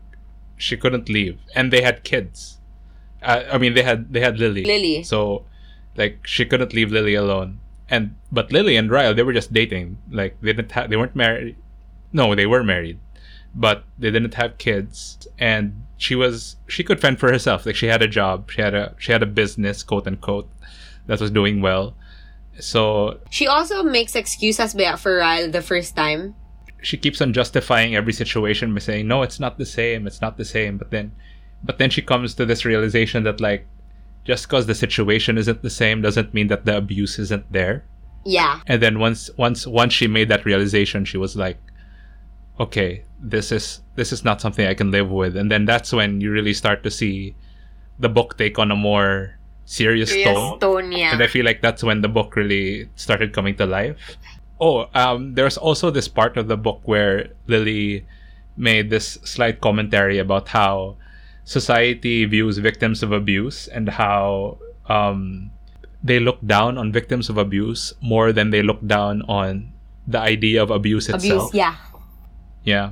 she 0.57 0.77
couldn't 0.77 1.09
leave. 1.09 1.39
And 1.55 1.71
they 1.71 1.81
had 1.81 2.03
kids 2.03 2.59
uh, 3.25 3.43
i 3.51 3.57
mean 3.57 3.73
they 3.73 3.83
had 3.83 4.13
they 4.13 4.21
had 4.21 4.39
lily. 4.39 4.63
Lily. 4.63 5.03
So 5.03 5.43
like 5.97 6.19
she 6.25 6.45
couldn't 6.45 6.73
leave 6.73 6.91
lily 6.91 7.15
alone. 7.15 7.59
And 7.89 8.15
but 8.31 8.51
lily 8.51 8.75
and 8.77 8.89
ryle 8.89 9.13
they 9.13 9.23
were 9.23 9.33
just 9.33 9.53
dating. 9.53 9.97
Like 10.11 10.37
they 10.41 10.53
didn't 10.53 10.71
have 10.73 10.89
they 10.89 10.97
weren't 10.97 11.15
married. 11.15 11.55
No 12.11 12.35
they 12.35 12.45
were 12.45 12.63
married. 12.63 12.99
But 13.53 13.83
they 13.97 14.11
didn't 14.11 14.33
have 14.35 14.57
kids. 14.57 15.27
And 15.39 15.83
she 15.97 16.15
was 16.15 16.57
she 16.67 16.83
could 16.83 16.99
fend 16.99 17.19
for 17.19 17.31
herself. 17.31 17.65
Like 17.65 17.75
she 17.75 17.87
had 17.87 18.01
a 18.01 18.07
job. 18.07 18.51
She 18.51 18.61
had 18.61 18.73
a 18.73 18.95
she 18.99 19.11
had 19.11 19.23
a 19.23 19.25
business 19.41 19.83
quote 19.83 20.07
unquote 20.07 20.49
that 21.07 21.19
was 21.21 21.31
doing 21.31 21.61
well. 21.61 21.95
So 22.59 23.19
she 23.29 23.47
also 23.47 23.83
makes 23.83 24.15
excuses 24.15 24.73
for 25.01 25.17
Ryle 25.17 25.49
the 25.51 25.61
first 25.61 25.95
time. 25.95 26.35
she 26.81 26.97
keeps 26.97 27.19
on 27.21 27.33
justifying 27.33 27.95
every 27.95 28.13
situation 28.13 28.73
by 28.73 28.79
saying 28.79 29.07
no 29.07 29.21
it's 29.23 29.39
not 29.39 29.57
the 29.57 29.65
same. 29.65 30.07
It's 30.07 30.21
not 30.21 30.37
the 30.37 30.45
same. 30.45 30.77
But 30.77 30.91
then 30.91 31.11
but 31.65 31.79
then 31.79 31.89
she 31.89 32.01
comes 32.01 32.35
to 32.35 32.45
this 32.45 32.63
realization 32.63 33.23
that 33.23 33.41
like 33.41 33.65
just 34.23 34.47
because 34.47 34.65
the 34.65 34.75
situation 34.75 35.37
isn't 35.37 35.61
the 35.61 35.69
same 35.69 36.01
doesn't 36.01 36.33
mean 36.33 36.47
that 36.47 36.65
the 36.65 36.77
abuse 36.77 37.19
isn't 37.19 37.51
there. 37.51 37.83
Yeah. 38.25 38.61
And 38.67 38.81
then 38.81 38.99
once 38.99 39.29
once 39.37 39.67
once 39.67 39.93
she 39.93 40.07
made 40.07 40.29
that 40.29 40.45
realization 40.45 41.05
she 41.05 41.17
was 41.17 41.35
like 41.35 41.57
okay 42.59 43.03
this 43.19 43.51
is 43.51 43.81
this 43.95 44.11
is 44.13 44.23
not 44.23 44.41
something 44.41 44.65
i 44.65 44.73
can 44.73 44.91
live 44.91 45.09
with. 45.09 45.35
And 45.35 45.51
then 45.51 45.65
that's 45.65 45.91
when 45.91 46.21
you 46.21 46.31
really 46.31 46.53
start 46.53 46.83
to 46.83 46.91
see 46.91 47.35
the 47.99 48.09
book 48.09 48.37
take 48.37 48.59
on 48.59 48.71
a 48.71 48.75
more 48.75 49.37
serious 49.65 50.09
Serious 50.09 50.33
tone. 50.33 50.59
tone 50.59 50.91
yeah. 50.91 51.13
And 51.13 51.21
I 51.21 51.27
feel 51.27 51.45
like 51.45 51.61
that's 51.61 51.83
when 51.83 52.01
the 52.01 52.09
book 52.09 52.35
really 52.35 52.89
started 52.95 53.33
coming 53.33 53.55
to 53.57 53.65
life. 53.65 53.97
Oh, 54.59 54.87
um, 54.93 55.33
there's 55.33 55.57
also 55.57 55.91
this 55.91 56.07
part 56.07 56.37
of 56.37 56.47
the 56.47 56.57
book 56.57 56.81
where 56.85 57.29
Lily 57.47 58.05
made 58.57 58.89
this 58.89 59.19
slight 59.23 59.59
commentary 59.59 60.17
about 60.17 60.47
how 60.47 60.95
society 61.45 62.25
views 62.25 62.57
victims 62.57 63.01
of 63.01 63.11
abuse 63.13 63.67
and 63.69 63.87
how 63.89 64.57
um, 64.89 65.51
they 66.03 66.19
look 66.19 66.41
down 66.45 66.77
on 66.77 66.91
victims 66.91 67.29
of 67.29 67.37
abuse 67.37 67.93
more 68.01 68.33
than 68.33 68.49
they 68.49 68.61
look 68.61 68.81
down 68.85 69.21
on 69.29 69.71
the 70.07 70.19
idea 70.19 70.61
of 70.61 70.69
abuse 70.69 71.07
itself. 71.07 71.49
Abuse, 71.49 71.53
yeah. 71.53 71.75
Yeah. 72.63 72.91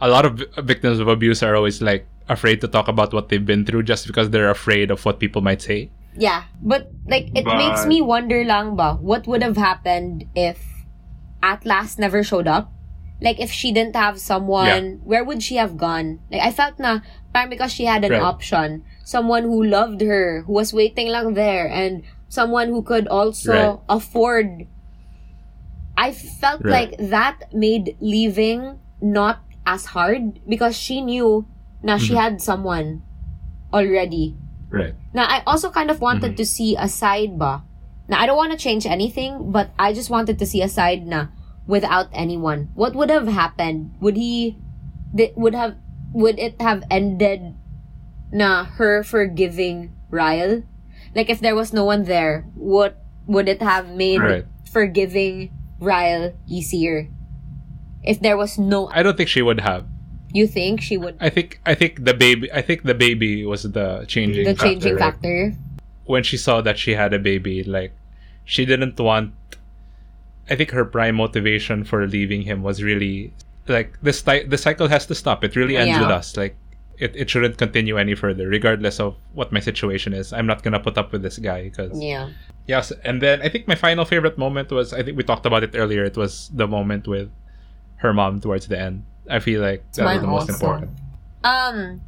A 0.00 0.08
lot 0.08 0.24
of 0.24 0.40
victims 0.64 1.00
of 1.00 1.08
abuse 1.08 1.42
are 1.42 1.56
always 1.56 1.82
like 1.82 2.06
afraid 2.28 2.60
to 2.60 2.68
talk 2.68 2.88
about 2.88 3.12
what 3.12 3.28
they've 3.30 3.44
been 3.44 3.64
through 3.64 3.82
just 3.82 4.06
because 4.06 4.30
they're 4.30 4.50
afraid 4.50 4.90
of 4.90 5.04
what 5.04 5.18
people 5.18 5.40
might 5.42 5.60
say. 5.60 5.90
Yeah. 6.16 6.44
But 6.62 6.88
like 7.06 7.28
it 7.34 7.44
But- 7.44 7.56
makes 7.56 7.86
me 7.86 8.00
wonder 8.00 8.44
lang 8.44 8.76
ba, 8.76 8.94
what 9.00 9.26
would 9.26 9.42
have 9.42 9.56
happened 9.56 10.24
if 10.36 10.60
Atlas 11.42 11.98
never 11.98 12.22
showed 12.22 12.46
up? 12.46 12.72
Like 13.20 13.40
if 13.40 13.50
she 13.50 13.72
didn't 13.72 13.96
have 13.96 14.20
someone, 14.20 15.00
where 15.02 15.24
would 15.24 15.42
she 15.42 15.56
have 15.56 15.76
gone? 15.76 16.20
Like 16.30 16.42
I 16.42 16.52
felt 16.52 16.78
na 16.78 17.00
parang 17.34 17.50
because 17.50 17.72
she 17.72 17.84
had 17.84 18.04
an 18.04 18.12
Right. 18.12 18.22
option, 18.22 18.82
someone 19.04 19.44
who 19.44 19.62
loved 19.62 20.00
her, 20.00 20.42
who 20.46 20.52
was 20.52 20.72
waiting 20.72 21.08
lang 21.08 21.34
there 21.34 21.68
and 21.68 22.02
someone 22.28 22.68
who 22.68 22.82
could 22.82 23.08
also 23.08 23.52
Right. 23.52 23.78
afford 23.88 24.66
I 25.98 26.12
felt 26.14 26.62
Right. 26.62 26.94
like 26.94 27.10
that 27.10 27.50
made 27.50 27.96
leaving 27.98 28.78
not 29.02 29.42
as 29.66 29.86
hard 29.98 30.38
because 30.46 30.78
she 30.78 31.02
knew 31.02 31.42
now 31.82 31.98
she 31.98 32.14
Mhm. 32.14 32.22
had 32.22 32.34
someone 32.42 33.02
already. 33.74 34.38
Right. 34.70 34.94
Now, 35.12 35.26
I 35.26 35.42
also 35.46 35.70
kind 35.74 35.90
of 35.90 36.00
wanted 36.00 36.32
Mhm. 36.32 36.36
to 36.38 36.46
see 36.46 36.76
a 36.78 36.86
side 36.86 37.34
ba. 37.38 37.66
Now, 38.06 38.20
I 38.22 38.26
don't 38.30 38.36
want 38.38 38.52
to 38.54 38.58
change 38.60 38.86
anything, 38.86 39.50
but 39.50 39.70
I 39.78 39.92
just 39.92 40.08
wanted 40.08 40.38
to 40.38 40.46
see 40.46 40.62
a 40.62 40.68
side 40.70 41.02
na 41.06 41.34
without 41.66 42.08
anyone. 42.14 42.68
What 42.78 42.94
would 42.94 43.10
have 43.10 43.26
happened? 43.28 43.90
Would 44.00 44.16
he, 44.16 44.56
th- 45.16 45.34
would 45.36 45.54
have, 45.54 45.74
would 46.12 46.38
it 46.38 46.60
have 46.60 46.82
ended 46.90 47.54
na 48.32 48.64
her 48.64 49.02
forgiving 49.02 49.92
Ryle? 50.10 50.62
Like 51.14 51.30
if 51.30 51.40
there 51.40 51.54
was 51.54 51.72
no 51.72 51.84
one 51.84 52.04
there, 52.04 52.46
what 52.54 52.96
would 53.26 53.48
it 53.48 53.62
have 53.62 53.88
made 53.90 54.20
Right. 54.20 54.44
forgiving 54.70 55.50
Ryle 55.80 56.32
easier? 56.46 57.08
If 58.02 58.20
there 58.20 58.36
was 58.36 58.58
no, 58.58 58.88
I 58.92 59.02
don't 59.02 59.16
think 59.16 59.28
she 59.28 59.42
would 59.42 59.60
have. 59.60 59.84
you 60.28 60.44
think 60.46 60.84
she 60.84 61.00
would 61.00 61.16
I 61.24 61.32
think 61.32 61.56
I 61.64 61.72
think 61.72 62.04
the 62.04 62.12
baby 62.12 62.52
I 62.52 62.60
think 62.60 62.84
the 62.84 62.92
baby 62.92 63.48
was 63.48 63.64
the 63.64 64.04
changing 64.04 64.44
the 64.44 64.52
changing 64.52 65.00
factor, 65.00 65.48
right? 65.48 65.56
factor? 65.56 65.56
when 66.04 66.20
she 66.22 66.36
saw 66.36 66.60
that 66.60 66.76
she 66.76 66.92
had 66.92 67.12
a 67.16 67.18
baby, 67.18 67.64
like 67.64 67.96
she 68.44 68.64
didn't 68.68 69.00
want. 69.00 69.32
I 70.48 70.56
think 70.56 70.70
her 70.76 70.84
prime 70.84 71.16
motivation 71.16 71.84
for 71.84 72.04
leaving 72.06 72.42
him 72.44 72.60
was 72.62 72.82
really 72.84 73.32
like 73.68 73.98
this. 74.02 74.22
The 74.22 74.58
cycle 74.58 74.88
has 74.88 75.06
to 75.06 75.14
stop. 75.14 75.44
It 75.44 75.56
really 75.56 75.76
ends 75.76 75.88
Yeah. 75.96 76.00
with 76.02 76.10
us. 76.10 76.36
Like 76.36 76.56
it, 76.98 77.14
it 77.14 77.30
shouldn't 77.30 77.58
continue 77.58 77.96
any 77.96 78.14
further, 78.14 78.48
regardless 78.48 78.98
of 78.98 79.14
what 79.32 79.52
my 79.52 79.60
situation 79.60 80.12
is. 80.12 80.32
I'm 80.32 80.46
not 80.46 80.62
gonna 80.62 80.80
put 80.80 80.98
up 80.98 81.12
with 81.12 81.22
this 81.22 81.38
guy 81.38 81.62
because 81.70 81.94
Yeah. 82.02 82.30
yes. 82.66 82.92
And 83.04 83.22
then 83.22 83.40
I 83.42 83.48
think 83.48 83.68
my 83.68 83.74
final 83.76 84.04
favorite 84.04 84.36
moment 84.38 84.70
was 84.70 84.92
I 84.92 85.02
think 85.02 85.16
we 85.16 85.22
talked 85.22 85.46
about 85.46 85.62
it 85.62 85.72
earlier. 85.74 86.04
It 86.04 86.16
was 86.16 86.50
the 86.54 86.66
moment 86.66 87.06
with 87.06 87.30
her 87.96 88.12
mom 88.12 88.40
towards 88.40 88.66
the 88.66 88.78
end. 88.78 89.04
I 89.30 89.38
feel 89.40 89.60
like 89.60 89.84
that 89.92 90.04
was 90.04 90.20
the 90.20 90.26
most 90.26 90.50
also. 90.50 90.52
important. 90.54 90.90
Um, 91.44 92.00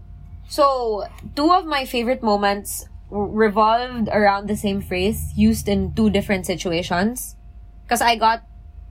so 0.48 1.04
two 1.36 1.52
of 1.52 1.66
my 1.66 1.84
favorite 1.84 2.22
moments 2.22 2.86
revolved 3.10 4.08
around 4.08 4.48
the 4.48 4.56
same 4.56 4.80
phrase 4.80 5.32
used 5.36 5.68
in 5.68 5.92
two 5.94 6.10
different 6.10 6.46
situations. 6.46 7.36
Because 7.84 8.00
I 8.00 8.16
got 8.16 8.42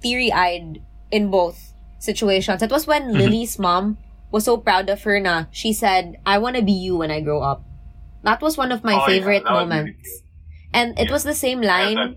teary 0.04 0.32
eyed 0.32 0.82
in 1.12 1.30
both 1.32 1.69
situations. 2.00 2.62
It 2.64 2.72
was 2.72 2.88
when 2.88 3.14
Lily's 3.14 3.60
mom 3.60 3.98
was 4.32 4.46
so 4.46 4.58
proud 4.58 4.90
of 4.90 5.04
her 5.04 5.20
na 5.20 5.46
she 5.52 5.74
said, 5.74 6.18
I 6.26 6.38
want 6.40 6.56
to 6.56 6.62
be 6.64 6.72
you 6.74 6.98
when 6.98 7.12
I 7.12 7.22
grow 7.22 7.42
up. 7.42 7.64
That 8.24 8.42
was 8.42 8.58
one 8.58 8.72
of 8.72 8.84
my 8.84 8.96
Oh, 8.96 9.06
favorite 9.06 9.44
really 9.44 9.56
moments. 9.66 10.24
And 10.74 10.98
it 11.00 11.08
Yeah. 11.08 11.14
was 11.14 11.24
the 11.24 11.34
same 11.36 11.62
line 11.62 12.16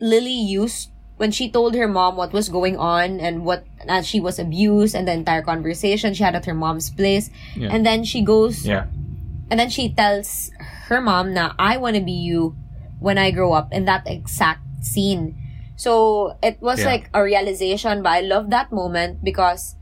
Lily 0.00 0.32
used 0.32 0.90
when 1.16 1.30
she 1.30 1.50
told 1.50 1.74
her 1.76 1.88
mom 1.88 2.16
what 2.16 2.32
was 2.32 2.48
going 2.48 2.76
on 2.80 3.20
and 3.20 3.44
what 3.44 3.64
that 3.86 4.06
she 4.06 4.20
was 4.20 4.38
abused 4.38 4.94
and 4.94 5.06
the 5.06 5.12
entire 5.12 5.42
conversation 5.42 6.14
she 6.14 6.22
had 6.24 6.34
at 6.34 6.46
her 6.46 6.54
mom's 6.56 6.88
place 6.88 7.28
Yeah. 7.56 7.68
and 7.72 7.84
then 7.84 8.04
she 8.04 8.22
goes 8.22 8.64
Yeah. 8.64 8.86
and 9.50 9.60
then 9.60 9.68
she 9.68 9.92
tells 9.92 10.50
her 10.88 11.00
mom 11.00 11.34
na 11.34 11.52
I 11.58 11.76
want 11.76 11.96
to 11.96 12.02
be 12.04 12.16
you 12.16 12.56
when 13.00 13.18
I 13.18 13.32
grow 13.32 13.52
up 13.52 13.72
in 13.72 13.84
that 13.84 14.04
exact 14.08 14.64
scene 14.80 15.36
so 15.80 16.36
it 16.44 16.60
was 16.60 16.80
Yeah. 16.84 16.92
like 16.92 17.04
a 17.16 17.20
realization 17.24 18.02
but 18.04 18.12
I 18.12 18.20
love 18.20 18.50
that 18.52 18.68
moment 18.70 19.24
because 19.24 19.76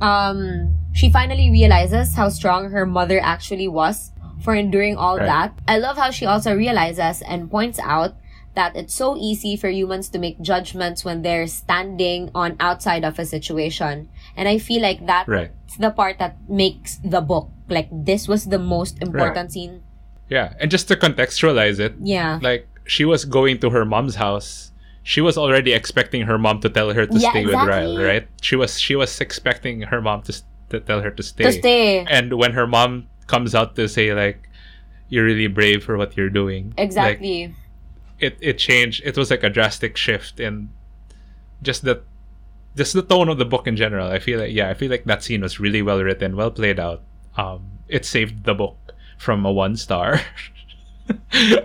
um 0.00 0.74
she 0.92 1.10
finally 1.10 1.50
realizes 1.50 2.14
how 2.14 2.28
strong 2.30 2.70
her 2.70 2.86
mother 2.86 3.18
actually 3.18 3.66
was 3.66 4.12
for 4.42 4.54
enduring 4.54 4.94
all 4.96 5.18
Right. 5.18 5.26
that 5.26 5.50
I 5.66 5.78
love 5.78 5.96
how 5.98 6.10
she 6.14 6.26
also 6.26 6.54
realizes 6.54 7.22
and 7.26 7.50
points 7.50 7.78
out 7.82 8.14
that 8.54 8.76
it's 8.78 8.94
so 8.94 9.16
easy 9.18 9.56
for 9.58 9.66
humans 9.68 10.06
to 10.14 10.18
make 10.22 10.38
judgments 10.40 11.02
when 11.04 11.22
they're 11.26 11.48
standing 11.50 12.30
on 12.38 12.54
outside 12.62 13.02
of 13.02 13.18
a 13.18 13.26
situation. 13.26 14.06
And 14.38 14.46
I 14.46 14.58
feel 14.62 14.78
like 14.78 15.02
that's 15.10 15.26
Right. 15.26 15.50
the 15.82 15.90
part 15.90 16.22
that 16.22 16.38
makes 16.46 17.02
the 17.02 17.18
book. 17.20 17.50
Like 17.66 17.88
this 17.90 18.28
was 18.30 18.46
the 18.46 18.62
most 18.62 19.02
important 19.02 19.50
scene. 19.50 19.82
Yeah. 20.30 20.54
And 20.62 20.70
just 20.70 20.86
to 20.86 20.94
contextualize 20.94 21.80
it, 21.82 21.98
Yeah. 21.98 22.38
like 22.46 22.68
she 22.86 23.02
was 23.04 23.24
going 23.26 23.58
to 23.58 23.70
her 23.74 23.82
mom's 23.82 24.14
house 24.22 24.70
she 25.04 25.20
was 25.20 25.36
already 25.38 25.72
expecting 25.72 26.22
her 26.26 26.38
mom 26.38 26.60
to 26.62 26.68
tell 26.70 26.90
her 26.92 27.06
to 27.06 27.18
Yeah, 27.18 27.30
stay 27.30 27.44
with 27.46 27.54
exactly. 27.54 27.70
Ryle, 27.70 27.98
right? 28.02 28.26
She 28.42 28.56
was 28.56 28.80
she 28.80 28.96
was 28.96 29.20
expecting 29.20 29.82
her 29.82 30.00
mom 30.02 30.22
to, 30.22 30.32
to 30.70 30.80
tell 30.80 31.00
her 31.02 31.10
to 31.12 31.22
stay. 31.22 31.44
To 31.44 31.52
stay. 31.52 32.04
And 32.08 32.34
when 32.34 32.52
her 32.52 32.66
mom 32.66 33.06
comes 33.28 33.54
out 33.54 33.76
to 33.76 33.88
say 33.88 34.12
like 34.14 34.48
you're 35.08 35.24
really 35.24 35.46
brave 35.46 35.84
for 35.84 35.96
what 35.96 36.16
you're 36.16 36.30
doing. 36.30 36.72
like, 36.76 36.80
Exactly. 36.88 37.54
it 38.18 38.38
it 38.40 38.58
changed. 38.58 39.02
It 39.04 39.16
was 39.16 39.30
like 39.30 39.44
a 39.44 39.50
drastic 39.50 39.96
shift 39.96 40.40
in 40.40 40.70
just 41.62 41.84
the 41.84 42.02
just 42.76 42.92
the 42.94 43.02
tone 43.02 43.28
of 43.28 43.38
the 43.38 43.44
book 43.44 43.66
in 43.68 43.76
general. 43.76 44.08
I 44.10 44.18
feel 44.18 44.40
like 44.40 44.52
yeah, 44.52 44.70
I 44.70 44.74
feel 44.74 44.90
like 44.90 45.04
that 45.04 45.22
scene 45.22 45.42
was 45.42 45.60
really 45.60 45.82
well 45.82 46.02
written, 46.02 46.34
well 46.36 46.50
played 46.50 46.80
out. 46.80 47.02
Um 47.36 47.78
it 47.88 48.04
saved 48.04 48.44
the 48.44 48.54
book 48.54 48.76
from 49.18 49.44
a 49.44 49.52
one 49.52 49.76
star. 49.76 50.20
no, 51.08 51.60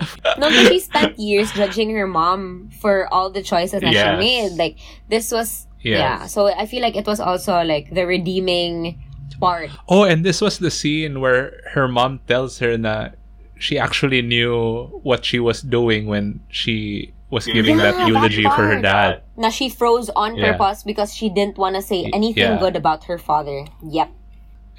but 0.50 0.68
she 0.68 0.80
spent 0.80 1.18
years 1.20 1.52
judging 1.52 1.90
her 1.96 2.08
mom 2.08 2.70
for 2.82 3.08
all 3.14 3.30
the 3.30 3.42
choices 3.42 3.82
that 3.82 3.94
Yes. 3.94 4.16
she 4.16 4.20
made. 4.20 4.52
Like 4.58 4.78
this 5.10 5.32
was 5.32 5.68
yeah. 5.82 6.26
So 6.28 6.48
I 6.48 6.66
feel 6.66 6.82
like 6.82 6.96
it 6.96 7.08
was 7.08 7.20
also 7.20 7.64
like 7.64 7.94
the 7.94 8.06
redeeming 8.06 9.00
part. 9.40 9.70
Oh, 9.88 10.04
and 10.04 10.26
this 10.26 10.42
was 10.42 10.60
the 10.60 10.72
scene 10.72 11.22
where 11.22 11.62
her 11.72 11.88
mom 11.88 12.20
tells 12.28 12.60
her 12.60 12.76
that 12.78 13.16
she 13.58 13.80
actually 13.80 14.22
knew 14.22 14.88
what 15.04 15.24
she 15.24 15.40
was 15.40 15.62
doing 15.62 16.08
when 16.08 16.42
she 16.50 17.14
was 17.30 17.46
giving 17.46 17.78
Yeah, 17.78 17.92
that 17.92 17.96
that 17.98 18.08
eulogy 18.08 18.44
for 18.44 18.66
her 18.68 18.82
dad. 18.82 19.22
Now 19.38 19.50
she 19.52 19.70
froze 19.70 20.10
on 20.12 20.36
Yeah. 20.36 20.52
purpose 20.58 20.84
because 20.84 21.14
she 21.16 21.30
didn't 21.30 21.58
want 21.58 21.76
to 21.76 21.82
say 21.82 22.10
anything 22.12 22.44
Yeah. 22.44 22.60
good 22.60 22.76
about 22.76 23.06
her 23.06 23.18
father. 23.18 23.66
Yep. 23.86 24.10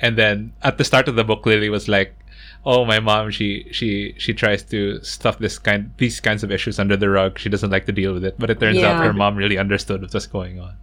And 0.02 0.16
then 0.18 0.52
at 0.62 0.76
the 0.76 0.84
start 0.84 1.08
of 1.08 1.14
the 1.16 1.24
book, 1.24 1.46
Lily 1.46 1.68
was 1.68 1.86
like, 1.88 2.16
"Oh, 2.64 2.84
my 2.84 3.00
mom, 3.00 3.30
she 3.30 3.68
she 3.72 4.14
she 4.18 4.34
tries 4.34 4.62
to 4.74 5.02
stuff 5.02 5.38
this 5.38 5.58
kind 5.58 5.92
these 5.96 6.20
kinds 6.20 6.42
of 6.44 6.50
issues 6.50 6.78
under 6.78 6.96
the 6.96 7.08
rug. 7.08 7.38
She 7.38 7.48
doesn't 7.48 7.70
like 7.70 7.86
to 7.86 7.92
deal 7.92 8.12
with 8.12 8.24
it." 8.24 8.36
But 8.38 8.50
it 8.50 8.60
turns 8.60 8.78
out 8.78 9.04
her 9.04 9.12
mom 9.12 9.36
really 9.36 9.58
understood 9.58 10.02
what 10.02 10.12
was 10.12 10.26
going 10.26 10.60
on. 10.60 10.76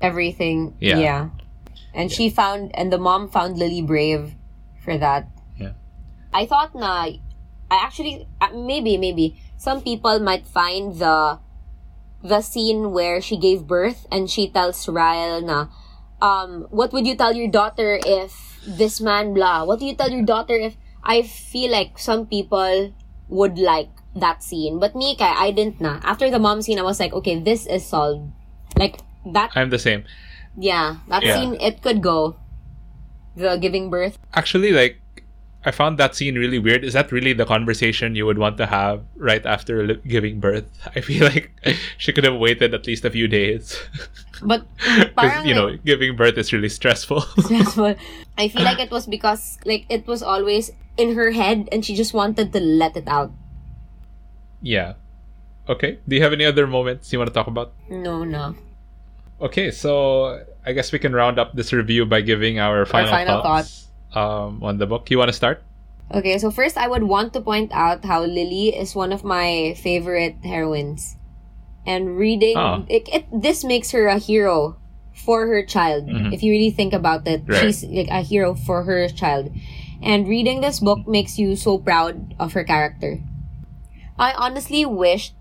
Everything. 0.00 0.74
Yeah. 0.80 0.98
Yeah. 0.98 1.28
And 1.92 2.10
she 2.10 2.30
found 2.30 2.70
and 2.74 2.92
the 2.92 2.98
mom 2.98 3.28
found 3.28 3.58
Lily 3.58 3.82
brave 3.82 4.34
for 4.82 4.96
that. 4.96 5.28
Yeah. 5.58 5.72
I 6.32 6.46
thought 6.46 6.74
na 6.74 7.12
I 7.70 7.76
actually 7.76 8.26
uh, 8.40 8.50
maybe 8.54 8.96
maybe 8.96 9.40
some 9.56 9.82
people 9.82 10.18
might 10.18 10.46
find 10.46 10.96
the 10.96 11.38
the 12.22 12.40
scene 12.40 12.92
where 12.92 13.20
she 13.20 13.36
gave 13.36 13.66
birth 13.66 14.06
and 14.10 14.30
she 14.30 14.48
tells 14.48 14.88
Ryle 14.88 15.40
na 15.40 15.66
um 16.22 16.66
what 16.70 16.92
would 16.92 17.06
you 17.06 17.16
tell 17.16 17.32
your 17.32 17.48
daughter 17.48 17.98
if 18.04 18.60
this 18.66 19.00
man 19.00 19.32
blah 19.34 19.64
what 19.64 19.78
do 19.80 19.86
you 19.86 19.94
tell 19.94 20.10
your 20.10 20.22
daughter 20.24 20.54
if 20.54 20.76
I 21.02 21.22
feel 21.22 21.70
like 21.72 21.98
some 21.98 22.26
people 22.26 22.92
would 23.28 23.58
like 23.58 23.88
that 24.14 24.42
scene 24.42 24.78
but 24.78 24.94
me 24.94 25.16
kay, 25.16 25.24
I 25.32 25.50
didn't 25.50 25.80
na 25.80 26.00
after 26.02 26.28
the 26.30 26.38
mom 26.38 26.60
scene 26.62 26.78
I 26.78 26.82
was 26.82 27.00
like 27.00 27.12
okay 27.12 27.40
this 27.40 27.66
is 27.66 27.86
solved 27.86 28.30
like 28.76 29.00
that 29.24 29.50
I'm 29.56 29.70
the 29.70 29.78
same. 29.78 30.04
yeah, 30.58 30.96
that 31.08 31.22
Yeah. 31.24 31.34
scene 31.36 31.56
it 31.60 31.80
could 31.80 32.02
go. 32.02 32.36
The 33.36 33.56
giving 33.56 33.88
birth. 33.88 34.18
Actually, 34.34 34.72
like 34.72 34.99
I 35.64 35.70
found 35.72 35.98
that 35.98 36.14
scene 36.16 36.36
really 36.36 36.58
weird. 36.58 36.84
Is 36.84 36.94
that 36.94 37.12
really 37.12 37.34
the 37.34 37.44
conversation 37.44 38.14
you 38.16 38.24
would 38.24 38.38
want 38.38 38.56
to 38.56 38.66
have 38.66 39.04
right 39.16 39.44
after 39.44 39.86
li- 39.86 40.00
giving 40.08 40.40
birth? 40.40 40.64
I 40.96 41.00
feel 41.02 41.24
like 41.24 41.50
she 41.98 42.12
could 42.12 42.24
have 42.24 42.36
waited 42.36 42.72
at 42.72 42.86
least 42.86 43.04
a 43.04 43.10
few 43.10 43.28
days. 43.28 43.76
But 44.42 44.64
Because, 45.14 45.44
you 45.44 45.52
know, 45.54 45.76
giving 45.84 46.16
birth 46.16 46.38
is 46.38 46.50
really 46.50 46.70
stressful. 46.72 47.20
stressful. 47.44 47.94
I 48.38 48.48
feel 48.48 48.62
like 48.64 48.80
it 48.80 48.90
was 48.90 49.04
because 49.06 49.58
like 49.68 49.84
it 49.92 50.06
was 50.06 50.22
always 50.22 50.72
in 50.96 51.14
her 51.14 51.30
head 51.32 51.68
and 51.70 51.84
she 51.84 51.94
just 51.94 52.14
wanted 52.14 52.50
to 52.54 52.60
let 52.60 52.96
it 52.96 53.04
out. 53.06 53.32
yeah. 54.62 54.94
Okay. 55.68 55.98
Do 56.08 56.16
you 56.16 56.22
have 56.22 56.32
any 56.32 56.44
other 56.44 56.66
moments 56.66 57.12
you 57.12 57.18
want 57.18 57.28
to 57.28 57.34
talk 57.34 57.46
about? 57.46 57.72
No, 57.90 58.24
no. 58.24 58.56
Okay, 59.40 59.70
so 59.70 60.40
I 60.64 60.72
guess 60.72 60.90
we 60.90 60.98
can 60.98 61.12
round 61.12 61.38
up 61.38 61.52
this 61.54 61.72
review 61.72 62.06
by 62.06 62.22
giving 62.22 62.58
our 62.58 62.84
final, 62.86 63.10
final 63.10 63.42
thoughts 63.42 63.86
um, 64.14 64.62
on 64.62 64.78
the 64.78 64.86
book. 64.86 65.10
You 65.10 65.18
want 65.18 65.28
to 65.28 65.36
start? 65.36 65.62
Okay, 66.12 66.38
so 66.38 66.50
first 66.50 66.76
I 66.76 66.88
would 66.88 67.04
want 67.04 67.32
to 67.34 67.40
point 67.40 67.70
out 67.72 68.04
how 68.04 68.22
Lily 68.24 68.74
is 68.74 68.94
one 68.94 69.12
of 69.12 69.22
my 69.22 69.74
favorite 69.78 70.36
heroines. 70.42 71.16
And 71.86 72.18
reading 72.18 72.58
Oh. 72.58 72.84
it, 72.88 73.08
it 73.12 73.24
this 73.32 73.64
makes 73.64 73.90
her 73.92 74.06
a 74.08 74.18
hero 74.18 74.76
for 75.14 75.46
her 75.46 75.62
child. 75.64 76.06
Mhm. 76.10 76.32
If 76.34 76.42
you 76.42 76.50
really 76.52 76.70
think 76.74 76.92
about 76.92 77.26
it, 77.28 77.42
Right. 77.46 77.60
she's 77.70 77.84
like 77.84 78.08
a 78.10 78.22
hero 78.22 78.54
for 78.54 78.82
her 78.84 79.08
child. 79.08 79.50
And 80.02 80.26
reading 80.26 80.60
this 80.60 80.80
book 80.80 81.06
makes 81.06 81.38
you 81.38 81.54
so 81.56 81.78
proud 81.78 82.34
of 82.40 82.52
her 82.54 82.64
character. 82.64 83.20
I 84.18 84.32
honestly 84.36 84.84
wished 84.84 85.34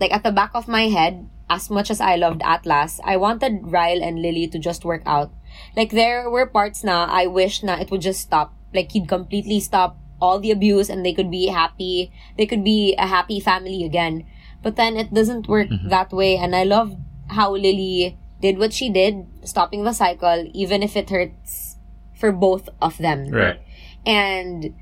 like 0.00 0.12
at 0.12 0.22
the 0.22 0.32
back 0.32 0.50
of 0.54 0.68
my 0.68 0.88
head, 0.88 1.26
as 1.50 1.70
much 1.70 1.90
as 1.90 2.00
I 2.00 2.14
loved 2.16 2.42
Atlas, 2.44 3.00
I 3.04 3.16
wanted 3.16 3.72
Ryle 3.72 4.02
and 4.02 4.20
Lily 4.20 4.46
to 4.48 4.58
just 4.58 4.84
work 4.84 5.02
out. 5.06 5.30
Like 5.76 5.90
there 5.90 6.30
were 6.30 6.46
parts 6.46 6.84
na 6.84 7.06
I 7.10 7.26
wish 7.26 7.62
na 7.62 7.76
it 7.76 7.90
would 7.90 8.02
just 8.02 8.20
stop. 8.20 8.54
Like 8.74 8.92
he'd 8.92 9.08
completely 9.08 9.60
stop 9.60 9.98
all 10.20 10.40
the 10.40 10.50
abuse 10.50 10.88
and 10.88 11.04
they 11.04 11.12
could 11.12 11.30
be 11.30 11.46
happy. 11.48 12.12
They 12.36 12.46
could 12.46 12.64
be 12.64 12.94
a 12.96 13.06
happy 13.06 13.40
family 13.40 13.84
again. 13.84 14.26
But 14.62 14.76
then 14.76 14.96
it 14.96 15.14
doesn't 15.14 15.48
work 15.48 15.68
mm-hmm. 15.68 15.88
that 15.88 16.12
way 16.12 16.36
and 16.36 16.54
I 16.54 16.64
love 16.64 16.96
how 17.28 17.52
Lily 17.52 18.18
did 18.40 18.58
what 18.58 18.72
she 18.72 18.90
did, 18.90 19.26
stopping 19.44 19.84
the 19.84 19.92
cycle, 19.92 20.50
even 20.54 20.82
if 20.82 20.96
it 20.96 21.10
hurts 21.10 21.76
for 22.14 22.32
both 22.32 22.68
of 22.82 22.98
them. 22.98 23.30
Right. 23.30 23.60
And 24.06 24.74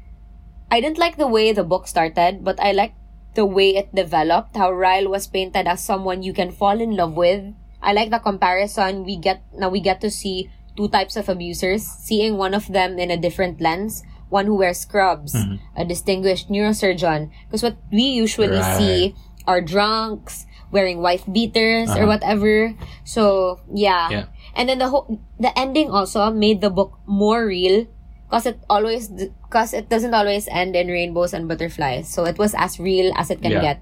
I 0.70 0.80
didn't 0.80 0.98
like 0.98 1.16
the 1.16 1.28
way 1.28 1.52
the 1.52 1.64
book 1.64 1.86
started, 1.86 2.44
but 2.44 2.60
I 2.60 2.72
liked 2.72 2.96
the 3.34 3.46
way 3.46 3.76
it 3.76 3.94
developed, 3.94 4.56
how 4.56 4.72
Ryle 4.72 5.08
was 5.08 5.26
painted 5.26 5.68
as 5.68 5.84
someone 5.84 6.22
you 6.22 6.32
can 6.32 6.50
fall 6.50 6.80
in 6.80 6.96
love 6.96 7.14
with. 7.14 7.54
I 7.82 7.92
like 7.92 8.10
the 8.10 8.18
comparison 8.18 9.04
we 9.04 9.16
get 9.16 9.44
now 9.52 9.68
we 9.68 9.80
get 9.80 10.00
to 10.00 10.10
see 10.10 10.50
two 10.76 10.88
types 10.88 11.16
of 11.16 11.28
abusers, 11.28 11.82
seeing 11.82 12.36
one 12.36 12.54
of 12.54 12.68
them 12.68 12.98
in 12.98 13.10
a 13.10 13.16
different 13.16 13.60
lens, 13.60 14.04
one 14.28 14.46
who 14.46 14.56
wears 14.56 14.78
scrubs, 14.78 15.34
a 15.76 15.84
distinguished 15.84 16.50
neurosurgeon. 16.50 17.30
Because 17.48 17.62
what 17.62 17.76
we 17.90 18.02
usually 18.02 18.60
Right. 18.60 18.76
see 18.76 19.14
are 19.46 19.60
drunks 19.60 20.46
wearing 20.70 21.00
wife 21.00 21.24
beaters 21.30 21.88
or 21.94 22.04
Uh-huh. 22.04 22.18
whatever. 22.18 22.74
So 23.04 23.58
yeah. 23.72 24.10
Yeah. 24.10 24.24
And 24.54 24.68
then 24.68 24.78
the 24.78 24.88
whole 24.88 25.20
the 25.38 25.52
ending 25.58 25.90
also 25.90 26.28
made 26.32 26.60
the 26.60 26.70
book 26.70 26.98
more 27.06 27.46
real 27.46 27.86
because 28.26 28.46
it 28.50 28.58
always 28.68 29.06
because 29.08 29.70
it 29.72 29.86
doesn't 29.88 30.12
always 30.12 30.48
end 30.50 30.74
in 30.74 30.88
rainbows 30.90 31.30
and 31.32 31.46
butterflies. 31.46 32.08
So 32.10 32.26
it 32.26 32.36
was 32.36 32.52
as 32.58 32.80
real 32.82 33.12
as 33.14 33.30
it 33.30 33.40
can 33.40 33.52
Yeah. 33.54 33.62
get. 33.62 33.78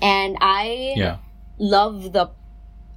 And 0.00 0.38
I 0.40 0.94
Yeah. 0.96 1.16
love 1.58 2.12
the 2.14 2.30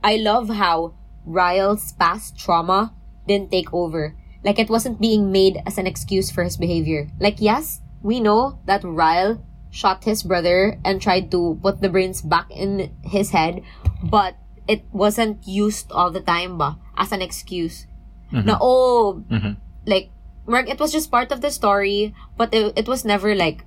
I 0.03 0.17
love 0.21 0.49
how 0.53 0.93
Ryle's 1.25 1.91
past 1.97 2.37
trauma 2.37 2.93
didn't 3.27 3.51
take 3.51 3.73
over. 3.73 4.15
Like 4.43 4.59
it 4.59 4.69
wasn't 4.69 4.99
being 4.99 5.31
made 5.31 5.61
as 5.65 5.77
an 5.77 5.87
excuse 5.87 6.29
for 6.31 6.43
his 6.43 6.57
behavior. 6.57 7.07
Like 7.19 7.37
yes, 7.39 7.81
we 8.01 8.19
know 8.19 8.59
that 8.65 8.83
Ryle 8.83 9.39
shot 9.71 10.03
his 10.03 10.21
brother 10.23 10.77
and 10.85 11.01
tried 11.01 11.31
to 11.31 11.57
put 11.63 11.81
the 11.81 11.89
brains 11.89 12.21
back 12.21 12.51
in 12.51 12.91
his 13.03 13.31
head, 13.31 13.61
but 14.03 14.35
it 14.67 14.83
wasn't 14.91 15.47
used 15.47 15.91
all 15.91 16.11
the 16.11 16.21
time 16.21 16.57
ba 16.57 16.77
as 16.95 17.11
an 17.11 17.21
excuse. 17.21 17.87
Na 18.31 18.57
oh, 18.61 19.23
Mhm. 19.29 19.57
like 19.85 20.09
Mark, 20.45 20.67
it 20.69 20.79
was 20.79 20.91
just 20.91 21.09
part 21.09 21.31
of 21.31 21.39
the 21.41 21.49
story, 21.51 22.13
but 22.35 22.53
it, 22.53 22.73
it 22.75 22.87
was 22.87 23.05
never 23.05 23.33
like 23.33 23.63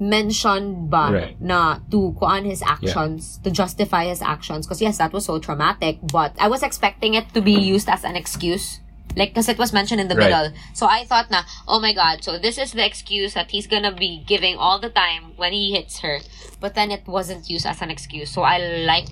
mentioned 0.00 0.88
ba 0.90 1.10
Right. 1.12 1.36
na 1.40 1.78
to 1.90 2.16
kuan 2.18 2.44
his 2.44 2.62
actions, 2.62 3.38
to 3.44 3.50
justify 3.50 4.06
his 4.08 4.22
actions. 4.22 4.66
Because 4.66 4.80
yes, 4.80 4.98
that 4.98 5.12
was 5.12 5.24
so 5.26 5.38
traumatic, 5.38 5.98
but 6.12 6.32
I 6.40 6.48
was 6.48 6.62
expecting 6.62 7.14
it 7.14 7.32
to 7.34 7.40
be 7.40 7.52
used 7.52 7.88
as 7.88 8.02
an 8.04 8.16
excuse. 8.16 8.80
Like, 9.16 9.30
because 9.30 9.48
it 9.48 9.58
was 9.58 9.72
mentioned 9.72 10.00
in 10.00 10.08
the 10.08 10.14
Right. 10.16 10.30
middle. 10.30 10.52
So 10.74 10.86
I 10.86 11.04
thought 11.04 11.30
na, 11.30 11.42
oh 11.66 11.80
my 11.80 11.92
god, 11.92 12.22
so 12.24 12.38
this 12.38 12.58
is 12.58 12.72
the 12.72 12.84
excuse 12.86 13.34
that 13.34 13.50
he's 13.50 13.66
gonna 13.66 13.92
be 13.92 14.22
giving 14.26 14.56
all 14.56 14.78
the 14.78 14.90
time 14.90 15.32
when 15.36 15.52
he 15.52 15.72
hits 15.72 16.00
her. 16.00 16.20
But 16.60 16.74
then 16.74 16.90
it 16.90 17.06
wasn't 17.06 17.48
used 17.50 17.66
as 17.66 17.82
an 17.82 17.90
excuse. 17.90 18.30
So 18.30 18.42
I 18.42 18.58
like 18.86 19.08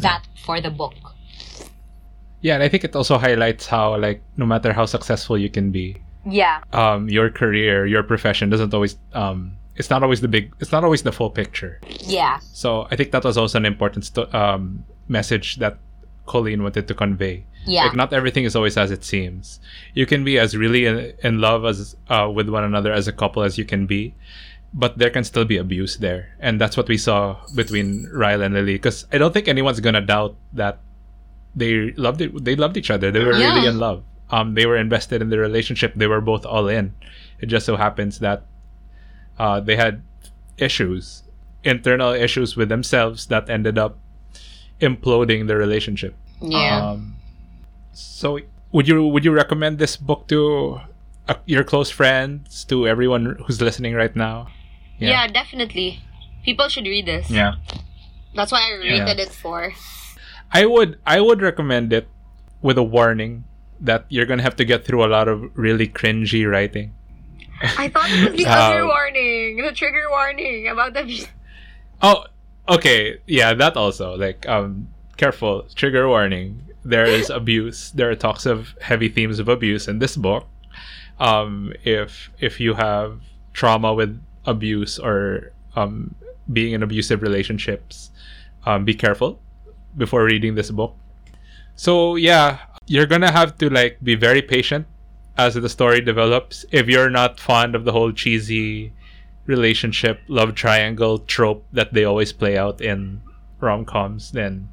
that 0.00 0.22
for 0.44 0.60
the 0.60 0.70
book. 0.70 0.94
Yeah, 2.40 2.54
and 2.54 2.62
I 2.62 2.68
think 2.68 2.84
it 2.84 2.94
also 2.96 3.18
highlights 3.18 3.66
how 3.66 3.96
like 3.98 4.22
no 4.36 4.46
matter 4.46 4.72
how 4.72 4.86
successful 4.86 5.38
you 5.38 5.48
can 5.50 5.70
be, 5.70 5.96
Yeah. 6.26 6.60
um, 6.72 7.08
your 7.08 7.30
career, 7.30 7.86
your 7.86 8.02
profession 8.02 8.50
doesn't 8.50 8.74
always 8.74 8.96
um, 9.14 9.52
it's 9.76 9.88
not 9.90 10.02
always 10.02 10.20
the 10.20 10.28
big, 10.28 10.52
it's 10.60 10.70
not 10.72 10.84
always 10.84 11.02
the 11.02 11.12
full 11.12 11.30
picture. 11.30 11.80
Yeah. 12.00 12.40
So 12.52 12.86
I 12.90 12.96
think 12.96 13.10
that 13.12 13.24
was 13.24 13.38
also 13.38 13.58
an 13.58 13.64
important 13.64 14.04
um, 14.34 14.84
message 15.08 15.56
that 15.56 15.78
Colleen 16.32 16.62
wanted 16.62 16.88
to 16.88 16.94
convey. 16.94 17.44
Yeah. 17.66 17.84
Like 17.84 17.96
not 18.02 18.12
everything 18.12 18.44
is 18.48 18.56
always 18.56 18.76
as 18.78 18.90
it 18.90 19.04
seems. 19.04 19.60
You 19.92 20.06
can 20.06 20.24
be 20.24 20.38
as 20.38 20.56
really 20.56 20.86
in, 20.86 21.12
in 21.22 21.40
love 21.40 21.66
as 21.66 21.94
uh, 22.08 22.30
with 22.34 22.48
one 22.48 22.64
another 22.64 22.90
as 22.90 23.06
a 23.06 23.12
couple 23.12 23.42
as 23.42 23.58
you 23.58 23.66
can 23.66 23.84
be, 23.84 24.14
but 24.72 24.96
there 24.96 25.10
can 25.10 25.24
still 25.24 25.44
be 25.44 25.58
abuse 25.58 25.98
there, 25.98 26.32
and 26.40 26.58
that's 26.58 26.76
what 26.76 26.88
we 26.88 26.96
saw 26.96 27.36
between 27.54 28.08
Ryle 28.10 28.40
and 28.40 28.54
Lily. 28.54 28.80
Because 28.80 29.04
I 29.12 29.18
don't 29.18 29.32
think 29.36 29.46
anyone's 29.46 29.80
gonna 29.80 30.00
doubt 30.00 30.34
that 30.54 30.80
they 31.54 31.92
loved 32.00 32.24
it. 32.24 32.32
They 32.42 32.56
loved 32.56 32.76
each 32.80 32.90
other. 32.90 33.12
They 33.12 33.22
were 33.22 33.36
really 33.36 33.68
in 33.68 33.78
love. 33.78 34.02
Um, 34.32 34.54
they 34.54 34.64
were 34.64 34.80
invested 34.80 35.20
in 35.20 35.28
the 35.28 35.38
relationship. 35.38 35.92
They 35.94 36.08
were 36.08 36.24
both 36.24 36.46
all 36.48 36.66
in. 36.66 36.94
It 37.44 37.52
just 37.52 37.66
so 37.66 37.76
happens 37.76 38.20
that 38.24 38.48
uh, 39.38 39.60
they 39.60 39.76
had 39.76 40.00
issues, 40.56 41.24
internal 41.62 42.16
issues 42.16 42.56
with 42.56 42.70
themselves 42.72 43.26
that 43.26 43.50
ended 43.50 43.76
up 43.76 43.98
imploding 44.80 45.46
the 45.46 45.56
relationship. 45.56 46.16
Yeah. 46.42 46.80
Um, 46.92 47.16
so 47.92 48.38
would 48.72 48.88
you 48.88 49.06
would 49.06 49.24
you 49.24 49.32
recommend 49.32 49.78
this 49.78 49.96
book 49.96 50.26
to 50.28 50.80
uh, 51.28 51.34
your 51.46 51.64
close 51.64 51.90
friends, 51.90 52.64
to 52.66 52.86
everyone 52.88 53.36
who's 53.46 53.60
listening 53.60 53.94
right 53.94 54.14
now? 54.16 54.48
yeah, 54.98 55.26
definitely. 55.26 55.98
People 56.44 56.68
should 56.68 56.84
read 56.86 57.06
this. 57.06 57.30
Yeah. 57.30 57.54
That's 58.34 58.50
why 58.52 58.62
I 58.62 58.78
Yeah. 58.82 59.04
rated 59.04 59.18
it 59.20 59.32
four. 59.32 59.72
I 60.52 60.66
would 60.66 60.98
I 61.06 61.20
would 61.20 61.42
recommend 61.42 61.92
it 61.92 62.08
with 62.62 62.78
a 62.78 62.82
warning 62.82 63.44
that 63.80 64.06
you're 64.08 64.26
gonna 64.26 64.42
have 64.46 64.56
to 64.56 64.64
get 64.64 64.84
through 64.84 65.04
a 65.04 65.10
lot 65.10 65.26
of 65.28 65.50
really 65.58 65.88
cringy 65.88 66.48
writing. 66.48 66.94
I 67.78 67.88
thought 67.88 68.10
it 68.10 68.30
was 68.30 68.34
the 68.38 68.46
Um, 68.50 68.58
other 68.58 68.86
warning, 68.86 69.58
the 69.62 69.72
trigger 69.72 70.06
warning 70.10 70.68
about 70.68 70.94
the. 70.94 71.26
Oh, 72.02 72.26
okay, 72.68 73.18
yeah, 73.26 73.54
that 73.54 73.76
also 73.76 74.16
like 74.18 74.42
um, 74.48 74.88
careful 75.22 75.62
trigger 75.76 76.08
warning. 76.08 76.60
There 76.84 77.06
is 77.06 77.30
abuse. 77.40 77.92
There 77.92 78.10
are 78.10 78.16
talks 78.16 78.44
of 78.44 78.74
heavy 78.80 79.08
themes 79.08 79.38
of 79.38 79.48
abuse 79.48 79.86
in 79.86 80.00
this 80.00 80.16
book. 80.16 80.46
Um, 81.20 81.72
if 81.84 82.30
if 82.40 82.58
you 82.58 82.74
have 82.74 83.20
trauma 83.52 83.94
with 83.94 84.12
abuse 84.46 84.98
or 84.98 85.52
um, 85.76 86.16
being 86.52 86.72
in 86.74 86.82
abusive 86.82 87.22
relationships, 87.22 88.10
um, 88.66 88.84
be 88.84 88.94
careful 88.94 89.38
before 89.96 90.24
reading 90.24 90.56
this 90.56 90.70
book. 90.72 90.96
So 91.76 92.16
yeah, 92.16 92.58
you're 92.86 93.06
gonna 93.06 93.30
have 93.30 93.56
to 93.58 93.70
like 93.70 94.02
be 94.02 94.16
very 94.16 94.42
patient 94.42 94.86
as 95.38 95.54
the 95.54 95.68
story 95.68 96.00
develops. 96.00 96.64
If 96.72 96.88
you're 96.88 97.10
not 97.10 97.38
fond 97.38 97.76
of 97.76 97.84
the 97.84 97.92
whole 97.92 98.10
cheesy 98.10 98.92
relationship 99.46 100.18
love 100.26 100.54
triangle 100.54 101.18
trope 101.18 101.62
that 101.72 101.92
they 101.94 102.04
always 102.04 102.32
play 102.32 102.58
out 102.58 102.80
in 102.80 103.22
rom-coms, 103.60 104.32
then 104.32 104.68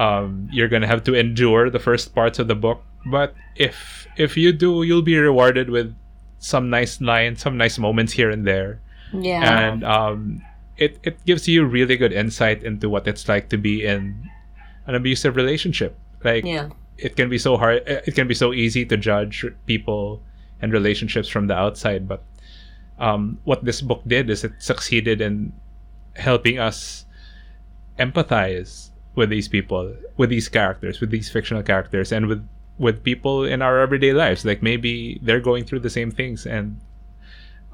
um, 0.00 0.48
you're 0.50 0.68
gonna 0.72 0.88
have 0.88 1.04
to 1.04 1.12
endure 1.14 1.68
the 1.68 1.78
first 1.78 2.14
parts 2.16 2.40
of 2.40 2.48
the 2.48 2.56
book. 2.56 2.80
But 3.04 3.36
if 3.54 4.08
if 4.16 4.36
you 4.36 4.50
do, 4.52 4.82
you'll 4.82 5.04
be 5.04 5.16
rewarded 5.20 5.68
with 5.68 5.92
some 6.40 6.70
nice 6.72 7.00
lines, 7.04 7.44
some 7.44 7.60
nice 7.60 7.76
moments 7.78 8.16
here 8.16 8.32
and 8.32 8.46
there 8.48 8.80
Yeah. 9.12 9.44
and 9.44 9.84
um, 9.84 10.40
it 10.80 10.96
it 11.04 11.20
gives 11.28 11.44
you 11.44 11.68
really 11.68 12.00
good 12.00 12.12
insight 12.16 12.64
into 12.64 12.88
what 12.88 13.04
it's 13.04 13.28
like 13.28 13.52
to 13.52 13.58
be 13.60 13.84
in 13.84 14.16
an 14.88 14.94
abusive 14.96 15.36
relationship. 15.36 16.00
Like 16.24 16.44
yeah. 16.48 16.72
it 16.96 17.16
can 17.16 17.28
be 17.28 17.36
so 17.36 17.56
hard, 17.60 17.84
it 17.84 18.16
can 18.16 18.24
be 18.26 18.34
so 18.34 18.52
easy 18.56 18.86
to 18.88 18.96
judge 18.96 19.44
people 19.66 20.22
and 20.64 20.72
relationships 20.72 21.28
from 21.28 21.46
the 21.48 21.56
outside. 21.56 22.08
But 22.08 22.24
um, 22.98 23.36
what 23.44 23.64
this 23.64 23.80
book 23.84 24.00
did 24.08 24.30
is 24.30 24.44
it 24.44 24.52
succeeded 24.60 25.20
in 25.20 25.52
helping 26.16 26.58
us 26.58 27.04
empathize 27.98 28.89
with 29.14 29.30
these 29.30 29.48
people, 29.48 29.94
with 30.16 30.30
these 30.30 30.48
characters, 30.48 31.00
with 31.00 31.10
these 31.10 31.30
fictional 31.30 31.62
characters, 31.62 32.12
and 32.12 32.26
with 32.26 32.46
with 32.78 33.04
people 33.04 33.44
in 33.44 33.60
our 33.60 33.78
everyday 33.80 34.12
lives. 34.12 34.44
Like 34.44 34.62
maybe 34.62 35.20
they're 35.22 35.40
going 35.40 35.64
through 35.64 35.80
the 35.80 35.90
same 35.90 36.10
things, 36.10 36.46
and 36.46 36.80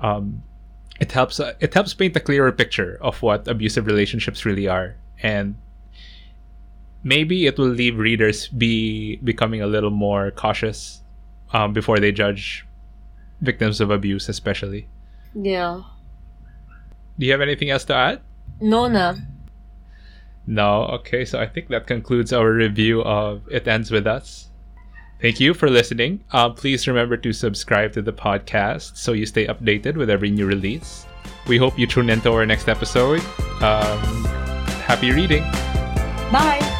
um, 0.00 0.42
it 1.00 1.12
helps 1.12 1.40
uh, 1.40 1.54
it 1.60 1.74
helps 1.74 1.94
paint 1.94 2.16
a 2.16 2.20
clearer 2.20 2.52
picture 2.52 2.98
of 3.00 3.22
what 3.22 3.46
abusive 3.48 3.86
relationships 3.86 4.44
really 4.44 4.68
are, 4.68 4.96
and 5.22 5.56
maybe 7.02 7.46
it 7.46 7.58
will 7.58 7.68
leave 7.68 7.98
readers 7.98 8.48
be 8.48 9.16
becoming 9.16 9.62
a 9.62 9.66
little 9.66 9.90
more 9.90 10.30
cautious 10.32 11.02
um, 11.52 11.72
before 11.72 11.98
they 11.98 12.12
judge 12.12 12.66
victims 13.40 13.80
of 13.80 13.90
abuse, 13.90 14.28
especially. 14.28 14.88
Yeah. 15.34 15.82
Do 17.18 17.26
you 17.26 17.32
have 17.32 17.40
anything 17.40 17.70
else 17.70 17.84
to 17.84 17.94
add? 17.94 18.20
No 18.60 18.88
na. 18.88 19.14
No. 20.46 20.84
Okay, 20.84 21.24
so 21.24 21.38
I 21.40 21.46
think 21.46 21.68
that 21.68 21.86
concludes 21.86 22.32
our 22.32 22.52
review 22.52 23.02
of 23.02 23.42
It 23.50 23.66
Ends 23.66 23.90
With 23.90 24.06
Us. 24.06 24.48
Thank 25.20 25.40
you 25.40 25.54
for 25.54 25.70
listening. 25.70 26.22
Uh, 26.30 26.50
please 26.50 26.86
remember 26.86 27.16
to 27.16 27.32
subscribe 27.32 27.92
to 27.94 28.02
the 28.02 28.12
podcast 28.12 28.96
so 28.98 29.12
you 29.12 29.24
stay 29.24 29.46
updated 29.46 29.96
with 29.96 30.10
every 30.10 30.30
new 30.30 30.46
release. 30.46 31.06
We 31.48 31.56
hope 31.56 31.78
you 31.78 31.86
tune 31.86 32.10
into 32.10 32.30
our 32.32 32.44
next 32.44 32.68
episode. 32.68 33.20
Um, 33.62 34.24
happy 34.84 35.12
reading. 35.12 35.42
Bye. 36.30 36.58
Bye. 36.60 36.75